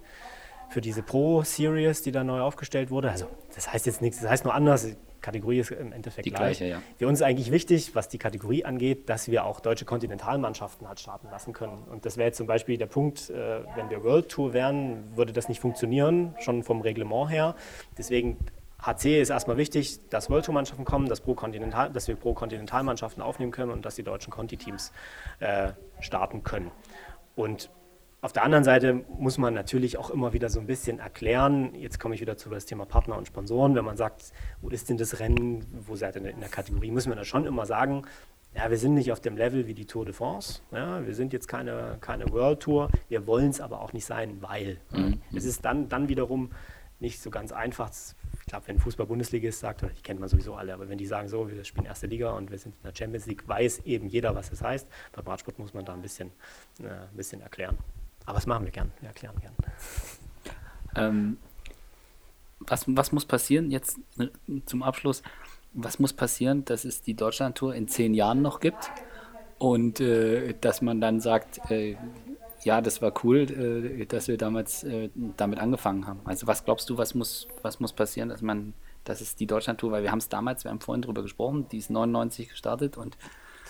für 0.70 0.82
diese 0.82 1.04
Pro-Series, 1.04 2.02
die 2.02 2.12
da 2.12 2.24
neu 2.24 2.42
aufgestellt 2.42 2.90
wurde. 2.90 3.12
Also 3.12 3.28
das 3.54 3.72
heißt 3.72 3.86
jetzt 3.86 4.02
nichts, 4.02 4.22
das 4.22 4.30
heißt 4.30 4.46
nur 4.46 4.54
anders. 4.54 4.96
Kategorie 5.26 5.60
ist 5.60 5.72
im 5.72 5.92
Endeffekt 5.92 6.26
die 6.26 6.30
gleich. 6.30 6.60
gleiche. 6.60 6.66
Ja. 6.66 6.82
Für 6.98 7.08
uns 7.08 7.20
ist 7.20 7.26
eigentlich 7.26 7.52
wichtig, 7.52 7.96
was 7.96 8.10
die 8.10 8.20
Kategorie 8.20 8.64
angeht, 8.64 9.10
dass 9.10 9.28
wir 9.28 9.46
auch 9.46 9.60
deutsche 9.60 9.86
Kontinentalmannschaften 9.86 10.88
halt 10.88 11.00
starten 11.00 11.28
lassen 11.32 11.52
können. 11.52 11.84
Und 11.90 12.06
das 12.06 12.18
wäre 12.18 12.28
jetzt 12.28 12.38
zum 12.38 12.48
Beispiel 12.48 12.78
der 12.78 12.86
Punkt, 12.86 13.30
äh, 13.32 13.62
wenn 13.76 13.90
wir 13.90 14.04
World 14.04 14.30
Tour 14.30 14.54
wären, 14.54 15.16
würde 15.16 15.34
das 15.34 15.50
nicht 15.50 15.60
funktionieren, 15.60 16.36
schon 16.40 16.62
vom 16.64 16.82
Reglement 16.82 17.32
her. 17.32 17.56
Deswegen 17.98 18.38
HC 18.80 19.20
ist 19.20 19.32
erstmal 19.32 19.58
wichtig, 19.58 20.00
dass 20.10 20.30
World 20.30 20.46
Tour 20.46 20.54
Mannschaften 20.54 20.86
kommen, 20.86 21.10
dass, 21.10 21.22
Pro 21.22 21.32
-Kontinental, 21.34 21.90
dass 21.90 22.08
wir 22.08 22.16
Pro-Kontinentalmannschaften 22.16 23.24
aufnehmen 23.24 23.52
können 23.52 23.72
und 23.72 23.84
dass 23.84 23.96
die 23.96 24.04
deutschen 24.04 24.32
Conti-Teams 24.32 24.92
äh, 25.40 25.72
starten 26.00 26.44
können. 26.44 26.70
Und 27.36 27.72
auf 28.26 28.34
der 28.34 28.44
anderen 28.44 28.64
Seite 28.64 29.06
muss 29.20 29.38
man 29.38 29.54
natürlich 29.54 30.00
auch 30.00 30.10
immer 30.10 30.34
wieder 30.34 30.50
so 30.50 30.60
ein 30.60 30.66
bisschen 30.66 30.98
erklären, 30.98 31.76
jetzt 31.76 32.00
komme 32.00 32.16
ich 32.16 32.22
wieder 32.22 32.38
zu 32.38 32.50
das 32.50 32.66
Thema 32.66 32.88
Partner 32.88 33.20
und 33.20 33.28
Sponsoren, 33.28 33.76
wenn 33.76 33.86
man 33.86 33.98
sagt, 33.98 34.34
wo 34.62 34.70
ist 34.70 34.90
denn 34.90 34.98
das 34.98 35.20
Rennen, 35.20 35.64
wo 35.86 35.96
seid 35.96 36.16
ihr 36.16 36.26
in 36.26 36.40
der 36.40 36.50
Kategorie, 36.50 36.90
müssen 36.90 37.12
wir 37.12 37.16
da 37.16 37.24
schon 37.24 37.46
immer 37.46 37.68
sagen, 37.68 38.02
ja, 38.56 38.72
wir 38.72 38.80
sind 38.80 38.96
nicht 38.96 39.12
auf 39.12 39.20
dem 39.20 39.38
Level 39.38 39.68
wie 39.68 39.76
die 39.76 39.86
Tour 39.86 40.06
de 40.06 40.14
France, 40.16 40.62
ja, 40.72 41.06
wir 41.06 41.14
sind 41.14 41.34
jetzt 41.34 41.48
keine, 41.48 42.00
keine 42.02 42.28
World 42.32 42.62
Tour, 42.62 42.90
wir 43.10 43.28
wollen 43.28 43.52
es 43.52 43.62
aber 43.62 43.80
auch 43.80 43.94
nicht 43.94 44.06
sein, 44.06 44.38
weil. 44.42 44.80
Mhm. 44.92 45.22
Es 45.36 45.46
ist 45.46 45.64
dann, 45.64 45.88
dann 45.88 46.10
wiederum 46.10 46.50
nicht 47.00 47.22
so 47.22 47.30
ganz 47.30 47.52
einfach, 47.52 47.92
ich 48.40 48.46
glaube, 48.48 48.68
wenn 48.68 48.80
Fußball-Bundesligist 48.80 49.60
sagt, 49.60 49.84
ich 49.94 50.02
kenne 50.02 50.20
man 50.20 50.30
sowieso 50.30 50.56
alle, 50.56 50.74
aber 50.74 50.90
wenn 50.90 50.98
die 50.98 51.06
sagen 51.06 51.28
so, 51.28 51.52
wir 51.52 51.64
spielen 51.64 51.86
erste 51.86 52.08
Liga 52.08 52.32
und 52.32 52.50
wir 52.50 52.58
sind 52.58 52.74
in 52.78 52.90
der 52.90 52.96
Champions 52.96 53.28
League, 53.28 53.48
weiß 53.48 53.82
eben 53.86 54.08
jeder, 54.08 54.34
was 54.34 54.50
das 54.50 54.64
heißt. 54.64 54.88
Beim 55.12 55.28
Radsport 55.28 55.60
muss 55.60 55.76
man 55.76 55.86
da 55.86 55.94
ein 55.94 56.02
bisschen, 56.02 56.32
äh, 56.82 56.88
ein 56.88 57.16
bisschen 57.16 57.42
erklären. 57.42 57.78
Aber 58.26 58.36
das 58.36 58.48
machen 58.48 58.66
wir 58.66 58.72
gern, 58.72 58.92
wir 59.02 59.10
erklären 59.10 59.36
gern. 59.40 59.54
Ähm, 60.96 61.38
was, 62.60 62.86
was 62.88 63.12
muss 63.12 63.26
passieren 63.26 63.72
jetzt 63.72 64.00
äh, 64.18 64.28
zum 64.66 64.84
Abschluss? 64.84 65.22
Was 65.74 66.00
muss 66.00 66.14
passieren, 66.14 66.66
dass 66.66 66.86
es 66.86 67.02
die 67.02 67.14
Deutschlandtour 67.14 67.76
in 67.76 67.88
zehn 67.88 68.14
Jahren 68.14 68.42
noch 68.42 68.60
gibt 68.60 68.92
und 69.58 70.00
äh, 70.00 70.54
dass 70.62 70.82
man 70.82 71.02
dann 71.02 71.20
sagt, 71.20 71.70
äh, 71.70 71.98
ja, 72.64 72.82
das 72.82 73.02
war 73.02 73.14
cool, 73.24 73.42
äh, 73.42 74.06
dass 74.06 74.28
wir 74.28 74.38
damals 74.38 74.84
äh, 74.84 75.10
damit 75.38 75.60
angefangen 75.60 76.08
haben. 76.08 76.22
Also 76.26 76.48
was 76.48 76.66
glaubst 76.66 76.90
du, 76.90 76.98
was 76.98 77.14
muss, 77.14 77.48
was 77.62 77.80
muss 77.80 77.94
passieren, 77.94 78.30
dass 78.30 78.42
man, 78.42 78.74
das 79.04 79.22
ist 79.22 79.40
die 79.40 79.48
Deutschlandtour, 79.48 79.92
weil 79.92 80.04
wir 80.04 80.12
haben 80.12 80.20
es 80.20 80.30
damals, 80.30 80.64
wir 80.64 80.72
haben 80.72 80.80
vorhin 80.80 81.02
drüber 81.04 81.22
gesprochen, 81.22 81.68
die 81.72 81.78
ist 81.78 81.90
99 81.90 82.50
gestartet 82.50 82.98
und 82.98 83.18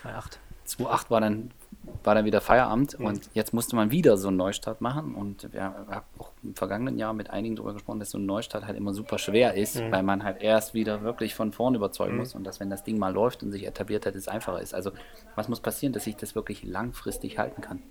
2008. 0.01 0.39
2008 0.65 1.11
war 1.11 1.21
dann, 1.21 1.51
war 2.03 2.15
dann 2.15 2.25
wieder 2.25 2.41
Feierabend 2.41 2.99
mhm. 2.99 3.05
und 3.05 3.29
jetzt 3.33 3.53
musste 3.53 3.75
man 3.75 3.91
wieder 3.91 4.17
so 4.17 4.27
einen 4.27 4.37
Neustart 4.37 4.81
machen 4.81 5.15
und 5.15 5.51
wir 5.53 5.63
haben 5.63 6.03
auch 6.17 6.31
im 6.43 6.55
vergangenen 6.55 6.97
Jahr 6.97 7.13
mit 7.13 7.29
einigen 7.29 7.55
darüber 7.55 7.73
gesprochen, 7.73 7.99
dass 7.99 8.11
so 8.11 8.17
ein 8.17 8.25
Neustart 8.25 8.65
halt 8.65 8.77
immer 8.77 8.93
super 8.93 9.17
schwer 9.17 9.53
ist, 9.53 9.79
mhm. 9.79 9.91
weil 9.91 10.03
man 10.03 10.23
halt 10.23 10.41
erst 10.41 10.73
wieder 10.73 11.03
wirklich 11.03 11.35
von 11.35 11.51
vorn 11.51 11.75
überzeugen 11.75 12.13
mhm. 12.13 12.19
muss 12.19 12.35
und 12.35 12.43
dass 12.43 12.59
wenn 12.59 12.69
das 12.69 12.83
Ding 12.83 12.97
mal 12.97 13.13
läuft 13.13 13.43
und 13.43 13.51
sich 13.51 13.65
etabliert 13.65 14.05
hat, 14.05 14.15
es 14.15 14.27
einfacher 14.27 14.61
ist. 14.61 14.73
Also 14.73 14.91
was 15.35 15.47
muss 15.47 15.59
passieren, 15.59 15.93
dass 15.93 16.03
sich 16.03 16.15
das 16.15 16.35
wirklich 16.35 16.63
langfristig 16.63 17.37
halten 17.37 17.61
kann? 17.61 17.81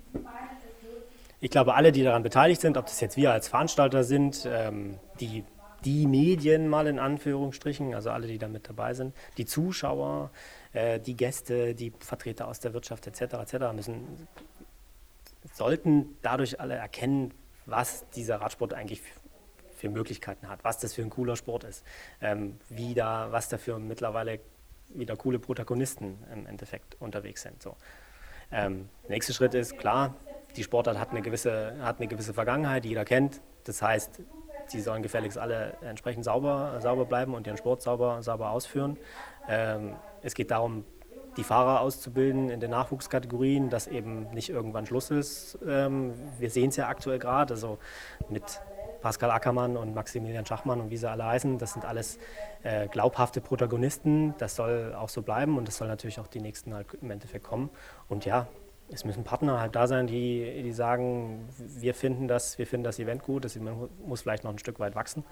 Ich 1.41 1.51
glaube, 1.51 1.75
alle, 1.75 1.93
die 1.93 2.03
daran 2.03 2.23
beteiligt 2.23 2.61
sind, 2.61 2.77
ob 2.77 2.87
das 2.87 3.01
jetzt 3.01 3.17
wir 3.17 3.33
als 3.33 3.49
Veranstalter 3.49 4.03
sind, 4.03 4.49
ähm, 4.51 4.99
die 5.21 5.45
die 5.85 6.07
Medien 6.07 6.69
mal 6.69 6.87
in 6.87 6.99
Anführungsstrichen, 6.99 7.95
also 7.95 8.11
alle, 8.11 8.27
die 8.27 8.39
da 8.39 8.49
mit 8.49 8.69
dabei 8.69 8.95
sind, 8.95 9.15
die 9.37 9.45
Zuschauer, 9.45 10.31
äh, 10.75 11.01
die 11.01 11.17
Gäste, 11.17 11.75
die 11.75 11.93
Vertreter 12.01 12.47
aus 12.49 12.61
der 12.61 12.75
Wirtschaft 12.75 13.07
etc. 13.07 13.35
etc. 13.35 13.55
müssen 13.75 14.29
sollten 15.53 16.17
dadurch 16.23 16.61
alle 16.61 16.75
erkennen, 16.75 17.33
was 17.67 18.09
dieser 18.11 18.41
Radsport 18.41 18.75
eigentlich 18.75 19.01
für 19.75 19.89
Möglichkeiten 19.89 20.49
hat, 20.49 20.65
was 20.65 20.79
das 20.79 20.95
für 20.95 21.03
ein 21.03 21.11
cooler 21.11 21.37
Sport 21.37 21.65
ist, 21.65 21.85
ähm, 22.21 22.59
wie 22.69 22.95
da, 22.95 23.29
was 23.31 23.49
dafür 23.49 23.79
mittlerweile 23.79 24.41
wieder 24.89 25.17
coole 25.17 25.39
Protagonisten 25.39 26.19
im 26.33 26.47
Endeffekt 26.47 26.97
unterwegs 27.01 27.43
sind. 27.43 27.63
So. 27.63 27.77
Ähm, 28.53 28.89
nächster 29.09 29.33
Schritt 29.33 29.55
ist 29.55 29.79
klar, 29.79 30.15
die 30.57 30.63
Sportart 30.63 30.99
hat 30.99 31.11
eine 31.11 31.23
gewisse, 31.23 31.77
hat 31.83 31.99
eine 31.99 32.07
gewisse 32.09 32.35
Vergangenheit, 32.35 32.85
die 32.85 32.91
jeder 32.91 33.05
kennt. 33.05 33.41
Das 33.65 33.83
heißt, 33.83 34.21
sie 34.67 34.81
sollen 34.81 35.03
gefälligst 35.03 35.39
alle 35.39 35.77
entsprechend 35.83 36.25
sauber, 36.25 36.79
sauber 36.81 37.05
bleiben 37.05 37.35
und 37.35 37.47
ihren 37.47 37.57
Sport 37.57 37.83
sauber, 37.83 38.23
sauber 38.23 38.51
ausführen. 38.51 38.97
Ähm, 39.49 39.97
es 40.25 40.35
geht 40.35 40.51
darum, 40.51 40.85
die 41.37 41.45
Fahrer 41.45 41.81
auszubilden 41.81 42.49
in 42.49 42.61
den 42.61 42.71
Nachwuchskategorien, 42.71 43.71
dass 43.71 43.87
eben 43.87 44.31
nicht 44.31 44.51
irgendwann 44.51 44.87
Schluss 44.87 45.11
ist. 45.11 45.59
Ähm, 45.67 46.15
wir 46.39 46.51
sehen 46.51 46.71
es 46.71 46.77
ja 46.77 46.89
aktuell 46.89 47.19
gerade, 47.19 47.55
also 47.55 47.79
mit 48.29 48.61
Pascal 49.01 49.31
Ackermann 49.31 49.77
und 49.77 49.95
Maximilian 49.95 50.47
Schachmann 50.47 50.81
und 50.81 50.91
wie 50.91 50.97
sie 50.97 51.11
alle 51.11 51.27
heißen, 51.27 51.59
das 51.59 51.75
sind 51.75 51.85
alles 51.85 52.19
äh, 52.63 52.89
glaubhafte 52.89 53.41
Protagonisten. 53.41 54.35
Das 54.39 54.57
soll 54.57 54.95
auch 54.95 55.11
so 55.11 55.23
bleiben 55.23 55.59
und 55.59 55.69
das 55.69 55.77
soll 55.77 55.89
natürlich 55.89 56.21
auch 56.21 56.27
die 56.27 56.41
nächsten 56.41 56.73
halt 56.73 56.87
im 57.03 57.11
Endeffekt 57.11 57.45
kommen. 57.45 57.69
Und 58.09 58.25
ja, 58.25 58.47
es 58.91 59.05
müssen 59.05 59.25
Partner 59.25 59.61
halt 59.61 59.77
da 59.77 59.87
sein, 59.87 60.07
die, 60.07 60.63
die 60.63 60.73
sagen, 60.73 61.49
wir 61.59 61.95
finden, 61.95 62.29
das, 62.29 62.59
wir 62.59 62.67
finden 62.67 62.85
das 62.85 62.99
Event 62.99 63.23
gut, 63.23 63.45
das 63.45 63.59
muss 64.07 64.23
vielleicht 64.23 64.45
noch 64.45 64.53
ein 64.53 64.59
Stück 64.59 64.79
weit 64.79 64.95
wachsen. 64.95 65.25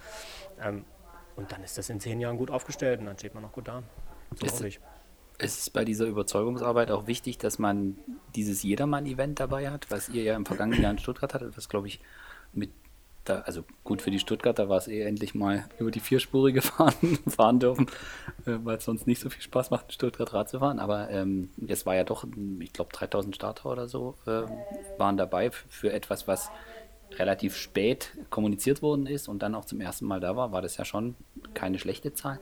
Ähm, 0.61 0.85
und 1.37 1.51
dann 1.51 1.65
ist 1.65 1.79
das 1.79 1.89
in 1.89 1.99
zehn 1.99 2.21
Jahren 2.21 2.37
gut 2.37 2.51
aufgestellt 2.51 3.01
und 3.01 3.07
dann 3.07 3.17
steht 3.17 3.33
man 3.33 3.43
noch 3.43 3.53
gut 3.53 3.69
da. 3.69 3.83
Ist, 4.40 4.61
ich. 4.62 4.81
ist 5.38 5.61
es 5.61 5.71
bei 5.71 5.85
dieser 5.85 6.07
Überzeugungsarbeit 6.07 6.90
auch 6.90 7.07
wichtig, 7.07 7.38
dass 7.38 7.59
man 7.59 7.97
dieses 8.35 8.62
Jedermann-Event 8.62 9.40
dabei 9.40 9.71
hat, 9.71 9.90
was 9.90 10.09
ihr 10.09 10.23
ja 10.23 10.37
im 10.37 10.47
vergangenen 10.47 10.83
Jahr 10.83 10.92
in 10.92 10.99
Stuttgart 10.99 11.35
hattet, 11.35 11.57
was 11.57 11.68
glaube 11.68 11.88
ich 11.88 12.01
mit 12.53 12.71
da, 13.25 13.40
also 13.40 13.64
gut 13.85 14.03
für 14.03 14.11
die 14.11 14.18
Stuttgarter 14.18 14.68
war 14.68 14.79
es 14.79 14.88
eh 14.88 15.03
endlich 15.03 15.35
mal 15.35 15.64
über 15.79 15.90
die 15.90 16.01
vierspurige 16.01 16.61
fahren, 16.62 17.18
fahren 17.29 17.61
dürfen, 17.61 17.87
äh, 18.47 18.59
weil 18.64 18.79
es 18.79 18.85
sonst 18.85 19.07
nicht 19.07 19.21
so 19.21 19.31
viel 19.31 19.42
Spaß 19.42 19.71
macht, 19.71 19.87
in 19.87 19.92
Stuttgart 19.92 20.33
Rad 20.33 20.49
zu 20.49 20.59
fahren. 20.59 20.79
Aber 20.79 21.09
ähm, 21.11 21.51
es 21.66 21.87
war 21.87 21.95
ja 21.95 22.05
doch, 22.05 22.27
ich 22.61 22.73
glaube, 22.73 22.92
3000 22.92 23.35
Starter 23.37 23.71
oder 23.71 23.88
so 23.88 24.16
äh, 24.27 24.42
waren 24.99 25.16
dabei 25.16 25.51
für 25.51 25.92
etwas, 25.92 26.27
was 26.27 26.51
relativ 27.18 27.57
spät 27.57 28.12
kommuniziert 28.31 28.81
worden 28.81 29.07
ist 29.07 29.29
und 29.29 29.42
dann 29.42 29.55
auch 29.55 29.66
zum 29.66 29.81
ersten 29.81 30.07
Mal 30.07 30.21
da 30.21 30.35
war, 30.35 30.51
war 30.51 30.62
das 30.62 30.79
ja 30.79 30.85
schon 30.85 31.14
keine 31.55 31.79
schlechte 31.79 32.14
Zahl. 32.14 32.40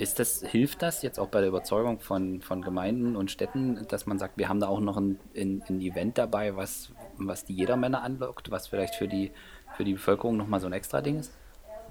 Ist 0.00 0.18
das, 0.18 0.42
hilft 0.42 0.82
das 0.82 1.02
jetzt 1.02 1.20
auch 1.20 1.28
bei 1.28 1.40
der 1.40 1.48
Überzeugung 1.48 2.00
von, 2.00 2.40
von 2.40 2.62
Gemeinden 2.62 3.16
und 3.16 3.30
Städten, 3.30 3.86
dass 3.88 4.06
man 4.06 4.18
sagt, 4.18 4.38
wir 4.38 4.48
haben 4.48 4.58
da 4.58 4.66
auch 4.66 4.80
noch 4.80 4.96
ein, 4.96 5.18
ein, 5.36 5.62
ein 5.68 5.80
Event 5.80 6.16
dabei, 6.16 6.56
was, 6.56 6.90
was 7.18 7.44
die 7.44 7.54
Jedermänner 7.54 8.02
anlockt, 8.02 8.50
was 8.50 8.66
vielleicht 8.66 8.94
für 8.94 9.08
die 9.08 9.30
für 9.76 9.84
die 9.84 9.94
Bevölkerung 9.94 10.36
nochmal 10.36 10.60
so 10.60 10.66
ein 10.66 10.72
extra 10.72 11.00
Ding 11.00 11.18
ist? 11.18 11.32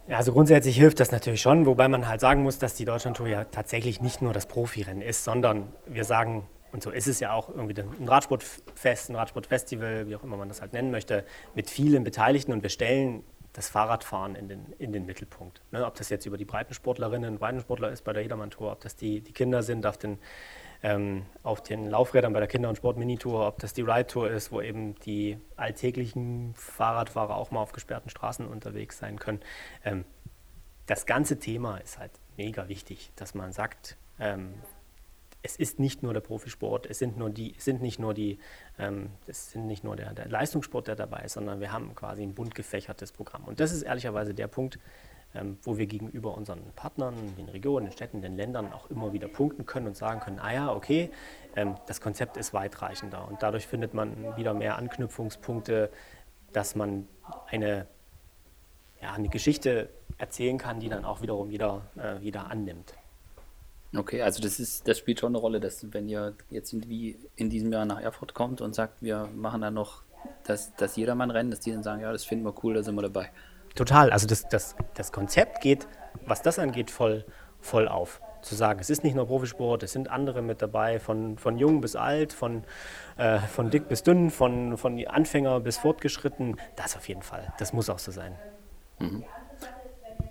Ja, 0.08 0.17
also 0.17 0.34
grundsätzlich 0.34 0.76
hilft 0.76 1.00
das 1.00 1.12
natürlich 1.12 1.41
schon, 1.41 1.65
wobei 1.65 1.88
man 1.88 2.08
halt 2.08 2.19
sagen 2.22 2.43
muss, 2.43 2.58
dass 2.58 2.74
die 2.74 2.86
Deutschlandtour 2.86 3.28
ja 3.28 3.43
tatsächlich 3.45 4.02
nicht 4.02 4.22
nur 4.22 4.34
das 4.34 4.48
Profirennen 4.48 5.02
ist, 5.02 5.24
sondern 5.24 5.72
wir 5.86 6.04
sagen, 6.04 6.48
und 6.72 6.84
so 6.84 6.89
ist 6.89 7.08
es 7.08 7.19
ja 7.19 7.34
auch 7.34 7.50
irgendwie 7.50 7.80
ein 7.80 8.08
Radsportfest, 8.08 9.10
ein 9.10 9.15
Radsportfestival, 9.15 10.08
wie 10.08 10.15
auch 10.15 10.24
immer 10.24 10.38
man 10.38 10.48
das 10.48 10.62
halt 10.62 10.74
nennen 10.74 10.91
möchte, 10.91 11.26
mit 11.54 11.69
vielen 11.69 12.04
Beteiligten 12.04 12.52
und 12.52 12.63
wir 12.63 12.69
stellen 12.69 13.24
das 13.60 13.67
Fahrradfahren 13.67 14.36
in 14.36 14.48
den, 14.48 14.74
in 14.80 14.93
den 14.93 15.06
Mittelpunkt. 15.06 15.62
Ne, 15.72 15.86
ob 15.86 15.95
das 15.95 16.08
jetzt 16.10 16.26
über 16.26 16.38
die 16.38 16.45
Breitensportlerinnen 16.45 17.34
und 17.34 17.39
Breitensportler 17.39 17.91
ist 17.91 18.06
bei 18.06 18.13
der 18.13 18.24
Jedermann-Tour, 18.24 18.72
ob 18.72 18.80
das 18.80 18.95
die, 18.95 19.19
die 19.19 19.34
Kinder 19.34 19.63
sind 19.63 19.86
auf 19.86 19.98
den 19.98 20.17
ähm, 20.82 21.26
auf 21.43 21.62
den 21.62 21.89
Laufrädern 21.89 22.32
bei 22.32 22.39
der 22.39 22.48
Kinder- 22.48 22.69
und 22.69 22.78
Sport-Minitour, 22.78 23.45
ob 23.45 23.60
das 23.60 23.74
die 23.74 23.82
Ride-Tour 23.82 24.32
ist, 24.32 24.54
wo 24.54 24.62
eben 24.62 24.95
die 25.00 25.38
alltäglichen 25.58 26.54
Fahrradfahrer 26.56 27.36
auch 27.36 27.52
mal 27.52 27.60
auf 27.60 27.74
gesperrten 27.74 28.10
Straßen 28.10 28.48
unterwegs 28.48 28.98
sein 28.98 29.19
können. 29.19 29.41
Ähm, 29.84 30.06
das 30.86 31.06
ganze 31.06 31.38
Thema 31.38 31.80
ist 31.80 32.00
halt 32.00 32.12
mega 32.38 32.69
wichtig, 32.69 33.12
dass 33.17 33.36
man 33.36 33.52
sagt, 33.52 33.98
ähm, 34.22 34.54
es 35.41 35.56
ist 35.56 35.80
nicht 35.80 36.04
nur 36.04 36.13
der 36.13 36.21
Profisport, 36.21 36.86
es 36.86 36.99
sind, 36.99 37.17
nur 37.17 37.30
die, 37.30 37.56
sind 37.58 37.82
nicht 37.82 37.99
nur 37.99 38.13
die, 38.13 38.39
ähm, 38.78 39.10
es 39.25 39.52
sind 39.52 39.67
nicht 39.67 39.84
nur 39.84 39.95
der, 39.95 40.13
der, 40.13 40.28
Leistungssport, 40.28 40.88
der 40.88 40.95
dabei 40.95 41.21
ist, 41.21 41.34
sondern 41.34 41.60
wir 41.62 41.71
haben 41.71 41.95
quasi 41.95 42.23
ein 42.23 42.34
bunt 42.34 42.56
gefächertes 42.56 43.12
Programm. 43.12 43.45
Und 43.45 43.60
das 43.60 43.71
ist 43.71 43.84
ehrlicherweise 43.84 44.34
der 44.34 44.47
Punkt, 44.47 44.80
ähm, 45.34 45.58
wo 45.62 45.78
wir 45.78 45.86
gegenüber 45.86 46.36
unseren 46.36 46.71
Partnern, 46.75 47.13
den 47.38 47.47
Regionen, 47.49 47.86
den 47.86 47.91
Städten, 47.93 48.21
den 48.21 48.36
Ländern 48.36 48.73
auch 48.73 48.89
immer 48.89 49.13
wieder 49.13 49.28
punkten 49.28 49.65
können 49.65 49.88
und 49.88 49.95
sagen 49.95 50.19
können, 50.19 50.39
ah 50.39 50.52
ja, 50.52 50.73
okay, 50.73 51.12
ähm, 51.56 51.75
das 51.86 52.02
Konzept 52.02 52.36
ist 52.36 52.54
weitreichender 52.54 53.28
und 53.28 53.41
dadurch 53.41 53.67
findet 53.67 53.93
man 53.93 54.36
wieder 54.36 54.54
mehr 54.54 54.78
Anknüpfungspunkte, 54.78 55.89
dass 56.52 56.75
man 56.75 57.08
eine, 57.47 57.86
ja, 59.02 59.13
eine 59.13 59.30
Geschichte 59.30 59.89
erzählen 60.17 60.58
kann, 60.58 60.80
die 60.80 60.89
dann 60.89 61.06
auch 61.06 61.21
wiederum 61.21 61.49
jeder, 61.49 61.84
äh, 61.97 62.17
jeder 62.17 62.49
annimmt. 62.49 62.95
Okay, 63.95 64.21
also 64.21 64.41
das 64.41 64.60
ist, 64.60 64.88
das 64.88 64.99
spielt 64.99 65.19
schon 65.19 65.32
eine 65.32 65.39
Rolle, 65.39 65.60
dass 65.60 65.91
wenn 65.91 66.08
ihr 66.08 66.36
jetzt 66.49 66.73
irgendwie 66.73 67.17
in 67.36 67.49
diesem 67.49 67.73
Jahr 67.73 67.86
nach 67.86 67.99
Erfurt 67.99 68.34
kommt 68.36 68.62
und 68.62 68.75
sagt, 68.75 69.02
wir 69.02 69.28
machen 69.36 69.62
da 69.62 69.71
noch 69.71 70.04
das, 70.43 70.75
das 70.75 70.95
Jedermann-Rennen, 70.95 71.49
dass 71.49 71.60
die 71.60 71.71
dann 71.71 71.82
sagen, 71.82 72.02
ja, 72.02 72.12
das 72.12 72.23
finden 72.23 72.45
wir 72.45 72.54
cool, 72.63 72.75
da 72.75 72.84
sind 72.84 72.95
wir 72.95 73.02
dabei. 73.02 73.32
Total. 73.75 74.12
Also 74.12 74.28
das, 74.28 74.47
das, 74.47 74.75
das 74.93 75.12
Konzept 75.12 75.62
geht, 75.62 75.88
was 76.25 76.41
das 76.41 76.60
angeht, 76.60 76.91
voll, 76.91 77.25
voll 77.60 77.88
auf. 77.88 78.21
Zu 78.41 78.56
sagen, 78.56 78.80
es 78.80 78.89
ist 78.89 79.04
nicht 79.04 79.15
nur 79.15 79.28
Profisport, 79.28 79.84
es 79.84 79.91
sind 79.91 80.10
andere 80.10 80.41
mit 80.41 80.62
dabei, 80.62 80.99
von, 80.99 81.38
von 81.38 81.58
jung 81.58 81.82
bis 81.82 81.95
alt, 81.95 82.32
von, 82.32 82.63
äh, 83.17 83.39
von 83.39 83.69
dick 83.69 83.89
bis 83.89 84.04
dünn, 84.04 84.30
von, 84.30 84.78
von 84.78 85.06
Anfänger 85.08 85.60
bis 85.60 85.78
fortgeschritten. 85.78 86.56
Das 86.75 86.95
auf 86.95 87.10
jeden 87.10 87.21
Fall. 87.21 87.54
Das 87.58 87.73
muss 87.73 87.89
auch 87.89 87.99
so 87.99 88.12
sein. 88.12 88.36
Mhm. 88.99 89.25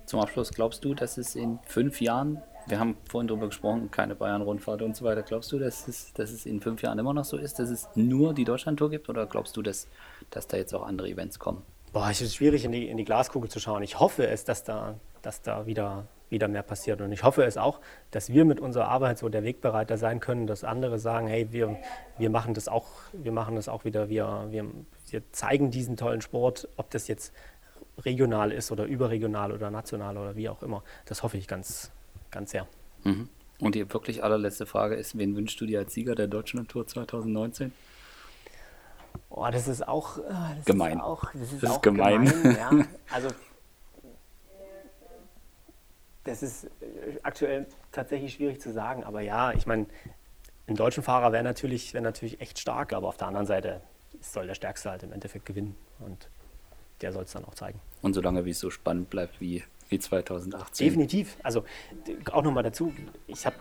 Zum 0.09 0.21
Abschluss, 0.21 0.53
glaubst 0.53 0.87
du, 0.87 0.95
dass 0.95 1.19
es 1.19 1.35
in 1.35 1.59
fünf 1.67 2.01
Jahren, 2.01 2.41
wir 2.67 2.81
haben 2.81 2.97
vorhin 3.11 3.29
darüber 3.29 3.49
gesprochen, 3.49 3.91
keine 3.91 4.15
Bayern-Rundfahrt 4.15 4.81
und 4.81 4.97
so 4.97 5.05
weiter, 5.05 5.23
glaubst 5.23 5.53
du, 5.53 5.59
dass 5.59 5.87
es, 5.87 6.15
dass 6.15 6.31
es 6.31 6.47
in 6.47 6.63
fünf 6.63 6.81
Jahren 6.81 6.99
immer 6.99 7.13
noch 7.13 7.27
so 7.27 7.37
ist, 7.37 7.59
dass 7.59 7.69
es 7.69 7.91
nur 7.95 8.33
die 8.33 8.45
Deutschlandtour 8.45 8.89
gibt 8.89 9.11
oder 9.11 9.27
glaubst 9.27 9.55
du, 9.59 9.61
dass, 9.61 9.87
dass 10.31 10.47
da 10.47 10.57
jetzt 10.57 10.75
auch 10.75 10.87
andere 10.87 11.11
Events 11.11 11.39
kommen? 11.39 11.61
Boah, 11.93 12.09
es 12.11 12.23
ist 12.23 12.37
schwierig, 12.37 12.65
in 12.65 12.73
die, 12.73 12.89
in 12.89 12.97
die 12.97 13.05
Glaskugel 13.05 13.51
zu 13.51 13.61
schauen. 13.61 13.83
Ich 13.83 14.01
hoffe 14.01 14.27
es, 14.27 14.47
dass 14.47 14.65
da, 14.65 14.95
dass 15.21 15.43
da 15.43 15.67
wieder 15.67 16.07
wieder 16.31 16.49
mehr 16.49 16.63
passiert. 16.63 17.01
Und 17.01 17.13
ich 17.13 17.23
hoffe 17.23 17.45
es 17.45 17.57
auch, 17.57 17.81
dass 18.11 18.33
wir 18.33 18.45
mit 18.45 18.61
unserer 18.61 18.89
Arbeit 18.89 19.19
so 19.19 19.29
der 19.29 19.45
Wegbereiter 19.45 19.97
sein 19.97 20.21
können, 20.21 20.47
dass 20.47 20.65
andere 20.65 20.99
sagen, 20.99 21.27
hey, 21.27 21.49
wir, 21.53 21.79
wir 22.19 22.31
machen 22.31 22.55
das 22.55 22.69
auch, 22.69 22.87
wir 23.13 23.33
machen 23.33 23.57
das 23.57 23.69
auch 23.69 23.85
wieder, 23.85 24.09
wir, 24.09 24.47
wir, 24.51 24.67
wir 25.11 25.33
zeigen 25.33 25.71
diesen 25.71 25.97
tollen 25.97 26.21
Sport, 26.21 26.69
ob 26.77 26.91
das 26.91 27.09
jetzt 27.09 27.33
regional 28.05 28.53
ist 28.53 28.71
oder 28.71 28.85
überregional 28.85 29.53
oder 29.53 29.71
national 29.71 30.17
oder 30.17 30.37
wie 30.37 30.49
auch 30.49 30.63
immer. 30.63 30.83
Das 31.07 31.23
hoffe 31.23 31.37
ich 31.37 31.49
ganz, 31.49 31.91
ganz 32.31 32.51
sehr. 32.51 32.67
Mhm. 33.05 33.29
Und 33.61 33.75
die 33.75 33.93
wirklich 33.93 34.23
allerletzte 34.23 34.67
Frage 34.67 34.95
ist, 34.95 35.19
wen 35.19 35.35
wünschst 35.35 35.61
du 35.61 35.67
dir 35.67 35.81
als 35.81 35.93
Sieger 35.95 36.15
der 36.15 36.29
Deutschen 36.29 36.67
Tour 36.69 36.87
2019? 36.87 37.73
Oh, 39.31 39.47
das 39.51 39.69
ist 39.69 39.87
auch 39.87 40.19
äh, 40.19 40.23
das 40.57 40.65
gemein. 40.65 40.99
Ist 40.99 41.03
auch, 41.03 41.33
das 41.33 41.53
ist 41.53 41.63
das 41.63 41.71
auch 41.71 41.83
gemein. 41.83 42.25
gemein 42.25 42.57
ja. 42.57 42.71
Also 43.13 43.29
das 46.25 46.43
ist 46.43 46.65
äh, 46.65 47.19
aktuell 47.23 47.67
tatsächlich 47.91 48.35
schwierig 48.35 48.61
zu 48.61 48.73
sagen, 48.73 49.03
aber 49.03 49.21
ja, 49.23 49.53
ich 49.53 49.67
meine, 49.67 49.87
ein 50.67 50.77
deutschen 50.77 51.03
Fahrer 51.03 51.33
wäre 51.33 51.43
natürlich, 51.43 51.95
wär 51.95 52.01
natürlich 52.01 52.41
echt 52.41 52.59
stark, 52.59 52.93
aber 52.93 53.09
auf 53.09 53.17
der 53.17 53.29
anderen 53.29 53.47
Seite 53.47 53.81
soll 54.21 54.47
der 54.47 54.55
Stärkste 54.55 54.91
halt 54.91 55.03
im 55.03 55.13
Endeffekt 55.13 55.47
gewinnen 55.47 55.75
und 55.99 56.29
der 57.01 57.13
soll 57.13 57.25
es 57.25 57.33
dann 57.33 57.45
auch 57.45 57.55
zeigen. 57.55 57.81
Und 58.03 58.15
solange 58.15 58.45
wie 58.45 58.51
es 58.51 58.61
so 58.61 58.71
spannend 58.71 59.11
bleibt 59.11 59.41
wie, 59.41 59.65
wie 59.89 59.99
2018. 59.99 60.87
Definitiv. 60.87 61.37
Also 61.43 61.65
auch 62.33 62.43
nochmal 62.43 62.63
dazu, 62.63 62.93
ich 63.27 63.45
habe 63.47 63.57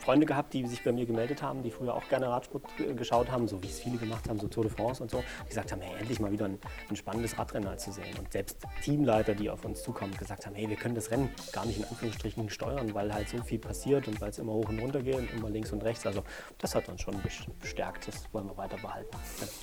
Freunde 0.00 0.26
gehabt, 0.26 0.52
die 0.54 0.66
sich 0.66 0.82
bei 0.82 0.92
mir 0.92 1.06
gemeldet 1.06 1.42
haben, 1.42 1.62
die 1.62 1.70
früher 1.70 1.94
auch 1.94 2.08
gerne 2.08 2.28
Radsport 2.28 2.64
geschaut 2.96 3.30
haben, 3.30 3.46
so 3.48 3.62
wie 3.62 3.66
es 3.66 3.80
viele 3.80 3.98
gemacht 3.98 4.28
haben, 4.28 4.40
so 4.40 4.48
Tour 4.48 4.64
de 4.64 4.72
France 4.72 5.02
und 5.02 5.10
so, 5.10 5.22
die 5.44 5.48
gesagt 5.48 5.72
haben, 5.72 5.80
hey, 5.80 5.98
endlich 5.98 6.20
mal 6.20 6.32
wieder 6.32 6.46
ein, 6.46 6.58
ein 6.88 6.96
spannendes 6.96 7.38
Radrennen 7.38 7.68
halt 7.68 7.80
zu 7.80 7.92
sehen. 7.92 8.16
Und 8.18 8.32
selbst 8.32 8.58
Teamleiter, 8.82 9.34
die 9.34 9.50
auf 9.50 9.64
uns 9.64 9.82
zukommen, 9.82 10.16
gesagt 10.16 10.46
haben, 10.46 10.54
hey, 10.54 10.68
wir 10.68 10.76
können 10.76 10.94
das 10.94 11.10
Rennen 11.10 11.30
gar 11.52 11.66
nicht 11.66 11.78
in 11.78 11.84
Anführungsstrichen 11.84 12.50
steuern, 12.50 12.94
weil 12.94 13.12
halt 13.12 13.28
so 13.28 13.42
viel 13.42 13.58
passiert 13.58 14.08
und 14.08 14.20
weil 14.20 14.30
es 14.30 14.38
immer 14.38 14.52
hoch 14.52 14.68
und 14.68 14.78
runter 14.78 15.02
geht 15.02 15.16
und 15.16 15.30
immer 15.32 15.50
links 15.50 15.72
und 15.72 15.82
rechts. 15.84 16.06
Also 16.06 16.24
das 16.58 16.74
hat 16.74 16.88
uns 16.88 17.02
schon 17.02 17.16
bestärkt, 17.60 18.08
das 18.08 18.32
wollen 18.32 18.46
wir 18.46 18.56
weiter 18.56 18.76
behalten. 18.78 19.16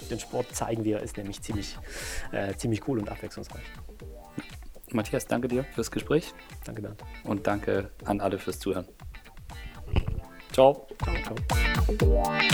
Den 0.10 0.20
Sport 0.20 0.56
zeigen 0.56 0.84
wir, 0.84 1.00
ist 1.02 1.18
nämlich 1.18 1.42
ziemlich, 1.42 1.78
äh, 2.32 2.54
ziemlich 2.56 2.88
cool 2.88 3.00
und 3.00 3.10
abwechslungsreich. 3.10 3.64
Matthias, 4.92 5.26
danke 5.28 5.48
dir 5.48 5.66
fürs 5.66 5.92
Gespräch. 5.92 6.34
Danke, 6.64 6.82
Bernd. 6.82 7.04
Und 7.24 7.46
danke 7.46 7.92
an 8.06 8.22
alle 8.22 8.40
fürs 8.40 8.60
Zuhören. 8.60 8.88
Ciao. 10.58 10.88
Ciao. 10.97 11.14
ciao. 11.22 12.47